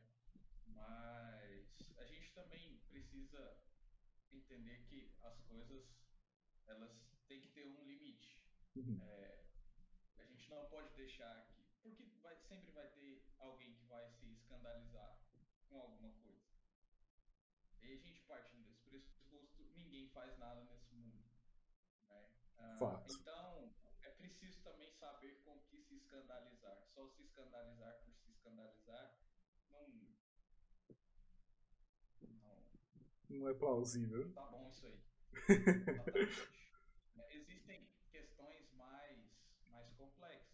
Mas 0.67 1.65
a 1.97 2.03
gente 2.03 2.33
também 2.33 2.77
precisa 2.89 3.55
entender 4.33 4.83
que 4.89 5.09
as 5.23 5.39
coisas 5.43 5.93
elas 6.67 6.91
têm 7.27 7.41
que 7.41 7.49
ter 7.49 7.65
um 7.65 7.83
limite. 7.85 8.41
Uhum. 8.75 8.99
É, 9.01 9.43
a 10.17 10.23
gente 10.23 10.49
não 10.49 10.65
pode 10.65 10.93
deixar 10.95 11.47
porque 11.81 12.03
vai, 12.21 12.35
sempre 12.37 12.71
vai 12.71 12.87
ter 12.87 13.21
alguém 13.37 13.75
que 13.75 13.85
vai 13.85 14.09
se 14.09 14.31
escandalizar 14.31 15.19
com 15.69 15.81
alguma 15.81 16.11
coisa. 16.23 16.41
E 17.81 17.91
a 17.91 17.97
gente 17.97 18.21
partindo 18.21 18.63
desse 18.63 18.83
pressuposto, 18.83 19.63
ninguém 19.75 20.07
faz 20.09 20.37
nada 20.37 20.63
nesse 20.63 20.95
mundo. 20.95 21.21
Né? 22.07 22.29
Ah, 22.57 23.03
então, 23.09 23.73
é 24.01 24.09
preciso 24.11 24.61
também 24.63 24.89
saber 24.93 25.41
com 25.43 25.59
que 25.63 25.81
se 25.81 25.95
escandalizar. 25.95 26.81
Só 26.93 27.07
se 27.09 27.23
escandalizar 27.23 28.01
por 28.05 28.15
se 28.15 28.31
escandalizar 28.31 29.19
não. 29.69 29.89
Não, 32.21 32.63
não 33.29 33.49
é 33.49 33.53
plausível. 33.53 34.33
Tá 34.33 34.45
bom 34.47 34.69
isso 34.69 34.87
aí. 34.87 35.02
Exatamente. 35.49 36.49
Existem 37.29 37.87
questões 38.11 38.71
mais, 38.75 39.17
mais 39.71 39.89
complexas 39.93 40.53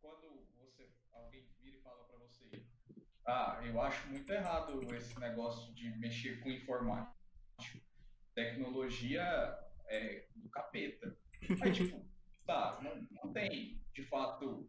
quando 0.00 0.44
você 0.56 0.90
alguém 1.12 1.46
vira 1.62 1.76
e 1.76 1.80
fala 1.80 2.04
para 2.04 2.18
você, 2.18 2.64
ah, 3.26 3.60
eu 3.64 3.80
acho 3.80 4.08
muito 4.08 4.30
errado 4.30 4.94
esse 4.94 5.18
negócio 5.20 5.72
de 5.74 5.96
mexer 5.98 6.40
com 6.40 6.50
informática, 6.50 7.16
tecnologia 8.34 9.22
é 9.88 10.26
do 10.34 10.48
capeta. 10.48 11.16
Aí 11.62 11.72
tipo, 11.72 12.04
tá, 12.44 12.80
não, 12.82 13.06
não 13.10 13.32
tem 13.32 13.80
de 13.94 14.02
fato 14.04 14.68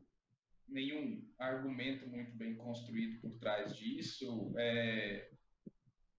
nenhum 0.68 1.28
argumento 1.40 2.08
muito 2.08 2.36
bem 2.36 2.56
construído 2.56 3.22
por 3.22 3.38
trás 3.40 3.76
disso. 3.76 4.54
É... 4.58 5.32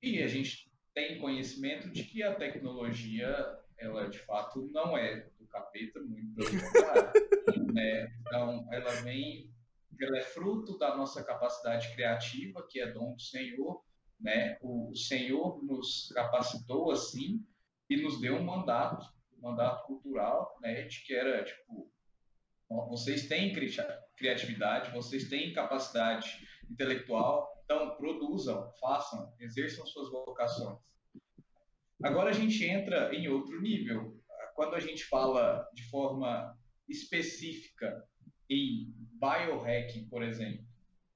E 0.02 0.22
a 0.22 0.26
gente 0.26 0.70
tem 0.94 1.18
conhecimento 1.18 1.90
de 1.90 2.04
que 2.04 2.22
a 2.22 2.34
tecnologia, 2.34 3.58
ela 3.76 4.08
de 4.08 4.20
fato 4.20 4.70
não 4.72 4.96
é 4.96 5.26
do 5.38 5.46
capeta, 5.48 6.00
muito 6.00 6.34
pelo 6.34 6.50
contrário. 6.50 7.12
Né? 7.72 8.12
Então, 8.20 8.68
ela 8.72 8.90
vem, 9.02 9.50
ela 10.00 10.18
é 10.18 10.22
fruto 10.22 10.78
da 10.78 10.96
nossa 10.96 11.24
capacidade 11.24 11.92
criativa, 11.94 12.64
que 12.70 12.80
é 12.80 12.92
dom 12.92 13.14
do 13.14 13.20
Senhor. 13.20 13.82
Né? 14.20 14.56
O 14.62 14.94
Senhor 14.94 15.62
nos 15.64 16.12
capacitou 16.14 16.92
assim 16.92 17.44
e 17.90 17.96
nos 17.96 18.20
deu 18.20 18.36
um 18.36 18.44
mandato, 18.44 19.12
um 19.36 19.42
mandato 19.42 19.84
cultural, 19.86 20.56
né? 20.62 20.82
de 20.82 21.00
que 21.00 21.12
era 21.12 21.44
tipo, 21.44 21.90
vocês 22.68 23.26
têm 23.26 23.52
criatividade, 24.16 24.92
vocês 24.92 25.28
têm 25.28 25.52
capacidade 25.52 26.38
intelectual, 26.70 27.53
então 27.64 27.96
produzam, 27.96 28.70
façam, 28.80 29.32
exerçam 29.40 29.86
suas 29.86 30.10
vocações. 30.10 30.78
Agora 32.02 32.30
a 32.30 32.32
gente 32.32 32.64
entra 32.64 33.14
em 33.14 33.28
outro 33.28 33.60
nível. 33.60 34.20
Quando 34.54 34.74
a 34.74 34.80
gente 34.80 35.04
fala 35.04 35.68
de 35.74 35.82
forma 35.88 36.56
específica 36.88 38.04
em 38.50 38.92
biohacking, 39.18 40.08
por 40.08 40.22
exemplo. 40.22 40.64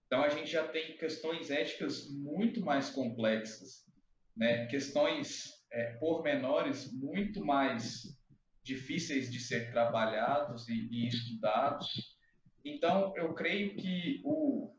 Então 0.06 0.22
a 0.22 0.30
gente 0.30 0.50
já 0.50 0.66
tem 0.66 0.96
questões 0.96 1.50
éticas 1.50 2.10
muito 2.10 2.62
mais 2.62 2.88
complexas, 2.88 3.86
né? 4.34 4.66
questões 4.66 5.52
é, 5.70 5.92
pormenores 5.98 6.90
muito 6.92 7.44
mais 7.44 8.16
difíceis 8.62 9.30
de 9.30 9.38
ser 9.38 9.70
trabalhados 9.70 10.66
e, 10.68 10.88
e 10.90 11.06
estudados. 11.08 12.16
Então 12.64 13.12
eu 13.16 13.34
creio 13.34 13.76
que 13.76 14.22
o, 14.24 14.74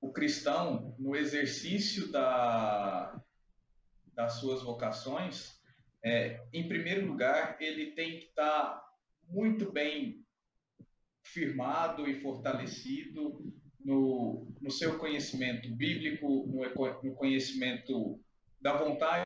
o 0.00 0.12
cristão, 0.12 0.94
no 0.98 1.14
exercício 1.14 2.10
da, 2.10 3.20
das 4.14 4.34
suas 4.34 4.62
vocações, 4.62 5.60
é, 6.02 6.42
em 6.52 6.66
primeiro 6.66 7.06
lugar, 7.06 7.60
ele 7.60 7.92
tem 7.92 8.18
que 8.18 8.26
estar 8.26 8.62
tá 8.62 8.90
muito 9.28 9.70
bem 9.70 10.24
firmado 11.22 12.08
e 12.08 12.20
fortalecido 12.20 13.44
no, 13.84 14.50
no 14.60 14.70
seu 14.70 14.98
conhecimento 14.98 15.70
bíblico, 15.74 16.46
no, 16.46 17.02
no 17.02 17.14
conhecimento 17.14 18.20
da 18.60 18.76
vontade 18.76 19.24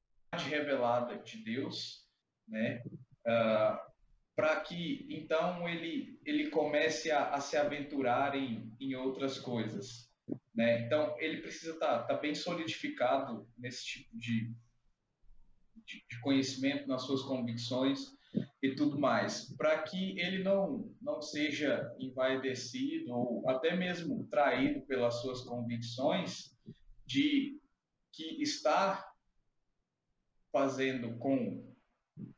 revelada 0.48 1.18
de 1.18 1.42
Deus, 1.44 2.04
né? 2.48 2.82
Uh, 3.26 3.94
para 4.36 4.60
que 4.60 5.06
então 5.08 5.68
ele 5.68 6.20
ele 6.24 6.50
comece 6.50 7.10
a, 7.10 7.30
a 7.30 7.40
se 7.40 7.56
aventurar 7.56 8.34
em, 8.34 8.74
em 8.80 8.94
outras 8.96 9.38
coisas, 9.38 10.10
né? 10.54 10.82
Então 10.86 11.16
ele 11.18 11.42
precisa 11.42 11.72
estar 11.72 12.00
tá, 12.00 12.04
tá 12.04 12.16
bem 12.16 12.34
solidificado 12.34 13.48
nesse 13.58 13.84
tipo 13.84 14.16
de, 14.16 14.54
de, 15.84 16.04
de 16.08 16.20
conhecimento 16.20 16.86
nas 16.86 17.02
suas 17.02 17.22
convicções 17.22 18.14
e 18.62 18.74
tudo 18.74 18.98
mais, 18.98 19.54
para 19.56 19.82
que 19.82 20.18
ele 20.18 20.42
não, 20.42 20.90
não 21.00 21.20
seja 21.20 21.94
envaidecido 21.98 23.12
ou 23.12 23.48
até 23.48 23.76
mesmo 23.76 24.26
traído 24.28 24.80
pelas 24.86 25.20
suas 25.20 25.42
convicções 25.42 26.56
de 27.06 27.60
que 28.12 28.42
está 28.42 29.12
fazendo 30.52 31.18
com 31.18 31.72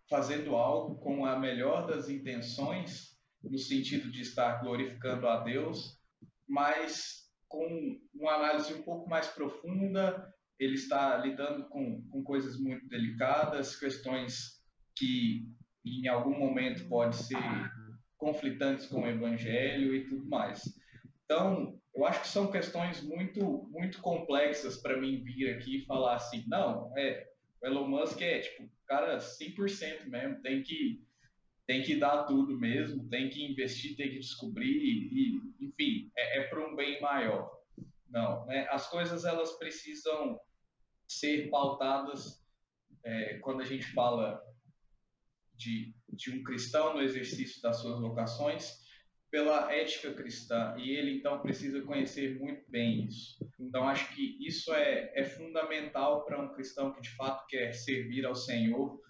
fazendo 0.08 0.56
algo 0.56 0.96
com 0.96 1.26
a 1.26 1.38
melhor 1.38 1.86
das 1.86 2.08
intenções 2.08 3.18
no 3.42 3.58
sentido 3.58 4.10
de 4.10 4.22
estar 4.22 4.60
glorificando 4.62 5.28
a 5.28 5.42
Deus, 5.42 6.00
mas 6.48 7.25
com 7.56 7.98
uma 8.14 8.34
análise 8.34 8.74
um 8.74 8.82
pouco 8.82 9.08
mais 9.08 9.26
profunda, 9.28 10.30
ele 10.58 10.74
está 10.74 11.16
lidando 11.16 11.66
com, 11.70 12.02
com 12.10 12.22
coisas 12.22 12.58
muito 12.60 12.86
delicadas, 12.86 13.76
questões 13.76 14.62
que 14.94 15.48
em 15.84 16.06
algum 16.06 16.38
momento 16.38 16.86
pode 16.86 17.16
ser 17.16 17.38
conflitantes 18.18 18.86
com 18.86 19.02
o 19.02 19.08
evangelho 19.08 19.94
e 19.94 20.06
tudo 20.06 20.28
mais. 20.28 20.62
Então, 21.24 21.80
eu 21.94 22.04
acho 22.04 22.20
que 22.20 22.28
são 22.28 22.50
questões 22.50 23.02
muito 23.02 23.66
muito 23.70 24.00
complexas 24.02 24.76
para 24.76 25.00
mim 25.00 25.22
vir 25.22 25.54
aqui 25.54 25.78
e 25.78 25.86
falar 25.86 26.16
assim, 26.16 26.44
não, 26.46 26.92
é, 26.96 27.26
o 27.62 27.66
Elon 27.66 27.88
Musk 27.88 28.20
é 28.20 28.40
tipo, 28.40 28.70
cara, 28.86 29.16
100% 29.18 30.06
mesmo, 30.08 30.42
tem 30.42 30.62
que 30.62 31.05
tem 31.66 31.82
que 31.82 31.96
dar 31.96 32.24
tudo 32.24 32.58
mesmo, 32.58 33.08
tem 33.08 33.28
que 33.28 33.44
investir, 33.44 33.96
tem 33.96 34.10
que 34.10 34.20
descobrir 34.20 34.76
e, 34.76 35.40
enfim, 35.60 36.10
é, 36.16 36.38
é 36.38 36.42
para 36.44 36.66
um 36.66 36.76
bem 36.76 37.00
maior. 37.00 37.50
Não, 38.08 38.46
né? 38.46 38.66
As 38.70 38.88
coisas 38.88 39.24
elas 39.24 39.58
precisam 39.58 40.40
ser 41.08 41.50
pautadas 41.50 42.44
é, 43.04 43.38
quando 43.38 43.62
a 43.62 43.64
gente 43.64 43.84
fala 43.92 44.40
de, 45.56 45.94
de 46.08 46.30
um 46.30 46.42
cristão 46.42 46.94
no 46.94 47.02
exercício 47.02 47.60
das 47.60 47.78
suas 47.78 48.00
vocações, 48.00 48.84
pela 49.30 49.72
ética 49.72 50.14
cristã 50.14 50.74
e 50.78 50.92
ele 50.92 51.18
então 51.18 51.40
precisa 51.40 51.82
conhecer 51.82 52.38
muito 52.38 52.62
bem 52.70 53.06
isso. 53.06 53.36
Então 53.58 53.88
acho 53.88 54.14
que 54.14 54.38
isso 54.40 54.72
é, 54.72 55.12
é 55.14 55.24
fundamental 55.24 56.24
para 56.24 56.40
um 56.40 56.54
cristão 56.54 56.92
que 56.92 57.00
de 57.00 57.10
fato 57.10 57.46
quer 57.48 57.72
servir 57.72 58.24
ao 58.24 58.34
Senhor 58.34 59.00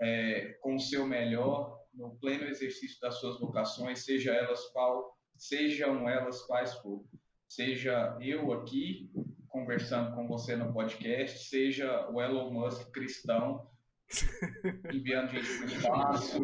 é, 0.00 0.56
com 0.60 0.76
o 0.76 0.80
seu 0.80 1.06
melhor 1.06 1.81
no 1.94 2.16
pleno 2.16 2.44
exercício 2.44 3.00
das 3.00 3.16
suas 3.16 3.38
vocações, 3.38 4.04
seja 4.04 4.32
elas 4.32 4.64
qual, 4.72 5.16
sejam 5.36 6.08
elas 6.08 6.42
quais 6.42 6.74
for. 6.74 7.04
Seja 7.48 8.16
eu 8.20 8.52
aqui 8.52 9.10
conversando 9.48 10.14
com 10.14 10.26
você 10.26 10.56
no 10.56 10.72
podcast, 10.72 11.48
seja 11.48 12.08
o 12.10 12.20
Elon 12.20 12.50
Musk 12.50 12.90
cristão 12.90 13.70
enviando 14.92 15.30
gente 15.30 15.58
para 15.58 15.66
o 15.66 15.68
espaço, 15.68 16.38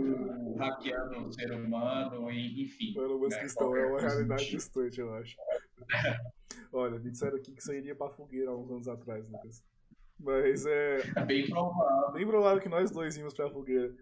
hackeando 0.58 1.26
o 1.26 1.32
ser 1.32 1.52
humano, 1.52 2.30
enfim. 2.30 2.98
O 2.98 3.02
Elon 3.02 3.18
Musk 3.18 3.32
né, 3.32 3.40
cristão 3.40 3.76
é 3.76 3.86
uma 3.86 4.00
realidade 4.00 4.50
distante, 4.50 5.00
eu 5.00 5.14
acho. 5.14 5.36
Olha, 6.72 6.98
me 6.98 7.10
disseram 7.10 7.36
aqui 7.36 7.52
que 7.52 7.62
você 7.62 7.78
iria 7.78 7.94
pra 7.94 8.10
fogueira 8.10 8.50
há 8.50 8.56
uns 8.56 8.70
anos 8.70 8.88
atrás, 8.88 9.26
Lucas. 9.28 9.64
Mas 10.18 10.66
é. 10.66 10.98
É 11.16 11.24
bem 11.24 11.48
provável. 11.48 12.12
Bem 12.12 12.26
provável 12.26 12.62
que 12.62 12.68
nós 12.68 12.90
dois 12.90 13.16
íamos 13.16 13.34
pra 13.34 13.50
fogueira. 13.50 13.94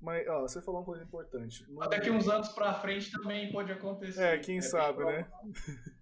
Mas, 0.00 0.26
ó, 0.28 0.42
você 0.42 0.62
falou 0.62 0.80
uma 0.80 0.86
coisa 0.86 1.04
importante. 1.04 1.70
No... 1.70 1.86
Daqui 1.88 2.10
uns 2.10 2.28
anos 2.28 2.48
pra 2.48 2.74
frente 2.74 3.10
também 3.10 3.52
pode 3.52 3.70
acontecer. 3.70 4.22
É, 4.22 4.38
quem 4.38 4.58
é 4.58 4.62
sabe, 4.62 5.04
né? 5.04 5.30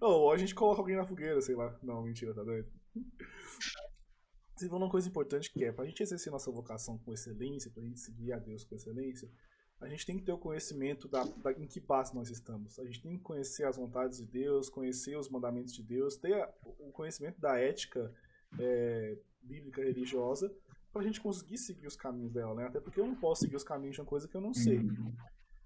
Ou 0.00 0.30
a 0.30 0.36
gente 0.36 0.54
coloca 0.54 0.80
alguém 0.80 0.96
na 0.96 1.06
fogueira, 1.06 1.40
sei 1.40 1.54
lá. 1.54 1.76
Não, 1.82 2.02
mentira, 2.02 2.34
tá 2.34 2.42
doido? 2.42 2.68
Você 4.54 4.68
falou 4.68 4.84
uma 4.84 4.90
coisa 4.90 5.08
importante 5.08 5.50
que 5.50 5.64
é, 5.64 5.72
pra 5.72 5.84
gente 5.84 6.02
exercer 6.02 6.30
nossa 6.30 6.50
vocação 6.50 6.98
com 6.98 7.12
excelência, 7.12 7.70
pra 7.72 7.82
gente 7.82 7.98
seguir 7.98 8.32
a 8.32 8.38
Deus 8.38 8.64
com 8.64 8.76
excelência, 8.76 9.28
a 9.80 9.88
gente 9.88 10.06
tem 10.06 10.16
que 10.16 10.24
ter 10.24 10.32
o 10.32 10.38
conhecimento 10.38 11.08
da, 11.08 11.24
da, 11.24 11.52
em 11.52 11.66
que 11.66 11.80
passo 11.80 12.14
nós 12.14 12.30
estamos. 12.30 12.78
A 12.78 12.84
gente 12.84 13.02
tem 13.02 13.16
que 13.16 13.22
conhecer 13.22 13.64
as 13.64 13.76
vontades 13.76 14.18
de 14.18 14.26
Deus, 14.26 14.68
conhecer 14.68 15.16
os 15.16 15.28
mandamentos 15.28 15.72
de 15.74 15.82
Deus, 15.82 16.16
ter 16.16 16.34
a, 16.34 16.48
o 16.62 16.92
conhecimento 16.92 17.40
da 17.40 17.58
ética 17.58 18.14
é, 18.58 19.18
bíblica 19.42 19.82
religiosa 19.82 20.54
para 20.94 21.02
a 21.02 21.04
gente 21.04 21.20
conseguir 21.20 21.58
seguir 21.58 21.88
os 21.88 21.96
caminhos 21.96 22.32
dela, 22.32 22.54
né? 22.54 22.66
Até 22.68 22.80
porque 22.80 23.00
eu 23.00 23.06
não 23.06 23.16
posso 23.16 23.40
seguir 23.40 23.56
os 23.56 23.64
caminhos 23.64 23.96
de 23.96 24.00
uma 24.00 24.06
coisa 24.06 24.28
que 24.28 24.36
eu 24.36 24.40
não 24.40 24.54
sei. 24.54 24.80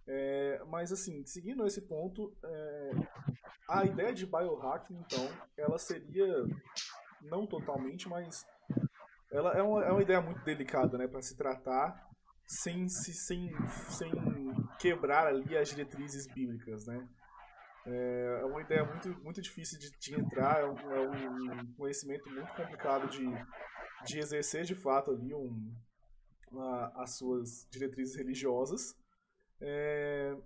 É, 0.06 0.64
mas 0.68 0.90
assim, 0.90 1.22
seguindo 1.26 1.66
esse 1.66 1.82
ponto, 1.82 2.34
é, 2.42 2.90
a 3.68 3.84
ideia 3.84 4.14
de 4.14 4.24
biohacking, 4.24 4.94
então, 4.94 5.28
ela 5.54 5.78
seria 5.78 6.46
não 7.20 7.46
totalmente, 7.46 8.08
mas 8.08 8.46
ela 9.30 9.52
é 9.52 9.62
uma, 9.62 9.84
é 9.84 9.92
uma 9.92 10.00
ideia 10.00 10.22
muito 10.22 10.42
delicada, 10.44 10.96
né, 10.96 11.06
para 11.06 11.20
se 11.20 11.36
tratar 11.36 12.08
sem, 12.46 12.88
se, 12.88 13.12
sem, 13.12 13.52
sem 13.90 14.10
quebrar 14.78 15.26
ali 15.26 15.58
as 15.58 15.68
diretrizes 15.68 16.26
bíblicas, 16.26 16.86
né? 16.86 17.06
É, 17.86 18.40
é 18.40 18.44
uma 18.46 18.62
ideia 18.62 18.82
muito, 18.82 19.08
muito 19.22 19.42
difícil 19.42 19.78
de, 19.78 19.90
de 19.90 20.18
entrar, 20.18 20.60
é 20.60 20.64
um, 20.64 20.78
é 20.90 21.00
um, 21.00 21.74
conhecimento 21.74 22.30
muito 22.30 22.52
complicado 22.54 23.08
de, 23.08 23.26
de 24.04 24.18
exercer 24.18 24.64
de 24.64 24.74
fato 24.74 25.10
ali 25.10 25.34
um, 25.34 25.74
uma, 26.50 26.88
as 26.96 27.16
suas 27.16 27.66
diretrizes 27.70 28.16
religiosas, 28.16 28.96
é, 29.60 30.36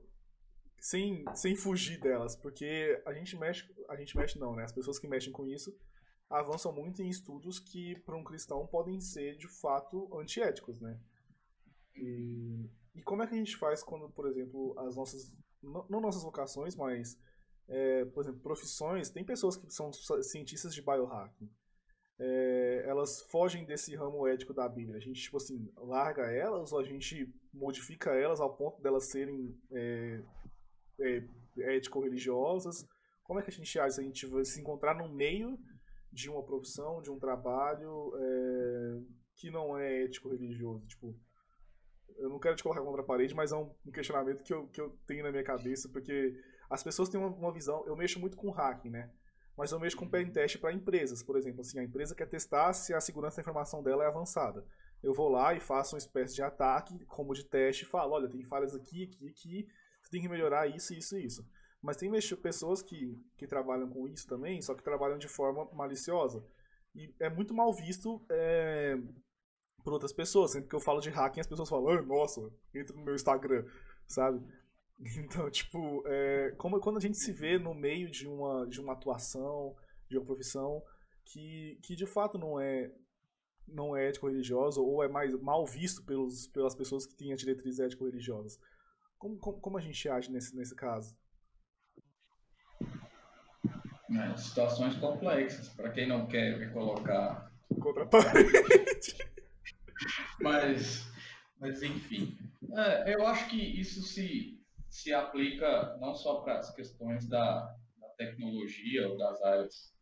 sem, 0.79 1.25
sem 1.35 1.55
fugir 1.55 2.01
delas, 2.01 2.35
porque 2.35 3.01
a 3.07 3.13
gente 3.13 3.37
mexe, 3.37 3.69
a 3.89 3.97
gente 3.97 4.17
mexe 4.17 4.39
não, 4.39 4.55
né? 4.55 4.65
As 4.65 4.73
pessoas 4.73 4.99
que 4.99 5.07
mexem 5.07 5.33
com 5.33 5.47
isso 5.47 5.77
avançam 6.29 6.73
muito 6.73 7.03
em 7.03 7.09
estudos 7.09 7.61
que 7.61 7.99
para 8.01 8.17
um 8.17 8.25
cristão 8.25 8.67
podem 8.67 9.01
ser 9.01 9.37
de 9.37 9.47
fato 9.47 10.09
antiéticos, 10.19 10.81
né? 10.81 10.99
E, 11.95 12.71
e 12.95 13.03
como 13.03 13.23
é 13.23 13.27
que 13.27 13.35
a 13.35 13.39
gente 13.39 13.57
faz 13.57 13.83
quando, 13.83 14.09
por 14.11 14.27
exemplo, 14.27 14.75
as 14.79 14.97
nossas. 14.97 15.33
Não, 15.63 15.87
não 15.89 16.01
nossas 16.01 16.23
vocações, 16.23 16.75
mas. 16.75 17.19
É, 17.69 18.05
por 18.07 18.23
exemplo, 18.23 18.41
profissões. 18.41 19.11
Tem 19.11 19.25
pessoas 19.25 19.57
que 19.57 19.71
são 19.71 19.93
cientistas 19.93 20.75
de 20.75 20.83
biohacking. 20.83 21.51
É, 22.19 22.85
elas 22.87 23.23
fogem 23.31 23.65
desse 23.65 23.95
ramo 23.97 24.27
ético 24.27 24.55
da 24.55 24.69
Bíblia. 24.69 24.97
A 24.97 25.01
gente, 25.01 25.21
tipo 25.21 25.37
assim, 25.37 25.71
larga 25.77 26.31
elas 26.31 26.73
ou 26.73 26.79
a 26.79 26.85
gente 26.85 27.33
modifica 27.53 28.11
elas 28.11 28.41
ao 28.41 28.57
ponto 28.57 28.81
delas 28.81 29.11
serem 29.11 29.57
é, 29.73 30.23
é, 31.01 31.25
ético-religiosas? 31.77 32.87
Como 33.25 33.41
é 33.41 33.43
que 33.43 33.51
a 33.51 33.53
gente 33.53 33.79
age 33.79 34.01
a 34.01 34.05
gente 34.05 34.27
vai 34.27 34.45
se 34.45 34.61
encontrar 34.61 34.95
no 34.95 35.09
meio 35.09 35.59
de 36.13 36.29
uma 36.29 36.45
profissão, 36.45 37.01
de 37.01 37.11
um 37.11 37.19
trabalho 37.19 38.13
é, 38.17 39.01
que 39.37 39.51
não 39.51 39.79
é 39.79 40.05
ético-religioso? 40.05 40.87
Tipo, 40.87 41.17
eu 42.19 42.29
não 42.29 42.39
quero 42.39 42.57
te 42.57 42.63
colocar 42.63 42.83
contra 42.83 43.03
a 43.03 43.07
parede, 43.07 43.35
mas 43.35 43.53
é 43.53 43.57
um, 43.57 43.75
questionamento 43.93 44.43
que 44.43 44.53
eu, 44.53 44.69
que 44.69 44.81
eu 44.81 44.91
tenho 45.07 45.25
na 45.25 45.31
minha 45.31 45.45
cabeça, 45.45 45.89
porque 45.89 46.35
as 46.71 46.83
pessoas 46.83 47.09
têm 47.09 47.19
uma, 47.19 47.29
uma 47.29 47.53
visão. 47.53 47.85
Eu 47.87 47.97
mexo 47.97 48.21
muito 48.21 48.37
com 48.37 48.51
hacking, 48.51 48.91
né? 48.91 49.11
Mas 49.57 49.71
eu 49.71 49.79
mexo 49.79 49.97
com 49.97 50.09
pen 50.09 50.31
teste 50.31 50.59
para 50.59 50.73
empresas, 50.73 51.23
por 51.23 51.37
exemplo. 51.37 51.61
Assim, 51.61 51.79
a 51.79 51.85
empresa 51.85 52.15
quer 52.15 52.27
testar 52.27 52.73
se 52.73 52.95
a 52.95 53.01
segurança 53.01 53.37
da 53.37 53.43
informação 53.43 53.83
dela 53.83 54.05
é 54.05 54.07
avançada. 54.07 54.65
Eu 55.03 55.13
vou 55.13 55.29
lá 55.29 55.53
e 55.55 55.61
faço 55.61 55.95
uma 55.95 55.99
espécie 55.99 56.35
de 56.35 56.43
ataque, 56.43 57.05
como 57.07 57.35
de 57.35 57.45
teste, 57.45 57.85
e 57.85 57.87
falo: 57.87 58.15
olha, 58.15 58.29
tem 58.29 58.43
falhas 58.43 58.75
aqui, 58.75 59.05
aqui, 59.05 59.29
aqui, 59.29 59.69
você 60.03 60.11
tem 60.11 60.23
que 60.23 60.29
melhorar 60.29 60.67
isso, 60.69 60.95
isso 60.95 61.17
e 61.17 61.25
isso. 61.25 61.47
Mas 61.83 61.97
tem 61.97 62.11
pessoas 62.41 62.81
que, 62.81 63.21
que 63.37 63.47
trabalham 63.47 63.89
com 63.91 64.07
isso 64.07 64.27
também, 64.27 64.63
só 64.63 64.75
que 64.75 64.85
trabalham 64.85 65.19
de 65.19 65.29
forma 65.29 65.69
maliciosa. 65.73 66.45
E 66.95 67.13
é 67.19 67.29
muito 67.29 67.53
mal 67.53 67.73
visto 67.73 68.25
é, 68.31 68.97
por 69.83 69.93
outras 69.93 70.13
pessoas. 70.13 70.53
Sempre 70.53 70.69
que 70.69 70.77
eu 70.77 70.81
falo 70.81 71.01
de 71.01 71.11
hacking, 71.11 71.41
as 71.41 71.47
pessoas 71.47 71.69
falam, 71.69 72.03
nossa, 72.07 72.41
entra 72.73 72.95
no 72.97 73.03
meu 73.03 73.15
Instagram, 73.15 73.65
sabe? 74.07 74.41
Então, 75.19 75.51
tipo, 75.51 76.03
é, 76.07 76.53
como, 76.53 76.79
quando 76.81 76.99
a 76.99 77.01
gente 77.01 77.19
se 77.19 77.33
vê 77.33 77.59
no 77.59 77.75
meio 77.75 78.09
de 78.11 78.27
uma, 78.29 78.67
de 78.67 78.81
uma 78.81 78.93
atuação, 78.93 79.75
de 80.09 80.17
uma 80.17 80.25
profissão 80.25 80.83
que, 81.25 81.79
que 81.83 81.95
de 81.95 82.07
fato 82.07 82.39
não 82.39 82.61
é 82.61 82.91
não 83.67 83.97
é 83.97 84.09
ético-religiosa 84.09 84.81
ou 84.81 85.03
é 85.03 85.09
mais 85.09 85.33
mal 85.41 85.65
visto 85.65 86.05
pelos, 86.05 86.47
pelas 86.49 86.75
pessoas 86.75 87.07
que 87.07 87.15
têm 87.15 87.33
a 87.33 87.37
diretriz 87.37 87.79
ético-religiosas. 87.79 88.59
Como, 89.19 89.39
como, 89.39 89.61
como, 89.61 89.79
a 89.79 89.81
gente 89.81 90.09
age 90.09 90.31
nesse, 90.31 90.55
nesse 90.55 90.75
caso? 90.75 91.17
É, 94.11 94.37
situações 94.37 94.97
complexas. 94.97 95.69
Para 95.71 95.91
quem 95.91 96.07
não 96.09 96.27
quer 96.27 96.59
me 96.59 96.71
colocar 96.71 97.51
contra 97.81 98.03
a 98.03 98.07
parede. 98.07 99.17
Mas, 100.41 101.09
mas 101.61 101.81
enfim, 101.81 102.37
é, 102.73 103.15
eu 103.15 103.25
acho 103.25 103.49
que 103.49 103.57
isso 103.57 104.03
se, 104.03 104.61
se 104.93 105.13
aplica 105.15 105.97
não 105.97 106.15
só 106.15 106.43
para 106.43 106.59
as 106.59 106.73
questões 106.75 107.27
da, 107.27 107.75
da, 107.99 108.09
tecnologia 108.19 109.09
ou 109.09 109.17
das 109.17 109.43
áreas 109.43 109.97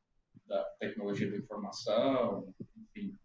da 0.49 0.65
tecnologia 0.81 1.31
da 1.31 1.37
informação, 1.37 2.53
enfim, 2.77 3.17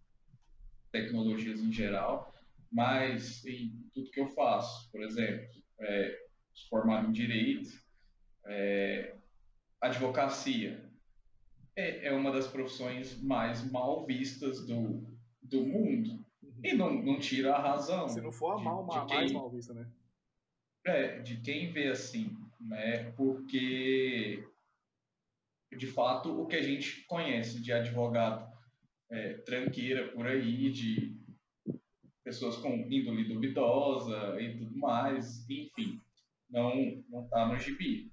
tecnologias 0.91 1.59
em 1.59 1.71
geral, 1.71 2.31
mas 2.71 3.43
em 3.47 3.83
tudo 3.91 4.11
que 4.11 4.21
eu 4.21 4.27
faço. 4.27 4.91
Por 4.91 5.01
exemplo, 5.01 5.49
é, 5.79 6.25
formado 6.69 7.09
em 7.09 7.11
direito, 7.11 7.71
é, 8.45 9.15
advocacia 9.81 10.87
é, 11.75 12.09
é 12.09 12.13
uma 12.13 12.31
das 12.31 12.47
profissões 12.47 13.19
mais 13.23 13.69
mal 13.71 14.05
vistas 14.05 14.63
do, 14.67 15.03
do 15.41 15.65
mundo. 15.65 16.23
E 16.63 16.73
não, 16.73 16.93
não 16.93 17.17
tira 17.17 17.55
a 17.55 17.59
razão. 17.59 18.07
Se 18.07 18.21
não 18.21 18.31
for 18.31 18.51
a 18.51 18.59
mal, 18.59 18.85
de, 18.85 18.99
de 18.99 19.05
quem, 19.07 19.17
mais 19.17 19.31
mal 19.31 19.49
vista, 19.49 19.73
né? 19.73 19.91
É, 20.85 21.19
de 21.19 21.37
quem 21.37 21.71
vê 21.71 21.87
assim, 21.87 22.37
né? 22.59 23.11
Porque, 23.13 24.47
de 25.75 25.87
fato, 25.87 26.39
o 26.39 26.45
que 26.45 26.55
a 26.55 26.61
gente 26.61 27.01
conhece 27.05 27.59
de 27.59 27.73
advogado 27.73 28.47
é, 29.09 29.33
tranqueira 29.33 30.09
por 30.09 30.27
aí, 30.27 30.71
de 30.71 31.17
pessoas 32.23 32.57
com 32.57 32.69
índole 32.89 33.27
duvidosa 33.27 34.39
e 34.39 34.57
tudo 34.57 34.77
mais, 34.77 35.49
enfim, 35.49 35.99
não 36.49 37.03
não 37.09 37.25
está 37.25 37.47
no 37.47 37.57
gibi. 37.57 38.11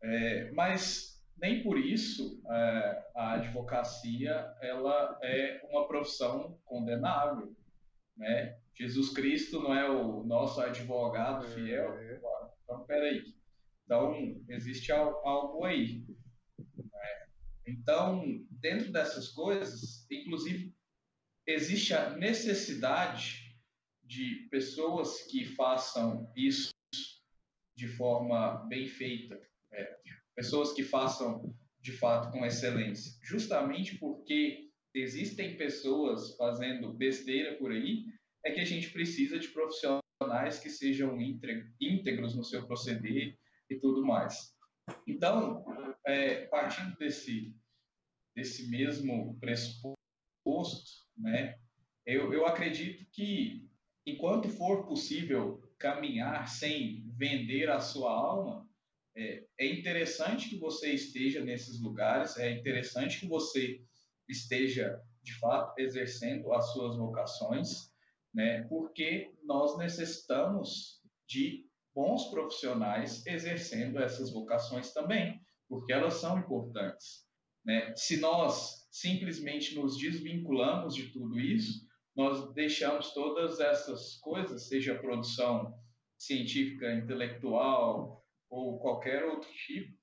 É, 0.00 0.52
mas 0.52 1.20
nem 1.36 1.62
por 1.62 1.78
isso 1.78 2.40
é, 2.48 3.10
a 3.14 3.32
advocacia 3.34 4.54
ela 4.60 5.18
é 5.22 5.60
uma 5.70 5.86
profissão 5.86 6.58
condenável. 6.64 7.54
Né? 8.16 8.56
Jesus 8.78 9.10
Cristo 9.10 9.60
não 9.60 9.74
é 9.74 9.90
o 9.90 10.24
nosso 10.24 10.60
advogado 10.60 11.46
é. 11.46 11.50
fiel. 11.50 11.98
É. 11.98 12.20
Então, 12.62 12.84
peraí. 12.86 13.22
Então, 13.84 14.44
existe 14.48 14.92
algo 14.92 15.64
aí. 15.64 16.04
Né? 16.76 17.26
Então, 17.66 18.22
dentro 18.50 18.92
dessas 18.92 19.28
coisas, 19.28 20.06
inclusive, 20.10 20.74
existe 21.46 21.94
a 21.94 22.10
necessidade 22.10 23.56
de 24.04 24.46
pessoas 24.50 25.22
que 25.22 25.44
façam 25.44 26.30
isso 26.36 26.70
de 27.76 27.88
forma 27.88 28.66
bem 28.68 28.86
feita, 28.86 29.40
é, 29.72 29.98
pessoas 30.34 30.72
que 30.72 30.82
façam 30.82 31.54
de 31.80 31.92
fato 31.92 32.30
com 32.32 32.44
excelência, 32.44 33.12
justamente 33.22 33.96
porque 33.98 34.68
existem 34.94 35.56
pessoas 35.56 36.36
fazendo 36.36 36.92
besteira 36.92 37.56
por 37.56 37.70
aí, 37.70 38.04
é 38.48 38.52
que 38.52 38.60
a 38.60 38.64
gente 38.64 38.90
precisa 38.90 39.38
de 39.38 39.48
profissionais 39.48 40.58
que 40.58 40.70
sejam 40.70 41.18
íntegros 41.20 42.34
no 42.34 42.42
seu 42.42 42.66
proceder 42.66 43.38
e 43.70 43.76
tudo 43.76 44.04
mais. 44.04 44.54
Então, 45.06 45.64
é, 46.06 46.46
partindo 46.46 46.96
desse, 46.96 47.54
desse 48.34 48.68
mesmo 48.70 49.38
pressuposto, 49.38 50.90
né, 51.16 51.58
eu, 52.06 52.32
eu 52.32 52.46
acredito 52.46 53.06
que, 53.12 53.68
enquanto 54.06 54.48
for 54.48 54.86
possível 54.86 55.62
caminhar 55.78 56.48
sem 56.48 57.12
vender 57.16 57.68
a 57.68 57.80
sua 57.80 58.10
alma, 58.10 58.66
é, 59.14 59.44
é 59.58 59.66
interessante 59.66 60.48
que 60.48 60.56
você 60.56 60.92
esteja 60.92 61.44
nesses 61.44 61.80
lugares, 61.80 62.38
é 62.38 62.50
interessante 62.50 63.20
que 63.20 63.26
você 63.26 63.82
esteja, 64.26 64.98
de 65.22 65.34
fato, 65.34 65.78
exercendo 65.78 66.52
as 66.54 66.72
suas 66.72 66.96
vocações, 66.96 67.92
né, 68.34 68.64
porque 68.68 69.32
nós 69.44 69.76
necessitamos 69.78 71.00
de 71.26 71.66
bons 71.94 72.30
profissionais 72.30 73.26
exercendo 73.26 73.98
essas 73.98 74.32
vocações 74.32 74.92
também, 74.92 75.40
porque 75.68 75.92
elas 75.92 76.14
são 76.14 76.38
importantes. 76.38 77.26
Né? 77.64 77.92
Se 77.96 78.18
nós 78.20 78.88
simplesmente 78.90 79.74
nos 79.74 79.98
desvinculamos 79.98 80.94
de 80.94 81.12
tudo 81.12 81.38
isso, 81.38 81.86
nós 82.16 82.52
deixamos 82.54 83.12
todas 83.12 83.60
essas 83.60 84.16
coisas, 84.16 84.68
seja 84.68 84.98
produção 84.98 85.72
científica, 86.18 86.92
intelectual 86.92 88.24
ou 88.50 88.78
qualquer 88.80 89.24
outro 89.24 89.48
tipo 89.52 89.96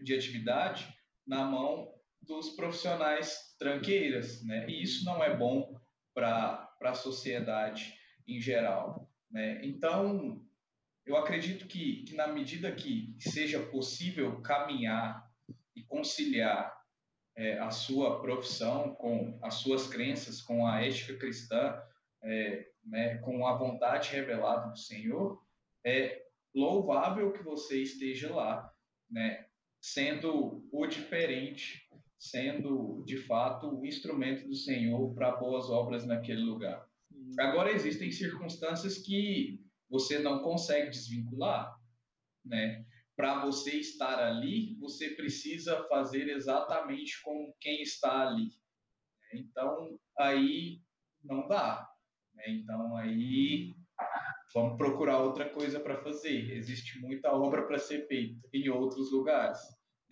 de 0.00 0.14
atividade, 0.14 0.86
na 1.26 1.44
mão 1.44 1.92
dos 2.20 2.50
profissionais 2.50 3.56
tranqueiras, 3.58 4.44
né? 4.44 4.68
E 4.68 4.82
isso 4.82 5.04
não 5.04 5.22
é 5.22 5.36
bom 5.36 5.80
para 6.14 6.70
a 6.80 6.94
sociedade 6.94 7.94
em 8.26 8.40
geral, 8.40 9.10
né? 9.30 9.60
Então, 9.64 10.44
eu 11.04 11.16
acredito 11.16 11.66
que, 11.66 12.04
que 12.04 12.14
na 12.14 12.28
medida 12.28 12.70
que 12.70 13.16
seja 13.18 13.60
possível 13.66 14.40
caminhar 14.40 15.28
e 15.74 15.82
conciliar 15.82 16.72
é, 17.36 17.58
a 17.58 17.70
sua 17.70 18.20
profissão 18.20 18.94
com 18.94 19.38
as 19.42 19.54
suas 19.54 19.86
crenças, 19.86 20.40
com 20.40 20.66
a 20.66 20.82
ética 20.82 21.16
cristã, 21.16 21.80
é, 22.22 22.68
né, 22.84 23.18
com 23.18 23.46
a 23.46 23.56
vontade 23.56 24.10
revelada 24.10 24.70
do 24.70 24.78
Senhor, 24.78 25.42
é 25.84 26.22
louvável 26.54 27.32
que 27.32 27.42
você 27.42 27.82
esteja 27.82 28.32
lá, 28.32 28.72
né, 29.10 29.46
sendo 29.80 30.68
o 30.70 30.86
diferente, 30.86 31.88
sendo 32.22 33.02
de 33.04 33.16
fato 33.16 33.66
o 33.80 33.84
instrumento 33.84 34.46
do 34.46 34.54
Senhor 34.54 35.12
para 35.12 35.34
boas 35.34 35.68
obras 35.68 36.06
naquele 36.06 36.42
lugar. 36.42 36.86
Agora 37.36 37.72
existem 37.72 38.12
circunstâncias 38.12 38.96
que 38.98 39.60
você 39.90 40.20
não 40.20 40.40
consegue 40.40 40.88
desvincular, 40.90 41.76
né? 42.44 42.86
Para 43.16 43.44
você 43.44 43.76
estar 43.76 44.20
ali, 44.20 44.76
você 44.78 45.10
precisa 45.10 45.82
fazer 45.88 46.28
exatamente 46.28 47.20
como 47.22 47.54
quem 47.60 47.82
está 47.82 48.28
ali. 48.28 48.50
Então, 49.34 49.98
aí 50.16 50.80
não 51.24 51.48
dá. 51.48 51.90
Né? 52.34 52.44
Então, 52.50 52.96
aí 52.96 53.74
vamos 54.54 54.76
procurar 54.78 55.18
outra 55.18 55.50
coisa 55.50 55.80
para 55.80 56.00
fazer. 56.02 56.52
Existe 56.52 57.00
muita 57.00 57.32
obra 57.32 57.66
para 57.66 57.78
ser 57.78 58.06
feita 58.06 58.48
em 58.54 58.68
outros 58.68 59.10
lugares, 59.10 59.58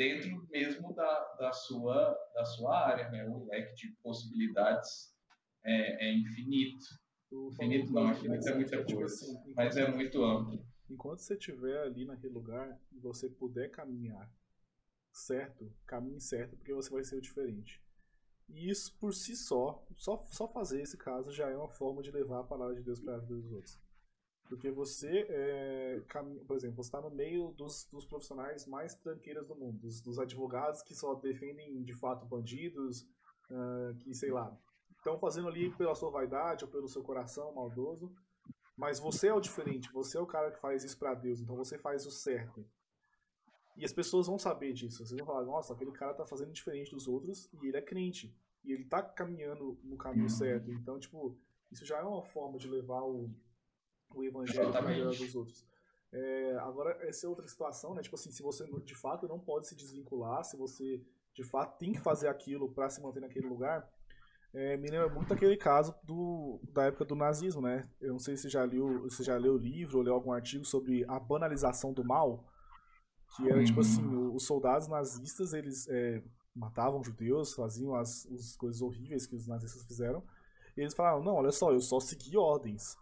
dentro 0.00 0.48
mesmo 0.50 0.94
da, 0.94 1.34
da, 1.38 1.52
sua, 1.52 2.16
da 2.34 2.42
sua 2.42 2.86
área. 2.86 3.10
Né? 3.10 3.28
O 3.28 3.44
leque 3.44 3.74
de 3.74 3.92
possibilidades 4.02 5.14
é, 5.62 6.08
é 6.08 6.14
infinito. 6.14 6.86
Infinito 7.30 7.92
não, 7.92 8.10
infinito 8.10 8.48
é 8.48 8.54
muita 8.54 8.82
coisa, 8.82 9.04
assim, 9.04 9.54
mas 9.54 9.76
é 9.76 9.88
muito 9.88 10.24
amplo. 10.24 10.64
Enquanto 10.88 11.20
você 11.20 11.34
estiver 11.34 11.82
ali 11.82 12.04
naquele 12.04 12.32
lugar 12.32 12.80
e 12.90 12.98
você 12.98 13.28
puder 13.28 13.70
caminhar 13.70 14.28
certo, 15.12 15.70
caminhe 15.86 16.20
certo, 16.20 16.56
porque 16.56 16.72
você 16.72 16.90
vai 16.90 17.04
ser 17.04 17.16
o 17.16 17.20
diferente. 17.20 17.80
E 18.48 18.68
isso 18.68 18.96
por 18.98 19.14
si 19.14 19.36
só, 19.36 19.86
só, 19.94 20.26
só 20.32 20.48
fazer 20.48 20.82
esse 20.82 20.96
caso 20.96 21.30
já 21.30 21.48
é 21.48 21.56
uma 21.56 21.68
forma 21.68 22.02
de 22.02 22.10
levar 22.10 22.40
a 22.40 22.44
palavra 22.44 22.74
de 22.74 22.82
Deus 22.82 22.98
para 22.98 23.14
a 23.14 23.18
vida 23.18 23.36
dos 23.36 23.52
outros. 23.52 23.78
Porque 24.50 24.68
você, 24.68 25.26
é, 25.28 26.02
por 26.44 26.56
exemplo, 26.56 26.82
você 26.82 26.88
está 26.88 27.00
no 27.00 27.08
meio 27.08 27.52
dos, 27.52 27.84
dos 27.84 28.04
profissionais 28.04 28.66
mais 28.66 28.96
tranqueiras 28.96 29.46
do 29.46 29.54
mundo, 29.54 29.78
dos, 29.78 30.00
dos 30.00 30.18
advogados 30.18 30.82
que 30.82 30.92
só 30.92 31.14
defendem 31.14 31.84
de 31.84 31.94
fato 31.94 32.26
bandidos, 32.26 33.02
uh, 33.48 33.94
que 34.00 34.12
sei 34.12 34.32
lá, 34.32 34.52
estão 34.98 35.16
fazendo 35.20 35.46
ali 35.46 35.70
pela 35.76 35.94
sua 35.94 36.10
vaidade 36.10 36.64
ou 36.64 36.70
pelo 36.70 36.88
seu 36.88 37.00
coração 37.00 37.54
maldoso. 37.54 38.12
Mas 38.76 38.98
você 38.98 39.28
é 39.28 39.32
o 39.32 39.40
diferente, 39.40 39.88
você 39.92 40.18
é 40.18 40.20
o 40.20 40.26
cara 40.26 40.50
que 40.50 40.60
faz 40.60 40.82
isso 40.82 40.98
para 40.98 41.14
Deus, 41.14 41.40
então 41.40 41.54
você 41.54 41.78
faz 41.78 42.04
o 42.04 42.10
certo. 42.10 42.66
E 43.76 43.84
as 43.84 43.92
pessoas 43.92 44.26
vão 44.26 44.36
saber 44.36 44.72
disso. 44.72 45.06
Vocês 45.06 45.16
vão 45.16 45.26
falar, 45.26 45.44
nossa, 45.44 45.74
aquele 45.74 45.92
cara 45.92 46.12
tá 46.12 46.26
fazendo 46.26 46.50
diferente 46.50 46.90
dos 46.90 47.06
outros 47.06 47.48
e 47.52 47.68
ele 47.68 47.76
é 47.76 47.82
crente. 47.82 48.34
E 48.64 48.72
ele 48.72 48.84
tá 48.84 49.00
caminhando 49.00 49.78
no 49.84 49.96
caminho 49.96 50.28
certo. 50.28 50.72
Então, 50.72 50.98
tipo, 50.98 51.38
isso 51.70 51.86
já 51.86 51.98
é 51.98 52.02
uma 52.02 52.24
forma 52.24 52.58
de 52.58 52.68
levar 52.68 53.02
o, 53.04 53.30
o 54.14 54.24
evangelho 54.24 54.72
vida 54.86 55.10
dos 55.10 55.34
outros. 55.34 55.64
É, 56.12 56.56
agora, 56.60 56.96
essa 57.06 57.26
é 57.26 57.28
outra 57.28 57.46
situação, 57.46 57.94
né? 57.94 58.02
Tipo 58.02 58.16
assim, 58.16 58.30
se 58.30 58.42
você 58.42 58.64
de 58.84 58.94
fato 58.94 59.28
não 59.28 59.38
pode 59.38 59.68
se 59.68 59.76
desvincular, 59.76 60.44
se 60.44 60.56
você 60.56 61.00
de 61.34 61.44
fato 61.44 61.78
tem 61.78 61.92
que 61.92 62.00
fazer 62.00 62.28
aquilo 62.28 62.72
para 62.72 62.90
se 62.90 63.00
manter 63.00 63.20
naquele 63.20 63.46
lugar, 63.46 63.88
é, 64.52 64.76
me 64.76 64.88
lembra 64.88 65.08
muito 65.08 65.32
aquele 65.32 65.56
caso 65.56 65.94
do, 66.02 66.60
da 66.72 66.86
época 66.86 67.04
do 67.04 67.14
nazismo, 67.14 67.62
né? 67.62 67.88
Eu 68.00 68.12
não 68.12 68.18
sei 68.18 68.36
se 68.36 68.48
já 68.48 68.64
leu, 68.64 69.08
se 69.08 69.22
já 69.22 69.36
leu 69.36 69.54
o 69.54 69.58
livro 69.58 69.98
ou 69.98 70.04
leu 70.04 70.12
algum 70.12 70.32
artigo 70.32 70.64
sobre 70.64 71.04
a 71.08 71.20
banalização 71.20 71.92
do 71.92 72.04
mal, 72.04 72.44
que 73.36 73.48
era 73.48 73.62
tipo 73.62 73.80
assim, 73.80 74.04
uhum. 74.04 74.34
os 74.34 74.44
soldados 74.44 74.88
nazistas, 74.88 75.52
eles 75.52 75.86
é, 75.88 76.20
matavam 76.52 77.04
judeus, 77.04 77.54
faziam 77.54 77.94
as, 77.94 78.26
as 78.32 78.56
coisas 78.56 78.82
horríveis 78.82 79.24
que 79.24 79.36
os 79.36 79.46
nazistas 79.46 79.84
fizeram, 79.84 80.20
e 80.76 80.80
eles 80.80 80.94
falavam, 80.94 81.22
não, 81.22 81.34
olha 81.34 81.52
só, 81.52 81.72
eu 81.72 81.80
só 81.80 82.00
segui 82.00 82.36
ordens. 82.36 82.96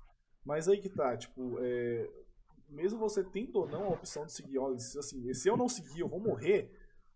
Mas 0.48 0.66
aí 0.66 0.80
que 0.80 0.88
tá, 0.88 1.14
tipo, 1.14 1.58
é, 1.60 2.08
mesmo 2.70 2.98
você 2.98 3.22
tendo 3.22 3.58
ou 3.58 3.68
não 3.68 3.84
a 3.84 3.90
opção 3.90 4.24
de 4.24 4.32
seguir 4.32 4.56
ordens, 4.56 4.96
assim, 4.96 5.34
se 5.34 5.46
eu 5.46 5.58
não 5.58 5.68
seguir, 5.68 6.00
eu 6.00 6.08
vou 6.08 6.18
morrer, 6.18 6.72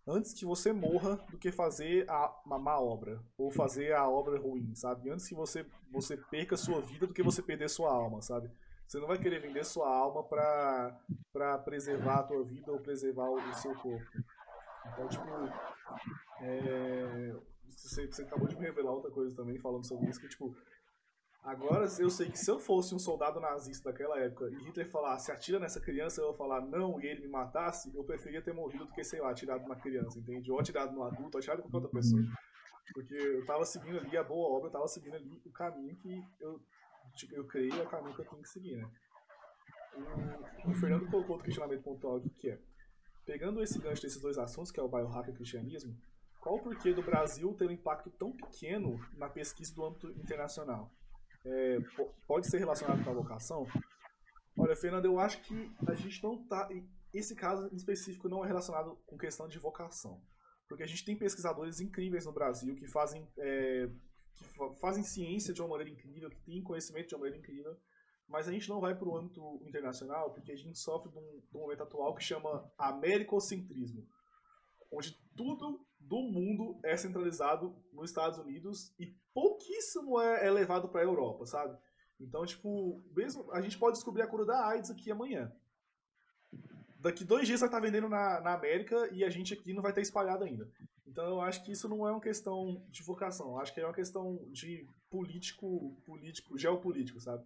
antes 0.07 0.35
que 0.35 0.45
você 0.45 0.71
morra 0.71 1.17
do 1.31 1.39
que 1.39 1.51
fazer 1.51 2.05
a, 2.11 2.31
uma 2.45 2.59
má 2.59 2.79
obra 2.79 3.23
ou 3.39 3.51
fazer 3.51 3.95
a 3.95 4.07
obra 4.07 4.39
ruim, 4.39 4.75
sabe? 4.75 5.09
Antes 5.09 5.27
que 5.27 5.35
você 5.35 5.65
você 5.91 6.15
perca 6.15 6.59
sua 6.59 6.83
vida 6.83 7.07
do 7.07 7.15
que 7.15 7.23
você 7.23 7.41
perder 7.41 7.71
sua 7.71 7.91
alma, 7.91 8.21
sabe? 8.21 8.51
Você 8.87 8.99
não 8.99 9.07
vai 9.07 9.17
querer 9.17 9.41
vender 9.41 9.65
sua 9.65 9.89
alma 9.89 10.23
pra, 10.23 11.01
pra 11.33 11.57
preservar 11.57 12.19
a 12.19 12.25
tua 12.25 12.45
vida 12.45 12.71
ou 12.71 12.81
preservar 12.81 13.31
o, 13.31 13.37
o 13.37 13.55
seu 13.55 13.75
corpo. 13.77 14.11
Então, 14.93 15.09
tipo, 15.09 15.25
é, 16.43 17.35
você, 17.67 18.07
você 18.07 18.23
acabou 18.25 18.47
de 18.47 18.57
me 18.57 18.67
revelar 18.67 18.93
outra 18.93 19.11
coisa 19.11 19.35
também 19.35 19.59
falando 19.59 19.87
sobre 19.87 20.11
isso, 20.11 20.21
que, 20.21 20.29
tipo, 20.29 20.55
Agora 21.43 21.89
eu 21.99 22.09
sei 22.09 22.31
que 22.31 22.39
se 22.39 22.49
eu 22.49 22.61
fosse 22.61 22.95
um 22.95 23.01
soldado 23.01 23.41
nazista 23.41 23.91
daquela 23.91 24.17
época 24.21 24.49
e 24.49 24.65
Hitler 24.65 24.89
falasse 24.89 25.33
atira 25.33 25.59
nessa 25.59 25.81
criança, 25.81 26.21
eu 26.21 26.31
ia 26.31 26.37
falar 26.37 26.61
não 26.61 27.01
e 27.01 27.07
ele 27.07 27.23
me 27.23 27.29
matasse, 27.29 27.91
eu 27.95 28.05
preferia 28.05 28.41
ter 28.41 28.55
morrido 28.55 28.85
do 28.85 28.93
que, 28.93 29.03
sei 29.03 29.21
lá, 29.21 29.31
atirado 29.31 29.63
numa 29.63 29.75
criança, 29.75 30.21
entende? 30.21 30.53
Ou 30.53 30.61
atirado 30.61 30.93
no 30.93 31.03
adulto, 31.03 31.37
ou 31.37 31.39
atirado 31.41 31.63
com 31.63 31.77
outra 31.77 31.91
pessoa. 31.91 32.23
Porque 32.95 33.15
eu 33.15 33.45
tava 33.45 33.65
seguindo 33.65 33.99
ali 33.99 34.17
a 34.17 34.23
boa 34.23 34.57
obra, 34.57 34.69
eu 34.69 34.73
tava 34.73 34.87
seguindo 34.87 35.17
ali 35.17 35.43
o 35.45 35.51
caminho 35.51 35.97
que 35.97 36.23
eu, 36.41 36.61
tipo, 37.17 37.35
eu 37.35 37.45
creio 37.45 37.75
é 37.75 37.83
o 37.83 37.89
caminho 37.89 38.15
que 38.15 38.21
eu 38.21 38.27
tenho 38.27 38.43
que 38.43 38.49
seguir, 38.49 38.77
né? 38.77 38.89
O, 40.65 40.71
o 40.71 40.75
Fernando 40.75 41.11
colocou 41.11 41.33
outro 41.33 41.45
questionamento 41.45 41.83
pontual 41.83 42.17
aqui 42.17 42.31
que 42.31 42.51
é 42.51 42.59
pegando 43.27 43.63
esse 43.63 43.79
gancho 43.79 44.03
desses 44.03 44.21
dois 44.21 44.39
assuntos, 44.39 44.71
que 44.71 44.81
é 44.81 44.83
o 44.83 44.89
biohack 44.89 45.29
e 45.29 45.33
o 45.33 45.35
cristianismo, 45.35 45.97
qual 46.41 46.57
o 46.57 46.63
porquê 46.63 46.93
do 46.93 47.03
Brasil 47.03 47.53
ter 47.55 47.67
um 47.67 47.71
impacto 47.71 48.11
tão 48.11 48.33
pequeno 48.33 48.99
na 49.17 49.29
pesquisa 49.29 49.75
do 49.75 49.85
âmbito 49.85 50.11
internacional? 50.11 50.91
É, 51.45 51.79
pode 52.27 52.49
ser 52.49 52.59
relacionado 52.59 53.03
com 53.05 53.11
a 53.11 53.15
vocação? 53.15 53.67
Olha, 54.57 54.77
Fernando, 54.77 55.07
eu 55.07 55.19
acho 55.19 55.41
que 55.43 55.75
a 55.87 55.95
gente 55.95 56.23
não 56.23 56.47
tá. 56.47 56.69
Esse 57.13 57.35
caso 57.35 57.69
em 57.73 57.77
específico 57.77 58.29
não 58.29 58.45
é 58.45 58.49
relacionado 58.49 58.97
com 59.07 59.19
questão 59.19 59.49
de 59.49 59.59
vocação. 59.59 60.23
Porque 60.69 60.83
a 60.83 60.87
gente 60.87 61.05
tem 61.05 61.17
pesquisadores 61.17 61.81
incríveis 61.81 62.25
no 62.25 62.33
Brasil 62.33 62.75
que 62.75 62.87
fazem, 62.87 63.29
é, 63.39 63.91
que 64.35 64.81
fazem 64.81 65.03
ciência 65.03 65.53
de 65.53 65.61
uma 65.61 65.69
maneira 65.69 65.91
incrível, 65.91 66.31
que 66.31 66.41
têm 66.41 66.63
conhecimento 66.63 67.09
de 67.09 67.15
uma 67.15 67.21
maneira 67.21 67.39
incrível, 67.39 67.77
mas 68.27 68.49
a 68.49 68.53
gente 68.53 68.69
não 68.69 68.81
vai 68.81 68.95
para 68.95 69.07
o 69.07 69.17
âmbito 69.17 69.61
internacional 69.67 70.33
porque 70.33 70.53
a 70.53 70.57
gente 70.57 70.79
sofre 70.79 71.11
de 71.11 71.19
um, 71.19 71.43
de 71.51 71.57
um 71.57 71.61
momento 71.61 71.83
atual 71.83 72.15
que 72.15 72.25
chama 72.25 72.73
americocentrismo, 72.79 74.07
onde 74.91 75.13
tudo 75.37 75.85
do 76.03 76.21
mundo 76.21 76.79
é 76.85 76.97
centralizado 76.97 77.75
nos 77.93 78.11
Estados 78.11 78.39
Unidos 78.39 78.93
e 78.99 79.07
pouquíssimo 79.33 80.21
é, 80.21 80.47
é 80.47 80.51
levado 80.51 80.89
para 80.89 81.01
a 81.01 81.05
Europa, 81.05 81.47
sabe? 81.47 81.77
Então, 82.21 82.45
tipo, 82.47 83.03
mesmo 83.15 83.51
a 83.53 83.61
gente 83.61 83.79
pode 83.79 83.97
descobrir 83.97 84.23
a 84.23 84.27
cura 84.27 84.45
da 84.45 84.69
AIDS 84.69 84.91
aqui 84.91 85.11
amanhã. 85.11 85.53
Daqui 86.99 87.25
dois 87.25 87.47
dias 87.49 87.61
vai 87.61 87.69
estar 87.69 87.81
vendendo 87.81 88.09
na, 88.09 88.41
na 88.41 88.55
América 88.55 89.09
e 89.13 89.25
a 89.25 89.31
gente 89.31 89.53
aqui 89.53 89.73
não 89.73 89.83
vai 89.83 89.93
ter 89.93 90.03
espalhado 90.03 90.45
ainda. 90.45 90.71
Então 91.07 91.25
eu 91.25 91.41
acho 91.41 91.65
que 91.65 91.73
isso 91.73 91.89
não 91.89 92.07
é 92.07 92.13
uma 92.13 92.21
questão 92.21 92.85
de 92.89 93.03
vocação, 93.03 93.59
acho 93.59 93.75
que 93.75 93.81
é 93.81 93.85
uma 93.85 93.93
questão 93.93 94.39
de 94.51 94.87
político, 95.11 96.01
político, 96.07 96.57
geopolítico, 96.57 97.21
sabe? 97.21 97.45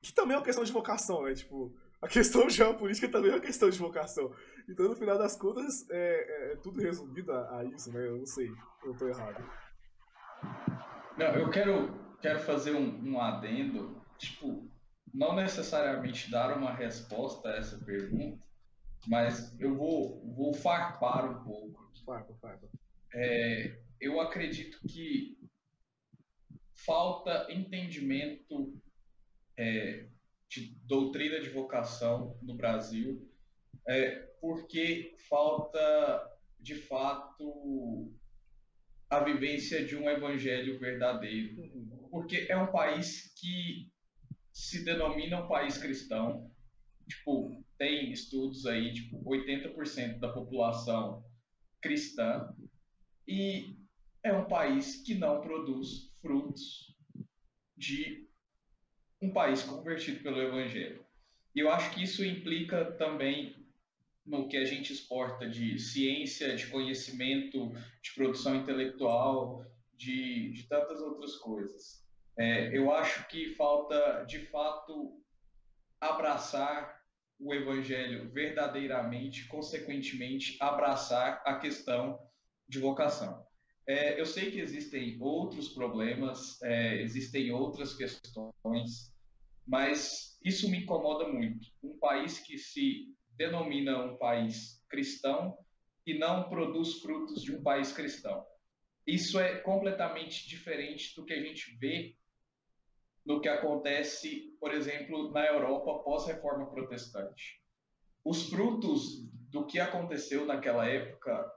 Que 0.00 0.12
também 0.12 0.34
é 0.34 0.38
uma 0.38 0.44
questão 0.44 0.64
de 0.64 0.72
vocação, 0.72 1.22
né? 1.24 1.34
Tipo, 1.34 1.76
a 2.00 2.08
questão 2.08 2.48
geopolítica 2.48 3.10
também 3.10 3.30
é 3.30 3.34
uma 3.34 3.40
questão 3.40 3.68
de 3.68 3.78
vocação. 3.78 4.32
Então, 4.68 4.88
no 4.88 4.96
final 4.96 5.18
das 5.18 5.36
contas, 5.36 5.88
é, 5.90 5.96
é, 5.96 6.52
é 6.52 6.56
tudo 6.56 6.80
resumido 6.80 7.32
a, 7.32 7.58
a, 7.58 7.64
isso, 7.64 7.92
né? 7.92 8.06
Eu 8.06 8.18
não 8.18 8.26
sei, 8.26 8.48
eu 8.84 8.96
tô 8.96 9.08
errado. 9.08 9.44
Não, 11.16 11.26
eu 11.34 11.50
quero, 11.50 12.16
quero 12.20 12.38
fazer 12.40 12.74
um, 12.74 13.10
um 13.10 13.20
adendo, 13.20 14.00
tipo, 14.18 14.70
não 15.12 15.34
necessariamente 15.34 16.30
dar 16.30 16.56
uma 16.56 16.72
resposta 16.72 17.48
a 17.48 17.56
essa 17.56 17.78
pergunta, 17.84 18.40
mas 19.06 19.58
eu 19.58 19.74
vou, 19.74 20.22
vou 20.34 20.54
farpar 20.54 21.28
um 21.28 21.42
pouco. 21.42 21.88
Farpa, 22.04 22.34
farpa. 22.40 22.68
É, 23.12 23.80
eu 24.00 24.20
acredito 24.20 24.78
que 24.88 25.36
falta 26.74 27.46
entendimento 27.50 28.80
é, 29.58 30.08
de 30.48 30.74
doutrina 30.84 31.40
de 31.40 31.50
vocação 31.50 32.38
no 32.42 32.54
Brasil, 32.54 33.30
é, 33.86 34.10
porque 34.40 35.16
falta, 35.28 36.38
de 36.58 36.74
fato, 36.74 38.12
a 39.10 39.20
vivência 39.20 39.84
de 39.84 39.96
um 39.96 40.08
evangelho 40.08 40.78
verdadeiro. 40.78 41.56
Porque 42.10 42.46
é 42.48 42.56
um 42.56 42.70
país 42.70 43.32
que 43.34 43.90
se 44.52 44.84
denomina 44.84 45.42
um 45.42 45.48
país 45.48 45.78
cristão. 45.78 46.50
Tipo, 47.08 47.64
tem 47.78 48.12
estudos 48.12 48.66
aí, 48.66 48.92
tipo, 48.92 49.22
80% 49.24 50.18
da 50.18 50.32
população 50.32 51.24
cristã. 51.80 52.54
E 53.26 53.76
é 54.22 54.32
um 54.32 54.46
país 54.46 55.02
que 55.02 55.14
não 55.14 55.40
produz 55.40 56.12
frutos 56.20 56.94
de 57.76 58.27
um 59.20 59.32
país 59.32 59.62
convertido 59.62 60.22
pelo 60.22 60.40
Evangelho. 60.40 61.04
E 61.54 61.60
eu 61.60 61.70
acho 61.70 61.90
que 61.92 62.02
isso 62.02 62.24
implica 62.24 62.84
também 62.92 63.56
no 64.24 64.46
que 64.46 64.56
a 64.56 64.64
gente 64.64 64.92
exporta 64.92 65.48
de 65.48 65.78
ciência, 65.78 66.54
de 66.54 66.66
conhecimento, 66.66 67.72
de 68.02 68.14
produção 68.14 68.54
intelectual, 68.54 69.64
de, 69.96 70.52
de 70.52 70.68
tantas 70.68 71.00
outras 71.00 71.36
coisas. 71.36 72.06
É, 72.36 72.76
eu 72.76 72.92
acho 72.92 73.26
que 73.28 73.54
falta, 73.54 74.24
de 74.24 74.38
fato, 74.46 75.20
abraçar 76.00 77.02
o 77.40 77.54
Evangelho 77.54 78.30
verdadeiramente, 78.30 79.46
consequentemente, 79.46 80.56
abraçar 80.60 81.42
a 81.44 81.56
questão 81.56 82.20
de 82.68 82.78
vocação. 82.78 83.47
É, 83.88 84.20
eu 84.20 84.26
sei 84.26 84.50
que 84.50 84.60
existem 84.60 85.16
outros 85.18 85.70
problemas, 85.70 86.60
é, 86.60 87.00
existem 87.00 87.50
outras 87.50 87.96
questões, 87.96 89.14
mas 89.66 90.38
isso 90.44 90.70
me 90.70 90.82
incomoda 90.82 91.26
muito. 91.26 91.66
Um 91.82 91.98
país 91.98 92.38
que 92.38 92.58
se 92.58 93.10
denomina 93.30 94.04
um 94.04 94.18
país 94.18 94.84
cristão 94.90 95.56
e 96.06 96.18
não 96.18 96.50
produz 96.50 97.00
frutos 97.00 97.42
de 97.42 97.56
um 97.56 97.62
país 97.62 97.90
cristão. 97.90 98.44
Isso 99.06 99.40
é 99.40 99.56
completamente 99.60 100.46
diferente 100.46 101.16
do 101.16 101.24
que 101.24 101.32
a 101.32 101.42
gente 101.42 101.74
vê 101.78 102.14
no 103.24 103.40
que 103.40 103.48
acontece, 103.48 104.54
por 104.60 104.74
exemplo, 104.74 105.30
na 105.32 105.46
Europa 105.46 106.02
pós-reforma 106.04 106.70
protestante. 106.70 107.62
Os 108.22 108.50
frutos 108.50 109.26
do 109.50 109.66
que 109.66 109.80
aconteceu 109.80 110.44
naquela 110.44 110.86
época 110.86 111.50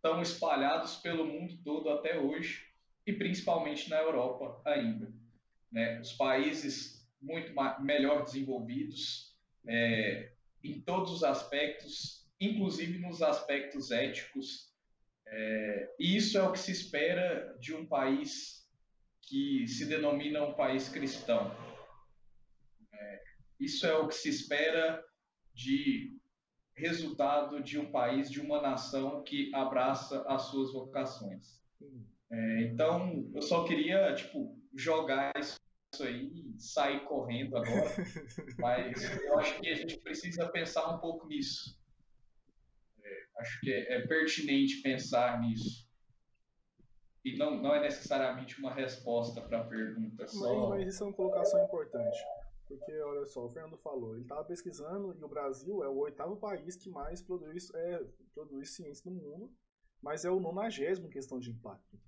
estão 0.00 0.22
espalhados 0.22 0.96
pelo 0.96 1.26
mundo 1.26 1.58
todo 1.62 1.90
até 1.90 2.18
hoje 2.18 2.66
e 3.06 3.12
principalmente 3.12 3.90
na 3.90 3.98
Europa 3.98 4.62
ainda. 4.64 5.12
Né? 5.70 6.00
Os 6.00 6.14
países 6.14 7.06
muito 7.20 7.52
melhor 7.82 8.24
desenvolvidos 8.24 9.36
é, 9.68 10.32
em 10.64 10.80
todos 10.80 11.12
os 11.12 11.22
aspectos, 11.22 12.26
inclusive 12.40 12.98
nos 12.98 13.20
aspectos 13.20 13.90
éticos. 13.90 14.70
É, 15.26 15.94
e 16.00 16.16
isso 16.16 16.38
é 16.38 16.42
o 16.42 16.52
que 16.52 16.58
se 16.58 16.72
espera 16.72 17.54
de 17.60 17.74
um 17.74 17.84
país 17.84 18.66
que 19.20 19.68
se 19.68 19.84
denomina 19.84 20.42
um 20.42 20.54
país 20.54 20.88
cristão. 20.88 21.54
É, 22.90 23.22
isso 23.60 23.86
é 23.86 23.94
o 23.98 24.08
que 24.08 24.14
se 24.14 24.30
espera 24.30 25.04
de 25.54 26.18
resultado 26.80 27.62
de 27.62 27.78
um 27.78 27.90
país, 27.90 28.30
de 28.30 28.40
uma 28.40 28.60
nação 28.60 29.22
que 29.22 29.54
abraça 29.54 30.22
as 30.26 30.42
suas 30.42 30.72
vocações. 30.72 31.60
É, 32.30 32.62
então, 32.62 33.28
eu 33.34 33.42
só 33.42 33.64
queria, 33.64 34.14
tipo, 34.14 34.56
jogar 34.74 35.32
isso 35.36 35.58
aí 36.02 36.30
e 36.34 36.60
sair 36.60 37.04
correndo 37.04 37.56
agora, 37.56 37.90
mas 38.58 39.20
eu 39.20 39.38
acho 39.38 39.60
que 39.60 39.68
a 39.68 39.74
gente 39.74 39.98
precisa 39.98 40.48
pensar 40.48 40.88
um 40.94 40.98
pouco 40.98 41.26
nisso. 41.26 41.78
É, 43.02 43.26
acho 43.38 43.60
que 43.60 43.72
é, 43.72 43.94
é, 43.94 44.06
pertinente 44.06 44.80
pensar 44.82 45.40
nisso. 45.40 45.88
E 47.24 47.36
não, 47.36 47.60
não 47.60 47.74
é 47.74 47.80
necessariamente 47.80 48.58
uma 48.58 48.72
resposta 48.72 49.42
para 49.42 49.60
a 49.60 49.64
pergunta 49.64 50.26
só. 50.26 50.70
Mas, 50.70 50.78
mas 50.78 50.94
isso 50.94 51.02
é 51.02 51.06
uma 51.06 51.12
colocação 51.12 51.62
importante. 51.64 52.18
Porque, 52.70 53.00
olha 53.00 53.26
só, 53.26 53.44
o 53.44 53.50
Fernando 53.50 53.76
falou, 53.76 54.14
ele 54.14 54.22
estava 54.22 54.44
pesquisando 54.44 55.12
e 55.12 55.24
o 55.24 55.28
Brasil 55.28 55.82
é 55.82 55.88
o 55.88 55.98
oitavo 55.98 56.36
país 56.36 56.76
que 56.76 56.88
mais 56.88 57.20
produz, 57.20 57.68
é, 57.74 58.06
produz 58.32 58.70
ciência 58.70 59.10
no 59.10 59.16
mundo, 59.16 59.52
mas 60.00 60.24
é 60.24 60.30
o 60.30 60.38
nonagésimo 60.38 61.08
em 61.08 61.10
questão 61.10 61.40
de 61.40 61.50
impacto. 61.50 61.98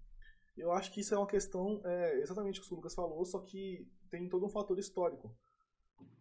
Eu 0.57 0.71
acho 0.71 0.93
que 0.93 1.01
isso 1.01 1.17
é 1.17 1.19
uma 1.19 1.27
questão, 1.27 1.83
é, 1.85 2.21
exatamente 2.21 2.61
o 2.61 2.63
que 2.63 2.73
o 2.73 2.77
Lucas 2.77 2.95
falou, 2.95 3.25
só 3.25 3.41
que 3.41 3.91
tem 4.09 4.29
todo 4.29 4.47
um 4.47 4.49
fator 4.49 4.79
histórico. 4.79 5.37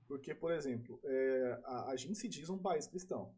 Porque, 0.07 0.33
por 0.33 0.51
exemplo, 0.51 0.99
é, 1.03 1.61
a, 1.63 1.91
a, 1.91 1.95
gente 1.95 2.15
se 2.15 2.27
diz 2.27 2.49
um 2.49 2.57
país 2.57 2.87
cristão, 2.87 3.35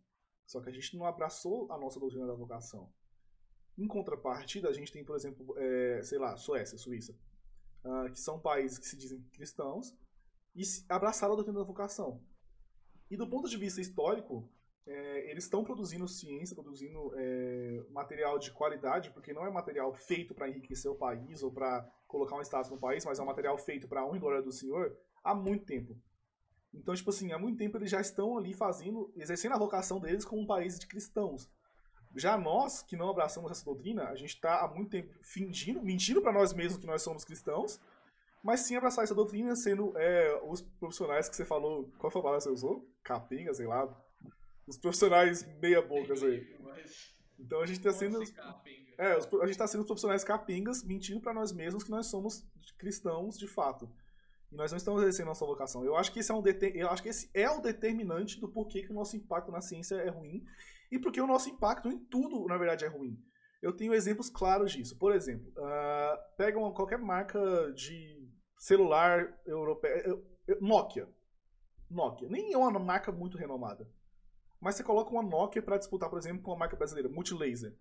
só 0.47 0.62
que 0.62 0.70
a 0.70 0.74
gente 0.74 0.95
não 0.95 1.06
abraçou 1.06 1.70
a 1.70 1.78
nossa 1.78 1.99
doutrina 1.99 2.26
da 2.26 2.34
vocação. 2.34 2.89
Em 3.78 3.88
contrapartida, 3.89 4.70
a 4.70 4.74
gente 4.74 4.93
tem, 4.93 5.04
por 5.04 5.18
exemplo, 5.18 5.54
é, 5.58 6.01
sei 6.01 6.18
lá, 6.18 6.38
Suécia, 6.38 6.78
Suíça, 6.78 7.14
uh, 7.84 8.10
que 8.10 8.20
são 8.22 8.39
países 8.39 8.78
que 8.78 8.88
se 8.88 8.95
dizem 8.95 9.22
cristãos, 9.34 9.93
e 10.56 10.64
abraçaram 10.89 11.34
a 11.34 11.36
doutrina 11.36 11.60
da 11.60 11.66
vocação. 11.66 12.22
E 13.10 13.18
do 13.18 13.28
ponto 13.28 13.49
de 13.49 13.58
vista 13.58 13.82
histórico, 13.82 14.49
é, 14.86 15.30
eles 15.32 15.45
estão 15.45 15.64
produzindo 15.64 16.08
ciência, 16.08 16.56
produzindo 16.56 17.12
é, 17.16 17.84
material 17.89 18.38
de 18.38 18.51
qualidade, 18.51 19.12
porque 19.12 19.34
não 19.34 19.45
é 19.45 19.51
material 19.51 19.93
feito 19.93 20.34
para 20.34 20.49
enriquecer 20.49 20.91
o 20.91 20.95
país 20.95 21.41
ou 21.41 21.51
para 21.51 21.89
colocar 22.08 22.36
um 22.36 22.41
status 22.41 22.72
no 22.72 22.78
país, 22.78 23.06
mas 23.06 23.20
é 23.20 23.24
um 23.24 23.26
material 23.26 23.58
feito 23.58 23.88
para 23.88 24.01
a 24.01 24.06
honra 24.06 24.18
e 24.18 24.20
glória 24.20 24.41
do 24.41 24.51
Senhor 24.51 24.97
há 25.24 25.34
muito 25.34 25.66
tempo. 25.66 25.97
Então, 26.74 26.93
tipo 26.95 27.10
assim, 27.12 27.32
há 27.32 27.38
muito 27.38 27.58
tempo 27.58 27.78
eles 27.78 27.91
já 27.91 28.01
estão 28.01 28.38
ali 28.38 28.54
fazendo, 28.54 29.12
exercendo 29.16 29.54
a 29.54 29.60
vocação 29.60 29.99
deles 29.99 30.26
como 30.26 30.41
um 30.41 30.47
país 30.47 30.80
de 30.80 30.88
cristãos. 30.88 31.49
Já 32.16 32.38
nós, 32.38 32.82
que 32.82 32.95
não 32.95 33.10
abraçamos 33.10 33.51
essa 33.51 33.66
doutrina, 33.66 34.10
a 34.10 34.16
gente 34.16 34.36
está 34.36 34.62
há 34.62 34.68
muito 34.68 34.91
tempo 34.91 35.14
fingindo, 35.22 35.82
mentindo 35.82 36.22
para 36.22 36.32
nós 36.32 36.54
mesmos 36.54 36.80
que 36.80 36.86
nós 36.86 37.01
somos 37.01 37.24
cristãos, 37.24 37.80
mas 38.44 38.60
sim 38.60 38.76
abraçar 38.76 39.06
essa 39.06 39.16
doutrina 39.16 39.56
sendo 39.56 39.98
é, 39.98 40.41
os 40.44 40.62
profissionais 40.62 41.30
que 41.30 41.36
você 41.36 41.46
falou. 41.46 41.89
Qual 41.98 42.12
foi 42.12 42.20
a 42.20 42.24
palavra 42.24 42.39
que 42.39 42.44
você 42.44 42.54
usou? 42.54 42.86
Capenga, 43.02 43.54
sei 43.54 43.66
lá. 43.66 43.88
Os 44.68 44.78
profissionais 44.78 45.48
meia-bocas 45.62 46.22
aí. 46.22 46.46
Então 47.39 47.62
a 47.62 47.66
gente 47.66 47.78
está 47.78 47.94
sendo. 47.94 48.22
É, 48.98 49.14
a 49.14 49.46
gente 49.46 49.58
tá 49.58 49.66
sendo 49.66 49.82
os 49.82 49.88
profissionais 49.88 50.24
capengas 50.24 50.84
mentindo 50.84 51.22
para 51.22 51.34
nós 51.34 51.54
mesmos 51.54 51.84
que 51.84 51.89
nós 51.89 52.08
somos 52.08 52.46
cristãos 52.78 53.38
de 53.38 53.48
fato. 53.48 53.89
E 54.52 54.56
nós 54.56 54.72
não 54.72 54.78
estamos 54.78 55.02
exercendo 55.02 55.28
nossa 55.28 55.46
vocação. 55.46 55.84
Eu 55.86 55.96
acho 55.96 56.12
que 56.12 56.20
esse 56.20 56.32
é 56.32 56.36
um 56.36 56.41
deter... 56.41 56.76
eu 56.76 56.89
acho 56.89 57.02
que 57.02 57.10
esse 57.10 57.30
é 57.34 57.50
o 57.50 57.62
determinante 57.62 58.39
do 58.39 58.48
porquê 58.48 58.84
que 58.84 58.91
o 58.91 58.96
nosso 58.96 59.16
impacto 59.16 59.52
na 59.52 59.62
ciência 59.62 59.96
é 59.96 60.10
ruim 60.10 60.44
e 60.91 61.00
porque 61.00 61.20
o 61.20 61.26
nosso 61.26 61.50
impacto 61.50 61.89
em 61.89 61.98
tudo, 61.98 62.46
na 62.46 62.58
verdade, 62.58 62.86
é 62.86 62.88
ruim. 62.88 63.18
Eu 63.62 63.74
tenho 63.74 63.94
exemplos 63.94 64.30
claros 64.30 64.74
disso. 64.74 64.98
Por 64.98 65.16
exemplo, 65.16 65.52
uh, 65.58 66.18
pega 66.38 66.60
uma, 66.60 66.74
qualquer 66.74 67.00
marca 67.00 67.39
de 67.74 68.23
celular 68.64 69.38
europeu. 69.45 70.26
Nokia. 70.61 71.09
Nokia. 71.89 72.30
Nem 72.30 72.53
é 72.53 72.57
uma 72.57 72.80
marca 72.80 73.11
muito 73.11 73.38
renomada. 73.38 73.86
Mas 74.57 74.76
você 74.76 74.84
coloca 74.84 75.11
uma 75.11 75.22
Nokia 75.22 75.61
para 75.61 75.78
disputar, 75.78 76.09
por 76.09 76.18
exemplo, 76.18 76.41
com 76.41 76.51
uma 76.51 76.59
marca 76.59 76.78
brasileira, 76.78 77.09
Multilaser. 77.09 77.76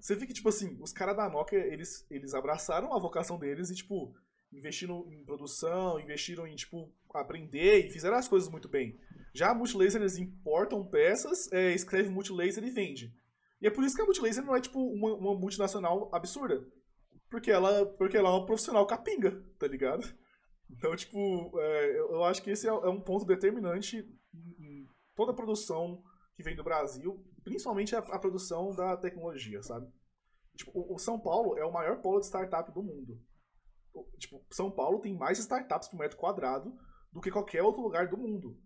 Você 0.00 0.14
vê 0.14 0.26
que, 0.26 0.32
tipo 0.32 0.48
assim, 0.48 0.78
os 0.80 0.94
caras 0.94 1.14
da 1.14 1.28
Nokia, 1.28 1.58
eles, 1.58 2.06
eles 2.10 2.32
abraçaram 2.32 2.94
a 2.94 2.98
vocação 2.98 3.38
deles 3.38 3.68
e, 3.68 3.74
tipo, 3.74 4.14
investiram 4.50 5.06
em 5.12 5.22
produção, 5.26 6.00
investiram 6.00 6.46
em, 6.46 6.56
tipo, 6.56 6.90
aprender 7.12 7.84
e 7.84 7.90
fizeram 7.90 8.16
as 8.16 8.28
coisas 8.28 8.48
muito 8.48 8.66
bem. 8.66 8.98
Já 9.34 9.50
a 9.50 9.54
Multilaser, 9.54 10.00
eles 10.00 10.16
importam 10.16 10.86
peças, 10.86 11.52
é, 11.52 11.74
escreve 11.74 12.08
Multilaser 12.08 12.64
e 12.64 12.70
vende. 12.70 13.14
E 13.60 13.66
é 13.66 13.70
por 13.70 13.84
isso 13.84 13.94
que 13.94 14.00
a 14.00 14.06
Multilaser 14.06 14.42
não 14.42 14.56
é, 14.56 14.60
tipo, 14.62 14.80
uma, 14.80 15.14
uma 15.14 15.34
multinacional 15.34 16.08
absurda. 16.14 16.66
Porque 17.30 17.50
ela, 17.50 17.86
porque 17.96 18.16
ela 18.16 18.30
é 18.30 18.32
uma 18.32 18.46
profissional 18.46 18.86
capinga, 18.86 19.42
tá 19.58 19.66
ligado? 19.66 20.04
Então, 20.70 20.94
tipo, 20.94 21.58
é, 21.58 21.98
eu 21.98 22.22
acho 22.24 22.42
que 22.42 22.50
esse 22.50 22.68
é, 22.68 22.70
é 22.70 22.88
um 22.90 23.00
ponto 23.00 23.24
determinante 23.24 24.06
em 24.34 24.86
toda 25.16 25.32
a 25.32 25.34
produção 25.34 26.04
que 26.36 26.42
vem 26.42 26.54
do 26.54 26.62
Brasil, 26.62 27.24
principalmente 27.42 27.96
a, 27.96 28.00
a 28.00 28.18
produção 28.18 28.74
da 28.74 28.94
tecnologia, 28.94 29.62
sabe? 29.62 29.90
Tipo, 30.54 30.72
o, 30.74 30.96
o 30.96 30.98
São 30.98 31.18
Paulo 31.18 31.56
é 31.56 31.64
o 31.64 31.72
maior 31.72 32.02
polo 32.02 32.20
de 32.20 32.26
startup 32.26 32.70
do 32.70 32.82
mundo. 32.82 33.18
Tipo, 34.18 34.44
São 34.50 34.70
Paulo 34.70 35.00
tem 35.00 35.16
mais 35.16 35.38
startups 35.38 35.88
por 35.88 35.98
metro 35.98 36.18
quadrado 36.18 36.76
do 37.10 37.20
que 37.20 37.30
qualquer 37.30 37.62
outro 37.62 37.82
lugar 37.82 38.08
do 38.08 38.18
mundo. 38.18 38.60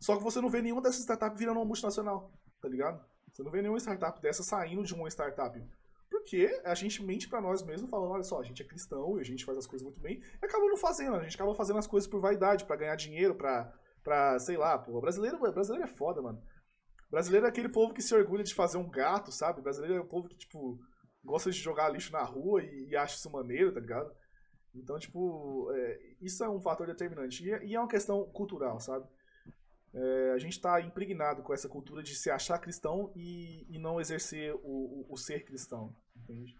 Só 0.00 0.16
que 0.16 0.22
você 0.22 0.40
não 0.40 0.48
vê 0.48 0.62
nenhuma 0.62 0.82
dessas 0.82 1.00
startups 1.00 1.38
virando 1.38 1.58
uma 1.58 1.66
multinacional, 1.66 2.32
tá 2.60 2.68
ligado? 2.68 3.04
Você 3.32 3.42
não 3.42 3.50
vê 3.50 3.60
nenhuma 3.60 3.78
startup 3.78 4.20
dessa 4.20 4.42
saindo 4.42 4.82
de 4.84 4.94
uma 4.94 5.08
startup. 5.08 5.60
Porque 6.14 6.62
a 6.64 6.76
gente 6.76 7.02
mente 7.02 7.28
para 7.28 7.40
nós 7.40 7.60
mesmos, 7.64 7.90
falando, 7.90 8.12
olha 8.12 8.22
só, 8.22 8.38
a 8.38 8.44
gente 8.44 8.62
é 8.62 8.64
cristão 8.64 9.18
e 9.18 9.20
a 9.20 9.24
gente 9.24 9.44
faz 9.44 9.58
as 9.58 9.66
coisas 9.66 9.84
muito 9.84 10.00
bem, 10.00 10.22
e 10.40 10.46
acaba 10.46 10.64
não 10.66 10.76
fazendo, 10.76 11.16
a 11.16 11.22
gente 11.24 11.34
acaba 11.34 11.52
fazendo 11.56 11.80
as 11.80 11.88
coisas 11.88 12.08
por 12.08 12.20
vaidade, 12.20 12.64
para 12.64 12.76
ganhar 12.76 12.94
dinheiro, 12.94 13.34
pra, 13.34 13.72
pra, 14.00 14.38
sei 14.38 14.56
lá, 14.56 14.78
pô, 14.78 15.00
brasileiro, 15.00 15.40
brasileiro 15.40 15.84
é 15.84 15.88
foda, 15.88 16.22
mano. 16.22 16.40
Brasileiro 17.10 17.46
é 17.46 17.48
aquele 17.48 17.68
povo 17.68 17.92
que 17.92 18.00
se 18.00 18.14
orgulha 18.14 18.44
de 18.44 18.54
fazer 18.54 18.78
um 18.78 18.88
gato, 18.88 19.32
sabe? 19.32 19.60
Brasileiro 19.60 19.96
é 19.96 20.00
o 20.00 20.06
povo 20.06 20.28
que, 20.28 20.36
tipo, 20.36 20.78
gosta 21.24 21.50
de 21.50 21.58
jogar 21.58 21.88
lixo 21.88 22.12
na 22.12 22.22
rua 22.22 22.62
e, 22.62 22.90
e 22.90 22.96
acha 22.96 23.16
isso 23.16 23.30
maneiro, 23.30 23.72
tá 23.72 23.80
ligado? 23.80 24.14
Então, 24.72 24.96
tipo, 24.96 25.72
é, 25.74 25.98
isso 26.20 26.44
é 26.44 26.48
um 26.48 26.60
fator 26.60 26.86
determinante. 26.86 27.44
E, 27.44 27.70
e 27.70 27.74
é 27.74 27.80
uma 27.80 27.88
questão 27.88 28.24
cultural, 28.30 28.78
sabe? 28.78 29.04
É, 29.92 30.32
a 30.32 30.38
gente 30.38 30.52
está 30.52 30.80
impregnado 30.80 31.42
com 31.42 31.54
essa 31.54 31.68
cultura 31.68 32.02
de 32.02 32.16
se 32.16 32.30
achar 32.30 32.58
cristão 32.58 33.12
e, 33.14 33.64
e 33.68 33.78
não 33.78 34.00
exercer 34.00 34.54
o, 34.56 34.60
o, 34.62 35.06
o, 35.10 35.16
ser 35.16 35.44
cristão, 35.44 35.94
entende? 36.24 36.56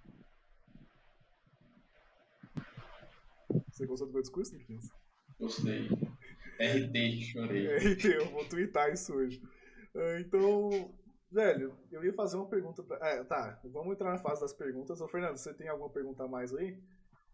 Você 3.68 3.86
gostou 3.86 4.06
do 4.06 4.12
meu 4.12 4.22
discurso, 4.22 4.56
Nicolas? 4.56 4.88
Gostei. 5.38 5.88
RT, 6.58 7.22
chorei. 7.22 7.76
RT, 7.76 8.04
eu 8.04 8.30
vou 8.30 8.44
twittar 8.48 8.92
isso 8.92 9.14
hoje. 9.14 9.42
É, 9.94 10.20
então, 10.20 10.94
velho, 11.30 11.76
eu 11.90 12.04
ia 12.04 12.12
fazer 12.12 12.36
uma 12.36 12.48
pergunta. 12.48 12.82
Pra... 12.82 12.96
É, 13.08 13.24
tá, 13.24 13.60
vamos 13.64 13.94
entrar 13.94 14.12
na 14.12 14.18
fase 14.18 14.40
das 14.40 14.52
perguntas. 14.52 15.00
Ô, 15.00 15.08
Fernando, 15.08 15.36
você 15.36 15.52
tem 15.52 15.68
alguma 15.68 15.90
pergunta 15.90 16.24
a 16.24 16.28
mais 16.28 16.54
aí? 16.54 16.78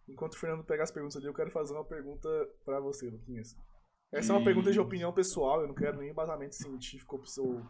Enquanto 0.08 0.34
o 0.34 0.38
Fernando 0.38 0.64
pega 0.64 0.82
as 0.82 0.90
perguntas 0.90 1.16
ali, 1.16 1.26
eu 1.26 1.34
quero 1.34 1.50
fazer 1.50 1.74
uma 1.74 1.84
pergunta 1.84 2.28
para 2.64 2.80
você, 2.80 3.08
Luquinhas. 3.08 3.56
Essa 4.12 4.32
é 4.32 4.36
uma 4.36 4.44
pergunta 4.44 4.72
de 4.72 4.80
opinião 4.80 5.12
pessoal, 5.12 5.60
eu 5.60 5.68
não 5.68 5.74
quero 5.74 5.98
nem 5.98 6.10
embasamento 6.10 6.56
científico 6.56 7.22
ou 7.38 7.62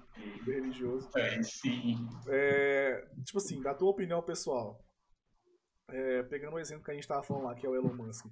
religioso. 0.47 1.11
É, 1.15 1.43
sim. 1.43 2.09
É, 2.29 3.07
tipo 3.25 3.39
assim, 3.39 3.61
da 3.61 3.75
tua 3.75 3.91
opinião 3.91 4.23
pessoal, 4.23 4.83
é, 5.91 6.23
pegando 6.25 6.55
o 6.55 6.59
exemplo 6.59 6.83
que 6.83 6.91
a 6.91 6.95
gente 6.95 7.03
estava 7.03 7.23
falando 7.23 7.45
lá, 7.45 7.55
que 7.55 7.67
é 7.67 7.69
o 7.69 7.75
Elon 7.75 7.95
Musk, 7.95 8.25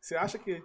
você 0.00 0.16
acha 0.16 0.38
que 0.38 0.60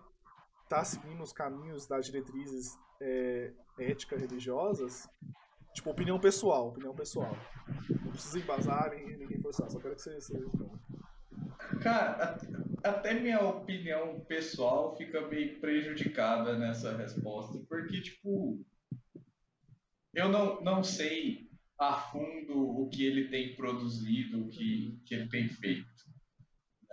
está 0.64 0.84
seguindo 0.84 1.22
os 1.22 1.32
caminhos 1.32 1.88
das 1.88 2.08
diretrizes 2.08 2.76
é, 3.00 3.54
éticas 3.78 4.22
religiosas? 4.22 5.08
Tipo, 5.76 5.92
opinião 5.92 6.20
pessoal, 6.20 6.70
opinião 6.70 6.96
pessoal. 6.96 7.38
Não 8.02 8.12
precisa 8.12 8.40
embasar 8.40 8.90
nem 8.90 9.18
ninguém 9.18 9.40
forçar, 9.42 9.70
só 9.70 9.78
quero 9.78 9.96
que 9.96 10.02
você, 10.02 10.16
você. 10.16 10.34
Cara, 11.84 12.38
até 12.86 13.14
minha 13.14 13.42
opinião 13.42 14.20
pessoal 14.22 14.96
fica 14.96 15.28
meio 15.28 15.60
prejudicada 15.60 16.58
nessa 16.58 16.96
resposta, 16.96 17.58
porque, 17.68 18.00
tipo, 18.00 18.64
eu 20.14 20.30
não, 20.30 20.62
não 20.62 20.84
sei 20.84 21.50
a 21.80 21.96
fundo 21.96 22.82
o 22.82 22.88
que 22.90 23.04
ele 23.06 23.28
tem 23.28 23.56
produzido, 23.56 24.44
o 24.46 24.50
que, 24.50 25.00
que 25.04 25.16
ele 25.16 25.28
tem 25.30 25.50
feito. 25.50 25.90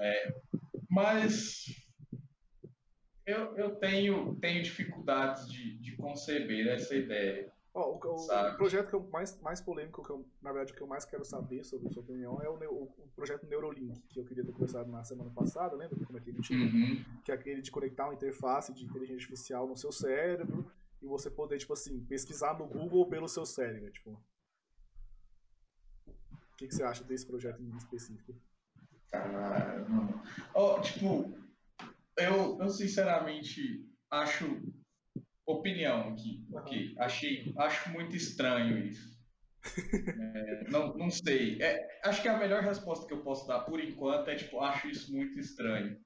É, 0.00 0.34
mas 0.88 1.66
eu, 3.26 3.56
eu 3.56 3.76
tenho, 3.76 4.34
tenho 4.36 4.62
dificuldades 4.62 5.48
de, 5.48 5.78
de 5.78 5.94
conceber 5.96 6.68
essa 6.68 6.96
ideia. 6.96 7.51
Oh, 7.74 7.92
o, 7.92 7.96
o, 7.96 8.56
projeto 8.56 8.90
que 8.90 8.94
eu 8.94 9.08
mais, 9.08 9.40
mais 9.40 9.60
polêmico, 9.62 10.04
que 10.04 10.10
eu, 10.10 10.26
na 10.42 10.52
verdade, 10.52 10.74
o 10.74 10.76
que 10.76 10.82
eu 10.82 10.86
mais 10.86 11.06
quero 11.06 11.24
saber 11.24 11.64
sobre 11.64 11.90
sua 11.90 12.02
opinião 12.02 12.38
é 12.42 12.48
o, 12.48 12.52
o, 12.52 12.82
o 12.82 13.08
projeto 13.16 13.46
Neurolink, 13.46 13.98
que 14.08 14.20
eu 14.20 14.26
queria 14.26 14.44
ter 14.44 14.52
começado 14.52 14.90
na 14.90 15.02
semana 15.02 15.30
passada, 15.30 15.74
lembra 15.74 15.96
que 15.96 16.02
eu 16.02 16.06
comentei 16.06 16.34
no 16.34 16.42
time? 16.42 16.64
Uhum. 16.64 17.04
Que 17.24 17.32
é 17.32 17.34
aquele 17.34 17.62
de 17.62 17.70
conectar 17.70 18.04
uma 18.04 18.14
interface 18.14 18.74
de 18.74 18.84
inteligência 18.84 19.22
artificial 19.22 19.66
no 19.66 19.74
seu 19.74 19.90
cérebro 19.90 20.70
e 21.00 21.06
você 21.06 21.30
poder, 21.30 21.56
tipo 21.56 21.72
assim, 21.72 21.98
pesquisar 22.04 22.58
no 22.58 22.66
Google 22.66 23.08
pelo 23.08 23.26
seu 23.26 23.46
cérebro, 23.46 23.90
tipo. 23.90 24.22
O 26.06 26.56
que, 26.58 26.68
que 26.68 26.74
você 26.74 26.82
acha 26.82 27.02
desse 27.02 27.26
projeto 27.26 27.62
em 27.62 27.74
específico? 27.74 28.34
Caramba. 29.10 30.22
Oh, 30.54 30.78
tipo, 30.80 31.34
eu, 32.18 32.58
eu 32.60 32.68
sinceramente 32.68 33.90
acho 34.10 34.60
opinião 35.58 36.10
aqui, 36.10 36.46
ok? 36.52 36.94
Achei, 36.98 37.52
acho 37.58 37.90
muito 37.90 38.16
estranho 38.16 38.78
isso. 38.86 39.12
É, 40.34 40.70
não, 40.70 40.96
não 40.96 41.08
sei. 41.10 41.62
É, 41.62 42.00
acho 42.04 42.20
que 42.20 42.28
a 42.28 42.36
melhor 42.36 42.62
resposta 42.62 43.06
que 43.06 43.12
eu 43.12 43.22
posso 43.22 43.46
dar 43.46 43.60
por 43.60 43.80
enquanto 43.80 44.28
é 44.28 44.34
tipo, 44.34 44.60
acho 44.60 44.88
isso 44.88 45.12
muito 45.12 45.38
estranho. 45.38 45.96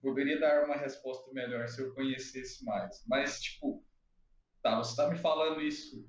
Poderia 0.00 0.40
dar 0.40 0.64
uma 0.64 0.76
resposta 0.76 1.30
melhor 1.32 1.68
se 1.68 1.82
eu 1.82 1.92
conhecesse 1.94 2.64
mais. 2.64 3.04
Mas, 3.06 3.40
tipo, 3.40 3.84
tá, 4.62 4.78
você 4.78 4.96
tá 4.96 5.10
me 5.10 5.18
falando 5.18 5.60
isso. 5.60 6.08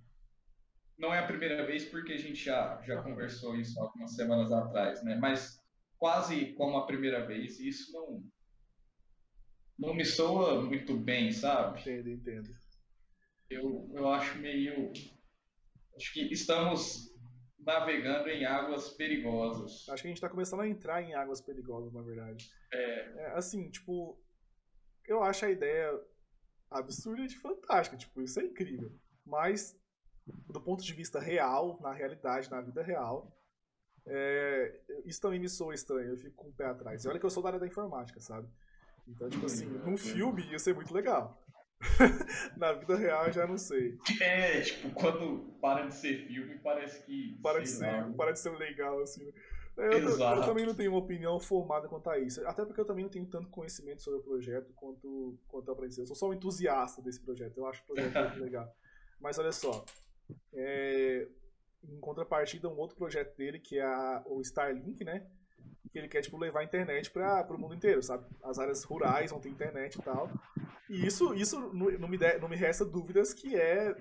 Não 0.98 1.14
é 1.14 1.20
a 1.20 1.28
primeira 1.28 1.66
vez 1.66 1.86
porque 1.86 2.14
a 2.14 2.18
gente 2.18 2.44
já, 2.44 2.82
já 2.84 3.02
conversou 3.04 3.56
isso 3.56 3.80
algumas 3.80 4.16
semanas 4.16 4.52
atrás, 4.52 5.04
né? 5.04 5.16
Mas 5.16 5.62
quase 5.98 6.54
como 6.54 6.78
a 6.78 6.86
primeira 6.88 7.26
vez, 7.26 7.60
isso 7.60 7.92
não, 7.92 8.24
não 9.78 9.94
me 9.94 10.06
soa 10.06 10.64
muito 10.64 10.98
bem, 10.98 11.32
sabe? 11.32 11.80
Entendo, 11.82 12.10
entendo. 12.10 12.50
Eu, 13.50 13.90
eu 13.94 14.10
acho 14.10 14.38
meio. 14.40 14.92
Acho 15.96 16.14
que 16.14 16.22
estamos 16.32 17.14
navegando 17.60 18.30
em 18.30 18.46
águas 18.46 18.90
perigosas. 18.90 19.88
Acho 19.90 20.02
que 20.02 20.08
a 20.08 20.12
gente 20.12 20.18
está 20.18 20.30
começando 20.30 20.62
a 20.62 20.68
entrar 20.68 21.02
em 21.02 21.14
águas 21.14 21.42
perigosas, 21.42 21.94
na 21.94 22.02
verdade. 22.02 22.50
É. 22.72 23.24
é. 23.24 23.26
Assim, 23.36 23.70
tipo. 23.70 24.20
Eu 25.06 25.24
acho 25.24 25.46
a 25.46 25.50
ideia 25.50 25.98
absurda 26.70 27.26
de 27.26 27.38
fantástica. 27.38 27.98
Tipo, 27.98 28.22
isso 28.22 28.40
é 28.40 28.44
incrível. 28.44 28.92
Mas, 29.26 29.80
do 30.50 30.62
ponto 30.62 30.84
de 30.84 30.94
vista 30.94 31.20
real, 31.20 31.80
na 31.82 31.94
realidade, 31.94 32.52
na 32.52 32.60
vida 32.62 32.84
real, 32.84 33.34
é, 34.06 34.82
isso 35.06 35.22
também 35.22 35.40
me 35.40 35.48
soa 35.48 35.74
estranho. 35.74 36.10
Eu 36.10 36.18
fico 36.18 36.36
com 36.36 36.50
o 36.50 36.54
pé 36.54 36.66
atrás. 36.66 37.04
E 37.04 37.08
olha 37.08 37.20
que 37.20 37.26
eu 37.26 37.30
sou 37.30 37.42
da 37.42 37.50
área 37.50 37.60
da 37.60 37.68
informática, 37.68 38.20
sabe? 38.20 38.50
Então, 39.08 39.30
tipo 39.30 39.46
assim, 39.46 39.66
num 39.66 39.98
filme 39.98 40.44
ia 40.52 40.60
ser 40.60 40.76
muito 40.76 40.94
legal. 40.94 41.42
Na 42.58 42.74
vida 42.74 42.96
real 42.96 43.28
eu 43.28 43.34
já 43.34 43.46
não 43.46 43.58
sei. 43.58 43.98
É, 44.20 44.62
tipo, 44.62 44.90
quando 44.92 45.54
para 45.62 45.88
de 45.88 45.96
ser 45.96 46.26
filme, 46.28 46.58
parece 46.60 47.04
que. 47.04 47.38
Para, 47.42 47.60
de 47.60 47.70
ser, 47.70 48.14
para 48.16 48.32
de 48.32 48.40
ser 48.40 48.52
legal, 48.58 49.00
assim. 49.02 49.32
Eu, 49.78 49.92
eu, 49.92 50.10
eu, 50.10 50.42
também 50.44 50.66
não 50.66 50.74
tenho 50.74 50.92
uma 50.92 51.00
opinião 51.00 51.40
formada 51.40 51.88
quanto 51.88 52.10
a 52.10 52.18
isso. 52.18 52.46
Até 52.48 52.66
porque 52.66 52.82
eu 52.82 52.86
também 52.86 53.04
não 53.04 53.12
tenho 53.12 53.28
tanto 53.28 53.48
conhecimento 53.50 54.02
sobre 54.02 54.20
o 54.20 54.24
projeto 54.24 54.74
quanto, 54.74 55.38
quanto 55.48 55.72
a 55.72 55.76
princesa. 55.76 56.02
Eu 56.02 56.08
sou 56.08 56.16
só 56.16 56.30
um 56.30 56.34
entusiasta 56.34 57.00
desse 57.00 57.22
projeto. 57.22 57.58
Eu 57.58 57.68
acho 57.68 57.84
o 57.84 57.86
projeto 57.86 58.14
muito 58.18 58.40
legal. 58.40 58.76
Mas 59.22 59.38
olha 59.38 59.52
só. 59.52 59.86
É, 60.52 61.28
em 61.84 62.00
contrapartida, 62.00 62.68
um 62.68 62.78
outro 62.78 62.98
projeto 62.98 63.38
dele, 63.38 63.60
que 63.60 63.78
é 63.78 63.84
a, 63.84 64.24
o 64.26 64.42
Starlink, 64.42 65.04
né? 65.04 65.28
Que 65.90 65.98
ele 65.98 66.08
quer 66.08 66.22
tipo 66.22 66.38
levar 66.38 66.62
a 66.62 66.64
internet 66.64 67.10
para 67.12 67.54
o 67.54 67.58
mundo 67.58 67.76
inteiro, 67.76 68.02
sabe? 68.02 68.26
As 68.44 68.60
áreas 68.60 68.84
rurais 68.84 69.32
vão 69.32 69.40
ter 69.40 69.50
internet 69.50 69.96
e 69.96 70.02
tal. 70.02 70.32
E 70.90 71.06
isso, 71.06 71.34
isso 71.34 71.60
não, 71.74 72.08
me, 72.08 72.18
de, 72.18 72.38
não 72.40 72.48
me 72.48 72.56
resta 72.56 72.86
dúvidas 72.86 73.34
que 73.34 73.56
é, 73.56 73.96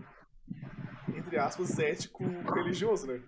entre 1.15 1.39
aspas, 1.39 1.79
ético 1.79 2.25
religioso, 2.53 3.07
né? 3.07 3.23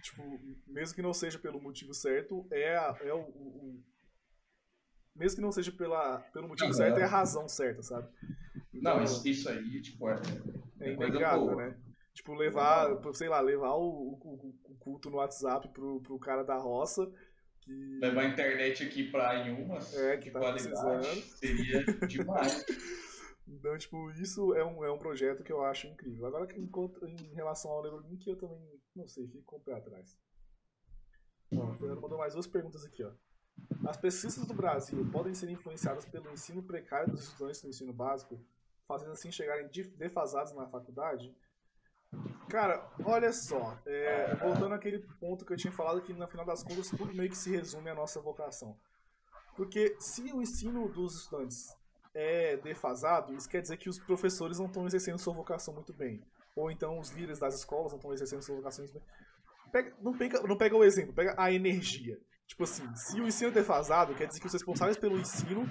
Tipo, 0.00 0.22
mesmo 0.66 0.94
que 0.94 1.02
não 1.02 1.12
seja 1.12 1.38
pelo 1.38 1.60
motivo 1.60 1.94
certo, 1.94 2.46
é, 2.50 2.76
a, 2.76 2.96
é 3.02 3.12
o, 3.12 3.20
o, 3.20 3.82
Mesmo 5.14 5.36
que 5.36 5.42
não 5.42 5.52
seja 5.52 5.72
pela, 5.72 6.18
pelo 6.32 6.48
motivo 6.48 6.72
certo, 6.72 6.98
é 6.98 7.04
a 7.04 7.08
razão 7.08 7.48
certa, 7.48 7.82
sabe? 7.82 8.08
Então, 8.72 8.96
não, 8.96 9.02
isso, 9.02 9.26
isso 9.28 9.48
aí, 9.48 9.80
tipo, 9.80 10.08
é. 10.08 10.16
É, 10.80 10.90
é 10.90 10.92
inegável, 10.92 11.56
né? 11.56 11.76
Tipo, 12.14 12.34
levar, 12.34 12.90
sei 13.14 13.28
lá, 13.28 13.40
levar 13.40 13.74
o, 13.74 14.18
o, 14.20 14.54
o 14.64 14.74
culto 14.78 15.08
no 15.08 15.16
WhatsApp 15.16 15.68
pro, 15.68 16.00
pro 16.00 16.18
cara 16.18 16.42
da 16.42 16.56
roça 16.56 17.10
que... 17.62 17.98
Levar 18.00 18.22
a 18.22 18.28
internet 18.28 18.84
aqui 18.84 19.10
pra 19.10 19.36
Inhumas, 19.46 19.94
é, 19.94 20.16
que 20.16 20.30
tá 20.30 20.38
qualidade, 20.38 21.22
seria 21.22 21.84
demais. 22.06 22.64
Então, 23.44 23.76
tipo, 23.76 24.10
isso 24.12 24.54
é 24.54 24.64
um, 24.64 24.84
é 24.84 24.90
um 24.90 24.98
projeto 24.98 25.42
que 25.42 25.52
eu 25.52 25.62
acho 25.64 25.86
incrível. 25.86 26.26
Agora, 26.26 26.48
em, 26.56 26.64
em 26.64 27.34
relação 27.34 27.70
ao 27.70 27.82
Neurolink, 27.82 28.26
eu 28.26 28.36
também, 28.36 28.58
não 28.94 29.06
sei, 29.06 29.26
fico 29.26 29.44
com 29.44 29.56
o 29.56 29.60
pé 29.60 29.74
atrás. 29.74 30.16
Ó, 31.54 31.70
o 31.70 31.74
Fernando 31.74 32.00
mandou 32.00 32.18
mais 32.18 32.32
duas 32.32 32.46
perguntas 32.46 32.84
aqui, 32.84 33.04
ó. 33.04 33.12
As 33.86 33.96
pesquisas 33.96 34.46
do 34.46 34.54
Brasil 34.54 35.06
podem 35.10 35.34
ser 35.34 35.50
influenciadas 35.50 36.06
pelo 36.06 36.30
ensino 36.32 36.62
precário 36.62 37.10
dos 37.10 37.24
estudantes 37.24 37.60
do 37.60 37.68
ensino 37.68 37.92
básico, 37.92 38.40
fazendo 38.86 39.12
assim 39.12 39.30
chegarem 39.30 39.68
defasados 39.96 40.54
na 40.54 40.66
faculdade? 40.66 41.34
Cara, 42.48 42.86
olha 43.04 43.32
só, 43.32 43.78
é, 43.86 44.34
voltando 44.34 44.74
àquele 44.74 44.98
ponto 45.18 45.44
que 45.44 45.52
eu 45.52 45.56
tinha 45.56 45.72
falado 45.72 46.02
que 46.02 46.12
no 46.12 46.28
final 46.28 46.44
das 46.44 46.62
contas 46.62 46.90
tudo 46.90 47.14
meio 47.14 47.30
que 47.30 47.36
se 47.36 47.50
resume 47.50 47.88
à 47.88 47.94
nossa 47.94 48.20
vocação. 48.20 48.76
Porque 49.56 49.96
se 49.98 50.32
o 50.32 50.42
ensino 50.42 50.88
dos 50.88 51.22
estudantes 51.22 51.74
é 52.14 52.56
defasado, 52.58 53.34
isso 53.34 53.48
quer 53.48 53.62
dizer 53.62 53.76
que 53.78 53.88
os 53.88 53.98
professores 53.98 54.58
não 54.58 54.66
estão 54.66 54.86
exercendo 54.86 55.18
sua 55.18 55.32
vocação 55.32 55.72
muito 55.72 55.92
bem. 55.94 56.22
Ou 56.54 56.70
então 56.70 56.98
os 56.98 57.10
líderes 57.10 57.38
das 57.38 57.54
escolas 57.54 57.92
não 57.92 57.96
estão 57.96 58.12
exercendo 58.12 58.42
sua 58.42 58.56
vocação 58.56 58.84
muito 58.84 58.98
bem. 58.98 59.08
Pega, 59.72 59.96
não, 60.00 60.12
pega, 60.12 60.42
não 60.42 60.56
pega 60.56 60.76
o 60.76 60.84
exemplo, 60.84 61.14
pega 61.14 61.34
a 61.38 61.50
energia. 61.50 62.18
Tipo 62.46 62.64
assim, 62.64 62.84
se 62.94 63.18
o 63.18 63.26
ensino 63.26 63.50
é 63.50 63.54
defasado, 63.54 64.14
quer 64.14 64.26
dizer 64.26 64.40
que 64.40 64.46
os 64.46 64.52
responsáveis 64.52 64.98
pelo 64.98 65.18
ensino 65.18 65.66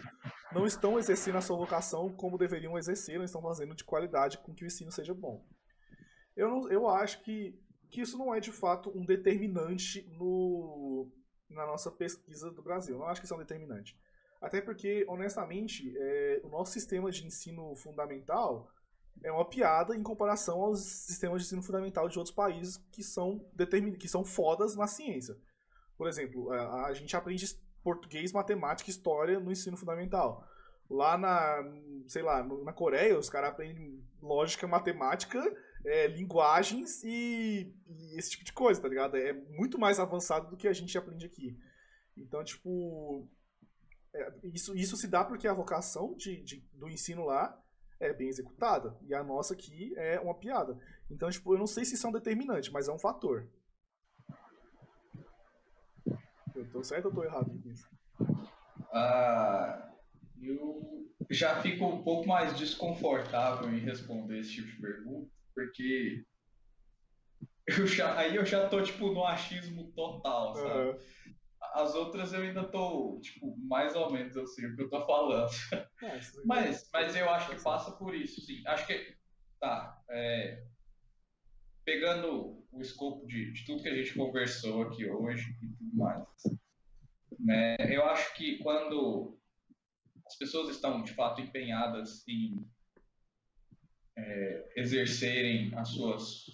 não 0.52 0.66
estão 0.66 0.98
exercendo 0.98 1.38
a 1.38 1.42
sua 1.42 1.58
vocação 1.58 2.10
como 2.10 2.40
deveriam 2.40 2.76
exercer, 2.78 3.18
não 3.18 3.26
estão 3.26 3.42
fazendo 3.42 3.76
de 3.76 3.84
qualidade 3.84 4.40
com 4.40 4.54
que 4.54 4.64
o 4.64 4.68
ensino 4.68 4.92
seja 4.92 5.14
bom. 5.14 5.46
Eu, 6.42 6.50
não, 6.50 6.72
eu 6.72 6.88
acho 6.88 7.22
que, 7.22 7.56
que 7.92 8.02
isso 8.02 8.18
não 8.18 8.34
é 8.34 8.40
de 8.40 8.52
fato 8.52 8.92
um 8.98 9.06
determinante 9.06 10.10
no, 10.18 11.08
na 11.48 11.68
nossa 11.68 11.92
pesquisa 11.92 12.50
do 12.50 12.64
Brasil. 12.64 12.96
Eu 12.96 13.00
não 13.00 13.06
acho 13.06 13.22
que 13.22 13.26
isso 13.26 13.34
é 13.36 13.38
um 13.38 13.42
determinante. 13.42 13.96
Até 14.42 14.60
porque, 14.60 15.06
honestamente, 15.08 15.94
é, 15.96 16.42
o 16.44 16.50
nosso 16.50 16.72
sistema 16.72 17.12
de 17.12 17.28
ensino 17.28 17.76
fundamental 17.76 18.68
é 19.24 19.32
uma 19.32 19.48
piada 19.48 19.96
em 19.96 20.02
comparação 20.02 20.64
aos 20.64 20.82
sistemas 20.82 21.42
de 21.42 21.48
ensino 21.48 21.62
fundamental 21.62 22.10
de 22.10 22.18
outros 22.18 22.34
países 22.34 22.78
que 22.92 23.04
são, 23.04 23.48
determin... 23.54 23.94
que 23.94 24.08
são 24.08 24.26
fodas 24.26 24.76
na 24.76 24.88
ciência. 24.88 25.38
Por 25.96 26.08
exemplo, 26.08 26.52
a, 26.52 26.88
a 26.88 26.94
gente 26.96 27.16
aprende 27.16 27.56
português, 27.84 28.32
matemática 28.32 28.90
e 28.90 28.94
história 28.94 29.40
no 29.40 29.52
ensino 29.52 29.78
fundamental. 29.78 30.44
Lá 30.90 31.20
na, 31.20 31.64
sei 32.08 32.24
lá, 32.24 32.44
na 32.44 32.74
Coreia, 32.74 33.16
os 33.16 33.30
caras 33.30 33.52
aprendem 33.52 34.04
lógica, 34.20 34.68
matemática, 34.68 35.40
é, 35.86 36.08
linguagens 36.08 37.04
e, 37.04 37.74
e, 37.88 38.18
esse 38.18 38.32
tipo 38.32 38.44
de 38.44 38.54
coisa, 38.54 38.82
tá 38.82 38.88
ligado? 38.88 39.18
É 39.18 39.34
muito 39.34 39.80
mais 39.80 40.00
avançado 40.00 40.50
do 40.50 40.58
que 40.58 40.68
a 40.68 40.74
gente 40.74 40.98
aprende 40.98 41.26
aqui. 41.26 41.58
Então, 42.16 42.44
tipo, 42.44 43.28
é, 44.14 44.34
isso, 44.44 44.76
isso 44.76 44.98
se 44.98 45.08
dá 45.08 45.24
porque 45.24 45.48
a 45.48 45.54
vocação 45.54 46.16
de, 46.16 46.42
de, 46.44 46.58
do 46.74 46.90
ensino 46.90 47.26
lá 47.26 47.58
é 48.00 48.12
bem 48.14 48.28
executada. 48.28 48.98
E 49.08 49.14
a 49.14 49.24
nossa 49.24 49.54
aqui 49.54 49.94
é 49.98 50.20
uma 50.20 50.36
piada. 50.36 50.78
Então, 51.10 51.30
tipo, 51.30 51.54
eu 51.54 51.60
não 51.60 51.68
sei 51.68 51.86
se 51.86 51.96
isso 51.96 52.06
é 52.06 52.10
um 52.10 52.14
determinante, 52.14 52.72
mas 52.72 52.88
é 52.88 52.92
um 52.92 53.00
fator. 53.00 53.48
Eu 56.56 56.70
tô 56.72 56.84
certo 56.84 57.06
ou 57.06 57.14
tô 57.14 57.24
errado 57.24 57.54
nisso? 57.64 57.88
Ah, 58.94 59.90
eu 60.42 61.08
já 61.30 61.62
fico 61.62 61.86
um 61.86 62.04
pouco 62.04 62.28
mais 62.28 62.58
desconfortável 62.58 63.72
em 63.72 63.80
responder 63.80 64.40
esse 64.40 64.56
tipo 64.56 64.68
de 64.68 64.82
pergunta, 64.82 65.32
porque 65.62 66.26
eu 67.68 67.86
já, 67.86 68.18
aí 68.18 68.36
eu 68.36 68.46
já 68.46 68.68
tô, 68.68 68.82
tipo, 68.82 69.14
no 69.14 69.26
achismo 69.26 69.92
total, 69.92 70.56
sabe? 70.56 70.90
Uhum. 70.90 71.00
As 71.74 71.96
outras 71.96 72.34
eu 72.34 72.42
ainda 72.42 72.64
tô, 72.64 73.20
tipo, 73.22 73.56
mais 73.58 73.96
ou 73.96 74.12
menos 74.12 74.36
eu 74.36 74.46
sei 74.48 74.66
o 74.66 74.76
que 74.76 74.82
eu 74.82 74.90
tô 74.90 75.06
falando. 75.06 75.50
É, 76.04 76.20
mas, 76.46 76.90
mas 76.92 77.16
eu 77.16 77.30
acho 77.30 77.52
que 77.52 77.64
passa 77.64 77.92
por 77.92 78.16
isso, 78.16 78.42
sim. 78.42 78.62
Acho 78.66 78.88
que, 78.88 79.16
tá, 79.60 80.02
é, 80.10 80.66
pegando 81.86 82.66
o 82.72 82.82
escopo 82.82 83.26
de, 83.28 83.54
de, 83.54 83.66
tudo 83.66 83.84
que 83.84 83.90
a 83.90 83.96
gente 83.96 84.16
conversou 84.16 84.82
aqui 84.82 85.08
hoje 85.08 85.52
e 85.62 85.68
tudo 85.68 85.96
mais, 85.96 86.26
né, 87.40 87.76
eu 87.90 88.04
acho 88.06 88.34
que 88.34 88.58
quando 88.58 89.40
as 90.26 90.36
pessoas 90.36 90.70
estão, 90.70 91.04
de 91.04 91.14
fato, 91.14 91.42
empenhadas 91.42 92.28
em 92.28 92.68
é, 94.22 94.72
exercerem 94.76 95.72
as 95.76 95.90
suas 95.90 96.46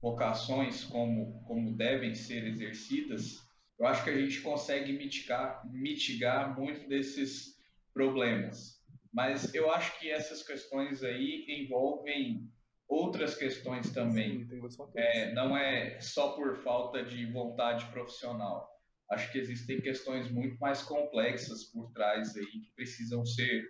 vocações 0.00 0.84
como, 0.84 1.42
como 1.44 1.76
devem 1.76 2.14
ser 2.14 2.46
exercidas, 2.46 3.36
eu 3.78 3.86
acho 3.86 4.04
que 4.04 4.10
a 4.10 4.18
gente 4.18 4.40
consegue 4.40 4.92
mitigar, 4.92 5.62
mitigar 5.70 6.58
muito 6.58 6.88
desses 6.88 7.56
problemas. 7.92 8.80
Mas 9.12 9.54
eu 9.54 9.70
acho 9.70 9.98
que 9.98 10.10
essas 10.10 10.42
questões 10.42 11.02
aí 11.02 11.44
envolvem 11.48 12.48
outras 12.88 13.34
questões 13.34 13.90
também. 13.90 14.46
Sim, 14.46 14.60
é, 14.96 15.32
não 15.32 15.56
é 15.56 15.98
só 16.00 16.32
por 16.32 16.56
falta 16.62 17.02
de 17.02 17.26
vontade 17.26 17.86
profissional. 17.86 18.68
Acho 19.10 19.30
que 19.32 19.38
existem 19.38 19.80
questões 19.80 20.30
muito 20.30 20.58
mais 20.58 20.82
complexas 20.82 21.64
por 21.64 21.90
trás 21.92 22.36
aí 22.36 22.46
que 22.46 22.72
precisam 22.76 23.24
ser 23.24 23.64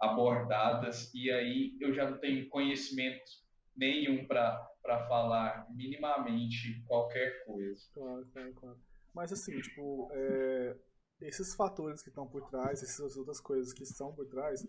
abordadas 0.00 1.12
e 1.14 1.30
aí 1.30 1.76
eu 1.80 1.92
já 1.92 2.10
não 2.10 2.18
tenho 2.18 2.48
conhecimento 2.48 3.30
nenhum 3.76 4.26
para 4.26 5.06
falar 5.08 5.66
minimamente 5.70 6.82
qualquer 6.86 7.44
coisa. 7.44 7.80
Claro, 7.92 8.26
claro, 8.32 8.54
claro. 8.54 8.78
Mas 9.14 9.32
assim, 9.32 9.60
tipo, 9.60 10.08
é, 10.12 10.76
esses 11.20 11.54
fatores 11.54 12.02
que 12.02 12.08
estão 12.08 12.26
por 12.26 12.48
trás, 12.48 12.82
essas 12.82 13.16
outras 13.16 13.40
coisas 13.40 13.72
que 13.72 13.82
estão 13.82 14.14
por 14.14 14.26
trás, 14.26 14.66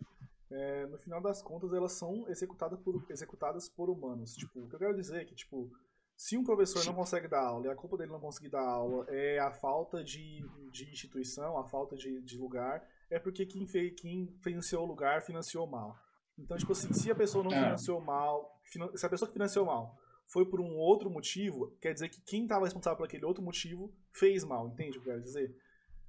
é, 0.52 0.86
no 0.88 0.98
final 0.98 1.22
das 1.22 1.42
contas, 1.42 1.72
elas 1.74 1.94
são 1.94 2.28
executadas 2.28 2.80
por, 2.80 3.06
executadas 3.10 3.70
por 3.70 3.90
humanos. 3.90 4.34
Tipo, 4.36 4.62
o 4.62 4.68
que 4.68 4.76
eu 4.76 4.80
quero 4.80 4.96
dizer 4.96 5.22
é 5.22 5.26
que, 5.26 5.36
tipo, 5.36 5.72
se 6.16 6.38
um 6.38 6.44
professor 6.44 6.86
não 6.86 6.94
consegue 6.94 7.28
dar 7.28 7.42
aula 7.42 7.68
e 7.68 7.70
a 7.70 7.76
culpa 7.76 7.98
dele 7.98 8.12
não 8.12 8.20
conseguir 8.20 8.50
dar 8.50 8.62
aula 8.62 9.06
é 9.10 9.40
a 9.40 9.52
falta 9.52 10.04
de, 10.04 10.46
de 10.72 10.90
instituição, 10.90 11.58
a 11.58 11.64
falta 11.64 11.96
de, 11.96 12.22
de 12.22 12.38
lugar, 12.38 12.86
é 13.12 13.20
porque 13.20 13.46
quem, 13.46 13.68
fez, 13.68 13.94
quem 14.00 14.28
financiou 14.42 14.84
o 14.84 14.88
lugar 14.88 15.22
financiou 15.22 15.68
mal. 15.68 15.96
Então, 16.40 16.58
tipo 16.58 16.72
assim, 16.72 16.92
se 16.94 17.12
a 17.12 17.16
pessoa 17.16 17.44
não 17.44 17.52
é. 17.52 17.64
financiou 17.64 18.02
mal, 18.02 18.60
se 18.96 19.06
a 19.06 19.10
pessoa 19.10 19.28
que 19.28 19.34
financiou 19.34 19.66
mal 19.66 19.96
foi 20.26 20.46
por 20.46 20.62
um 20.62 20.78
outro 20.78 21.10
motivo, 21.10 21.78
quer 21.82 21.94
dizer 21.94 22.08
que 22.08 22.22
quem 22.22 22.44
estava 22.44 22.64
responsável 22.64 22.98
por 22.98 23.06
aquele 23.06 23.26
outro 23.26 23.44
motivo 23.44 23.94
fez 24.14 24.44
mal, 24.46 24.70
entende 24.70 24.98
o 24.98 25.02
que 25.02 25.10
eu 25.10 25.14
quero 25.14 25.24
dizer? 25.24 25.54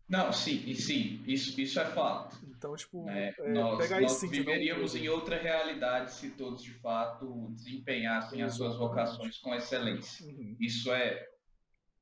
Não, 0.08 0.32
sim, 0.32 0.72
sim, 0.74 1.24
isso, 1.26 1.58
isso 1.60 1.80
é 1.80 1.86
fato. 1.86 2.36
Então, 2.46 2.76
tipo, 2.76 3.08
é, 3.08 3.34
é, 3.38 3.52
nós, 3.52 3.90
nós 3.90 4.20
viveríamos 4.22 4.94
em 4.94 5.08
outra 5.08 5.40
realidade 5.40 6.12
se 6.12 6.30
todos 6.30 6.62
de 6.62 6.74
fato 6.74 7.50
desempenhassem 7.52 8.42
as 8.42 8.54
suas 8.54 8.76
vocações 8.76 9.38
com 9.38 9.54
excelência. 9.54 10.26
Uhum. 10.26 10.56
Isso 10.60 10.92
é, 10.92 11.26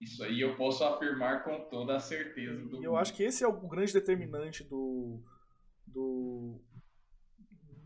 isso 0.00 0.24
aí 0.24 0.40
eu 0.40 0.56
posso 0.56 0.82
afirmar 0.82 1.44
com 1.44 1.68
toda 1.68 1.96
a 1.96 2.00
certeza. 2.00 2.64
Do 2.66 2.82
eu 2.82 2.96
acho 2.96 3.14
que 3.14 3.22
esse 3.22 3.44
é 3.44 3.48
o 3.48 3.68
grande 3.68 3.92
determinante 3.92 4.64
do, 4.64 5.22
do 5.86 6.60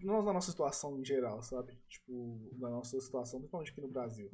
na 0.03 0.32
nossa 0.32 0.51
situação 0.51 0.99
em 0.99 1.05
geral, 1.05 1.43
sabe? 1.43 1.77
Tipo, 1.89 2.51
da 2.53 2.69
nossa 2.69 3.01
situação, 3.01 3.41
principalmente 3.41 3.73
aqui 3.73 3.81
no 3.81 3.89
Brasil. 3.89 4.31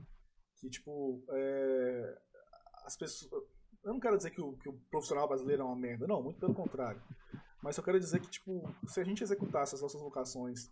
Que, 0.56 0.68
tipo, 0.68 1.24
é, 1.30 2.18
as 2.84 2.96
pessoas. 2.96 3.32
Eu 3.82 3.94
não 3.94 4.00
quero 4.00 4.16
dizer 4.16 4.30
que 4.30 4.42
o, 4.42 4.52
que 4.58 4.68
o 4.68 4.78
profissional 4.90 5.26
brasileiro 5.26 5.62
é 5.62 5.64
uma 5.64 5.76
merda, 5.76 6.06
não, 6.06 6.22
muito 6.22 6.38
pelo 6.38 6.54
contrário. 6.54 7.00
Mas 7.62 7.78
eu 7.78 7.84
quero 7.84 7.98
dizer 7.98 8.20
que, 8.20 8.28
tipo, 8.28 8.62
se 8.86 9.00
a 9.00 9.04
gente 9.04 9.22
executasse 9.22 9.74
as 9.74 9.80
nossas 9.80 10.00
vocações 10.02 10.70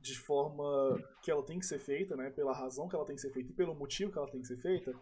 de 0.00 0.18
forma 0.18 0.98
que 1.22 1.30
ela 1.30 1.42
tem 1.42 1.58
que 1.58 1.64
ser 1.64 1.78
feita, 1.78 2.14
né, 2.14 2.30
pela 2.30 2.52
razão 2.52 2.88
que 2.88 2.94
ela 2.94 3.06
tem 3.06 3.16
que 3.16 3.22
ser 3.22 3.32
feita 3.32 3.50
e 3.50 3.54
pelo 3.54 3.74
motivo 3.74 4.12
que 4.12 4.18
ela 4.18 4.30
tem 4.30 4.40
que 4.42 4.46
ser 4.46 4.58
feita, 4.58 4.94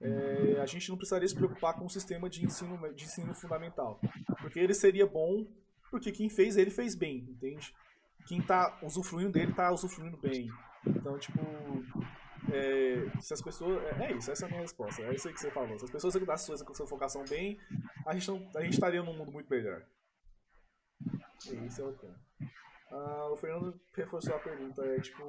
é, 0.00 0.60
a 0.60 0.66
gente 0.66 0.88
não 0.88 0.96
precisaria 0.96 1.28
se 1.28 1.34
preocupar 1.34 1.74
com 1.74 1.86
o 1.86 1.90
sistema 1.90 2.28
de 2.28 2.44
ensino, 2.44 2.78
de 2.94 3.04
ensino 3.04 3.34
fundamental. 3.34 4.00
Porque 4.40 4.58
ele 4.58 4.74
seria 4.74 5.06
bom 5.06 5.46
porque 5.90 6.12
quem 6.12 6.28
fez 6.28 6.56
ele 6.56 6.70
fez 6.70 6.94
bem, 6.94 7.26
entende? 7.30 7.74
quem 8.28 8.42
tá 8.42 8.78
usufruindo 8.82 9.32
dele 9.32 9.54
tá 9.54 9.72
usufruindo 9.72 10.18
bem. 10.18 10.50
Então, 10.86 11.18
tipo, 11.18 11.40
é, 12.52 13.20
se 13.20 13.32
as 13.32 13.40
pessoas. 13.40 13.82
É, 13.84 14.04
é, 14.04 14.12
isso, 14.12 14.30
essa 14.30 14.44
é 14.44 14.46
a 14.46 14.50
minha 14.50 14.60
resposta. 14.60 15.02
É 15.02 15.14
isso 15.14 15.26
aí 15.26 15.34
que 15.34 15.40
você 15.40 15.50
falou. 15.50 15.78
Se 15.78 15.86
as 15.86 15.90
pessoas 15.90 16.14
executassem 16.14 16.56
sua, 16.56 16.74
sua 16.74 16.86
focação 16.86 17.24
bem, 17.24 17.58
a 18.06 18.12
gente, 18.12 18.28
não, 18.28 18.50
a 18.54 18.62
gente 18.62 18.74
estaria 18.74 19.02
num 19.02 19.16
mundo 19.16 19.32
muito 19.32 19.48
melhor. 19.48 19.82
Isso 21.66 21.80
é 21.80 21.84
o 21.84 21.92
ponto. 21.92 22.14
Ah, 22.90 23.30
o 23.32 23.36
Fernando 23.36 23.80
reforçou 23.94 24.34
a 24.34 24.38
pergunta, 24.38 24.84
é 24.84 25.00
tipo. 25.00 25.22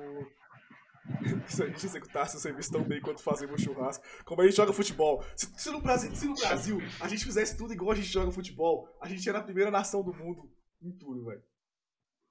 se 1.48 1.64
a 1.64 1.68
gente 1.68 1.86
executasse 1.86 2.38
o 2.38 2.40
serviço 2.40 2.72
tão 2.72 2.84
bem 2.84 3.02
quanto 3.02 3.22
fazemos 3.22 3.62
churrasco, 3.62 4.04
como 4.26 4.42
a 4.42 4.46
gente 4.46 4.56
joga 4.56 4.74
futebol. 4.74 5.24
Se, 5.36 5.48
se, 5.58 5.72
no 5.72 5.82
Brasil, 5.82 6.16
se 6.16 6.28
no 6.28 6.36
Brasil 6.36 6.80
a 7.02 7.08
gente 7.08 7.26
fizesse 7.26 7.58
tudo 7.58 7.74
igual 7.74 7.92
a 7.92 7.96
gente 7.96 8.08
joga 8.08 8.32
futebol, 8.32 8.88
a 9.02 9.08
gente 9.08 9.28
era 9.28 9.40
a 9.40 9.44
primeira 9.44 9.72
nação 9.72 10.04
do 10.04 10.14
mundo 10.14 10.52
em 10.82 10.92
tudo, 10.92 11.26
velho. 11.26 11.44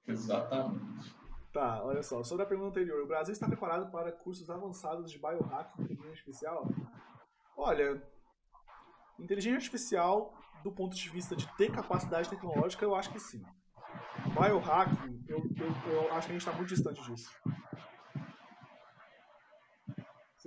Exatamente. 0.07 1.15
Tá, 1.53 1.83
olha 1.85 2.03
só. 2.03 2.23
Sobre 2.23 2.45
a 2.45 2.49
pergunta 2.49 2.71
anterior, 2.71 3.03
o 3.03 3.07
Brasil 3.07 3.33
está 3.33 3.47
preparado 3.47 3.91
para 3.91 4.13
cursos 4.13 4.49
avançados 4.49 5.11
de 5.11 5.19
biohacking 5.19 5.83
e 5.83 5.85
inteligência 5.85 6.11
artificial? 6.11 6.69
Olha, 7.57 8.03
inteligência 9.19 9.57
artificial, 9.57 10.35
do 10.63 10.73
ponto 10.73 10.97
de 10.97 11.09
vista 11.11 11.35
de 11.35 11.47
ter 11.57 11.73
capacidade 11.73 12.31
tecnológica, 12.31 12.85
eu 12.85 12.95
acho 12.95 13.11
que 13.11 13.19
sim. 13.19 13.43
Biohacking, 14.35 15.25
eu, 15.27 15.39
eu, 15.39 15.93
eu 15.93 16.13
acho 16.13 16.27
que 16.27 16.33
a 16.33 16.39
gente 16.39 16.47
está 16.47 16.53
muito 16.53 16.69
distante 16.69 17.03
disso. 17.03 17.31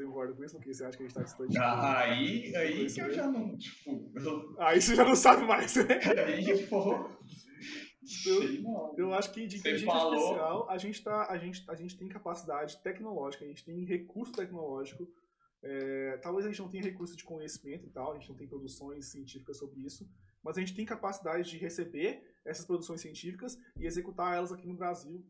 Você 0.02 0.07
concorda 0.07 0.34
com 0.34 0.44
isso? 0.44 0.56
Porque 0.56 0.73
você 0.73 0.84
acha 0.84 0.98
que 0.98 1.03
a 1.03 1.07
gente 1.07 1.18
está 1.18 1.23
distante? 1.23 1.57
Ah, 1.57 1.99
aí, 1.99 2.56
aí 2.56 2.86
que 2.88 3.02
eu 3.02 3.14
já 3.14 3.28
não, 3.28 3.56
tipo... 3.57 4.11
Eu... 4.15 4.56
Aí 4.60 4.82
você 4.82 4.95
já 4.95 5.06
não 5.06 5.15
sabe 5.15 5.45
mais, 5.45 5.76
né? 5.76 5.99
Aí, 6.26 6.68
pô... 6.68 7.10
Eu, 8.26 8.95
eu 8.98 9.14
acho 9.14 9.32
que 9.32 9.45
de 9.45 9.57
inteligência 9.57 9.94
artificial 9.94 10.69
a 10.69 10.78
gente, 10.78 11.03
tá, 11.03 11.28
a, 11.30 11.38
gente, 11.38 11.64
a 11.69 11.76
gente 11.76 11.98
tem 11.98 12.10
capacidade 12.10 12.82
tecnológica, 12.82 13.45
a 13.45 13.48
gente 13.48 13.64
tem 13.64 13.86
recurso 13.86 14.34
tecnológico. 14.34 15.07
É, 15.64 16.18
talvez 16.18 16.45
a 16.45 16.49
gente 16.49 16.60
não 16.60 16.68
tenha 16.68 16.84
recurso 16.84 17.15
de 17.15 17.23
conhecimento 17.23 17.86
e 17.86 17.90
tal, 17.91 18.11
a 18.11 18.15
gente 18.15 18.28
não 18.28 18.36
tem 18.36 18.48
produções 18.48 19.11
científicas 19.11 19.57
sobre 19.57 19.82
isso, 19.86 20.10
mas 20.44 20.57
a 20.57 20.60
gente 20.60 20.76
tem 20.76 20.84
capacidade 20.84 21.48
de 21.48 21.57
receber 21.57 22.23
essas 22.44 22.65
produções 22.65 22.99
científicas 22.99 23.56
e 23.78 23.86
executar 23.86 24.36
elas 24.36 24.52
aqui 24.52 24.68
no 24.68 24.76
Brasil 24.76 25.23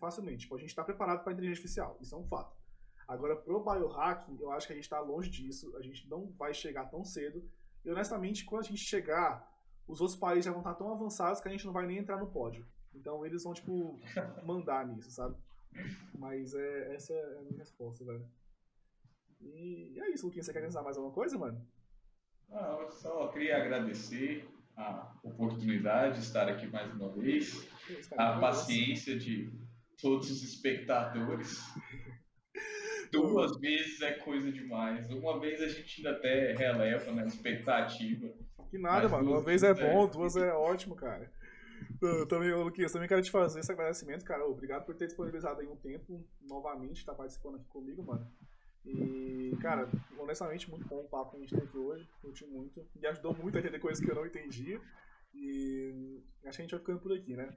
facilmente. 0.00 0.40
Tipo, 0.40 0.56
a 0.56 0.58
gente 0.58 0.70
está 0.70 0.82
preparado 0.82 1.22
para 1.22 1.32
a 1.32 1.34
inteligência 1.34 1.60
artificial, 1.60 1.96
isso 2.00 2.14
é 2.16 2.18
um 2.18 2.26
fato. 2.26 2.57
Agora, 3.08 3.34
pro 3.34 3.64
biohacking, 3.64 4.36
eu 4.38 4.52
acho 4.52 4.66
que 4.66 4.74
a 4.74 4.76
gente 4.76 4.84
está 4.84 5.00
longe 5.00 5.30
disso, 5.30 5.74
a 5.78 5.82
gente 5.82 6.06
não 6.10 6.30
vai 6.32 6.52
chegar 6.52 6.90
tão 6.90 7.02
cedo 7.02 7.42
E 7.82 7.90
honestamente, 7.90 8.44
quando 8.44 8.60
a 8.60 8.66
gente 8.66 8.84
chegar, 8.84 9.50
os 9.86 10.02
outros 10.02 10.18
países 10.18 10.44
já 10.44 10.50
vão 10.50 10.60
estar 10.60 10.74
tão 10.74 10.92
avançados 10.92 11.40
que 11.40 11.48
a 11.48 11.50
gente 11.50 11.64
não 11.64 11.72
vai 11.72 11.86
nem 11.86 11.96
entrar 11.96 12.18
no 12.18 12.30
pódio. 12.30 12.68
Então 12.94 13.24
eles 13.24 13.44
vão, 13.44 13.54
tipo, 13.54 13.98
mandar 14.44 14.86
nisso, 14.86 15.10
sabe? 15.10 15.34
Mas 16.14 16.52
é, 16.54 16.94
essa 16.94 17.14
é 17.14 17.38
a 17.38 17.42
minha 17.42 17.58
resposta, 17.58 18.04
velho. 18.04 18.28
E 19.40 19.98
é 19.98 20.10
isso, 20.10 20.26
Luquinha. 20.26 20.42
Você 20.42 20.52
quer 20.52 20.58
acrescentar 20.58 20.84
mais 20.84 20.96
alguma 20.96 21.14
coisa, 21.14 21.38
mano? 21.38 21.66
Não, 22.48 22.82
eu 22.82 22.90
só 22.90 23.28
queria 23.28 23.56
agradecer 23.56 24.46
a 24.76 25.14
oportunidade 25.22 26.18
de 26.18 26.26
estar 26.26 26.48
aqui 26.48 26.66
mais 26.66 26.92
uma 26.92 27.10
vez, 27.10 27.68
a 28.16 28.38
paciência 28.38 29.18
de 29.18 29.50
todos 30.00 30.30
os 30.30 30.42
espectadores. 30.42 31.58
Duas 33.10 33.56
vezes 33.58 34.00
é 34.00 34.12
coisa 34.12 34.50
demais. 34.50 35.10
Uma 35.10 35.38
vez 35.38 35.60
a 35.62 35.68
gente 35.68 35.98
ainda 35.98 36.18
até 36.18 36.52
releva 36.54 37.12
na 37.12 37.24
expectativa. 37.24 38.28
Que 38.70 38.78
nada, 38.78 39.08
mano. 39.08 39.32
Uma 39.32 39.42
vez 39.42 39.62
é 39.62 39.72
bom, 39.72 40.06
duas 40.06 40.36
é 40.36 40.52
ótimo, 40.52 40.94
cara. 40.94 41.30
Eu 42.02 42.26
também, 42.26 42.52
Luquinhas, 42.52 42.92
também 42.92 43.08
quero 43.08 43.22
te 43.22 43.30
fazer 43.30 43.60
esse 43.60 43.72
agradecimento, 43.72 44.24
cara. 44.24 44.46
Obrigado 44.46 44.84
por 44.84 44.94
ter 44.94 45.06
disponibilizado 45.06 45.60
aí 45.60 45.66
um 45.66 45.76
tempo 45.76 46.24
novamente, 46.42 46.98
estar 46.98 47.12
tá 47.12 47.18
participando 47.18 47.56
aqui 47.56 47.68
comigo, 47.68 48.02
mano. 48.02 48.26
E, 48.84 49.56
cara, 49.60 49.88
honestamente, 50.18 50.70
muito 50.70 50.86
bom 50.86 51.00
o 51.00 51.08
papo 51.08 51.32
que 51.32 51.36
a 51.36 51.40
gente 51.40 51.54
teve 51.54 51.78
hoje. 51.78 52.08
Curti 52.20 52.46
muito. 52.46 52.86
Me 52.94 53.06
ajudou 53.06 53.34
muito 53.34 53.56
a 53.56 53.60
entender 53.60 53.78
coisas 53.78 54.02
que 54.02 54.10
eu 54.10 54.14
não 54.14 54.26
entendia. 54.26 54.80
E 55.34 56.22
acho 56.44 56.56
que 56.56 56.62
a 56.62 56.64
gente 56.64 56.70
vai 56.70 56.80
ficando 56.80 57.00
por 57.00 57.12
aqui, 57.12 57.36
né? 57.36 57.52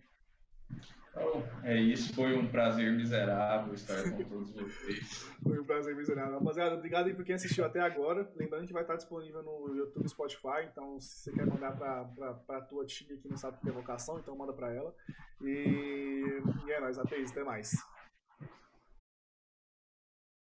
Então, 1.11 1.43
é 1.63 1.75
isso. 1.75 2.13
Foi 2.13 2.37
um 2.37 2.47
prazer 2.47 2.91
miserável 2.91 3.73
estar 3.73 4.01
com 4.03 4.23
todos 4.23 4.51
vocês. 4.51 5.29
Foi 5.43 5.59
um 5.59 5.63
prazer 5.65 5.95
miserável. 5.95 6.39
Rapaziada, 6.39 6.75
obrigado 6.75 7.07
aí 7.07 7.13
por 7.13 7.25
quem 7.25 7.35
assistiu 7.35 7.65
até 7.65 7.81
agora. 7.81 8.31
Lembrando 8.35 8.65
que 8.65 8.73
vai 8.73 8.83
estar 8.83 8.95
disponível 8.95 9.43
no 9.43 9.75
YouTube 9.75 10.05
e 10.05 10.09
Spotify. 10.09 10.67
Então, 10.71 10.99
se 10.99 11.23
você 11.23 11.31
quer 11.31 11.45
mandar 11.45 11.75
pra, 11.75 12.05
pra, 12.05 12.33
pra 12.33 12.61
tua 12.61 12.85
tia 12.85 13.17
que 13.17 13.27
não 13.27 13.35
sabe 13.35 13.57
o 13.57 13.59
que 13.59 13.69
é 13.69 13.71
vocação, 13.73 14.19
então 14.19 14.35
manda 14.37 14.53
pra 14.53 14.73
ela. 14.73 14.95
E, 15.41 16.41
e 16.65 16.71
é 16.71 16.79
nóis. 16.79 16.97
Até 16.97 17.17
isso. 17.17 17.33
Até 17.33 17.43
mais. 17.43 17.75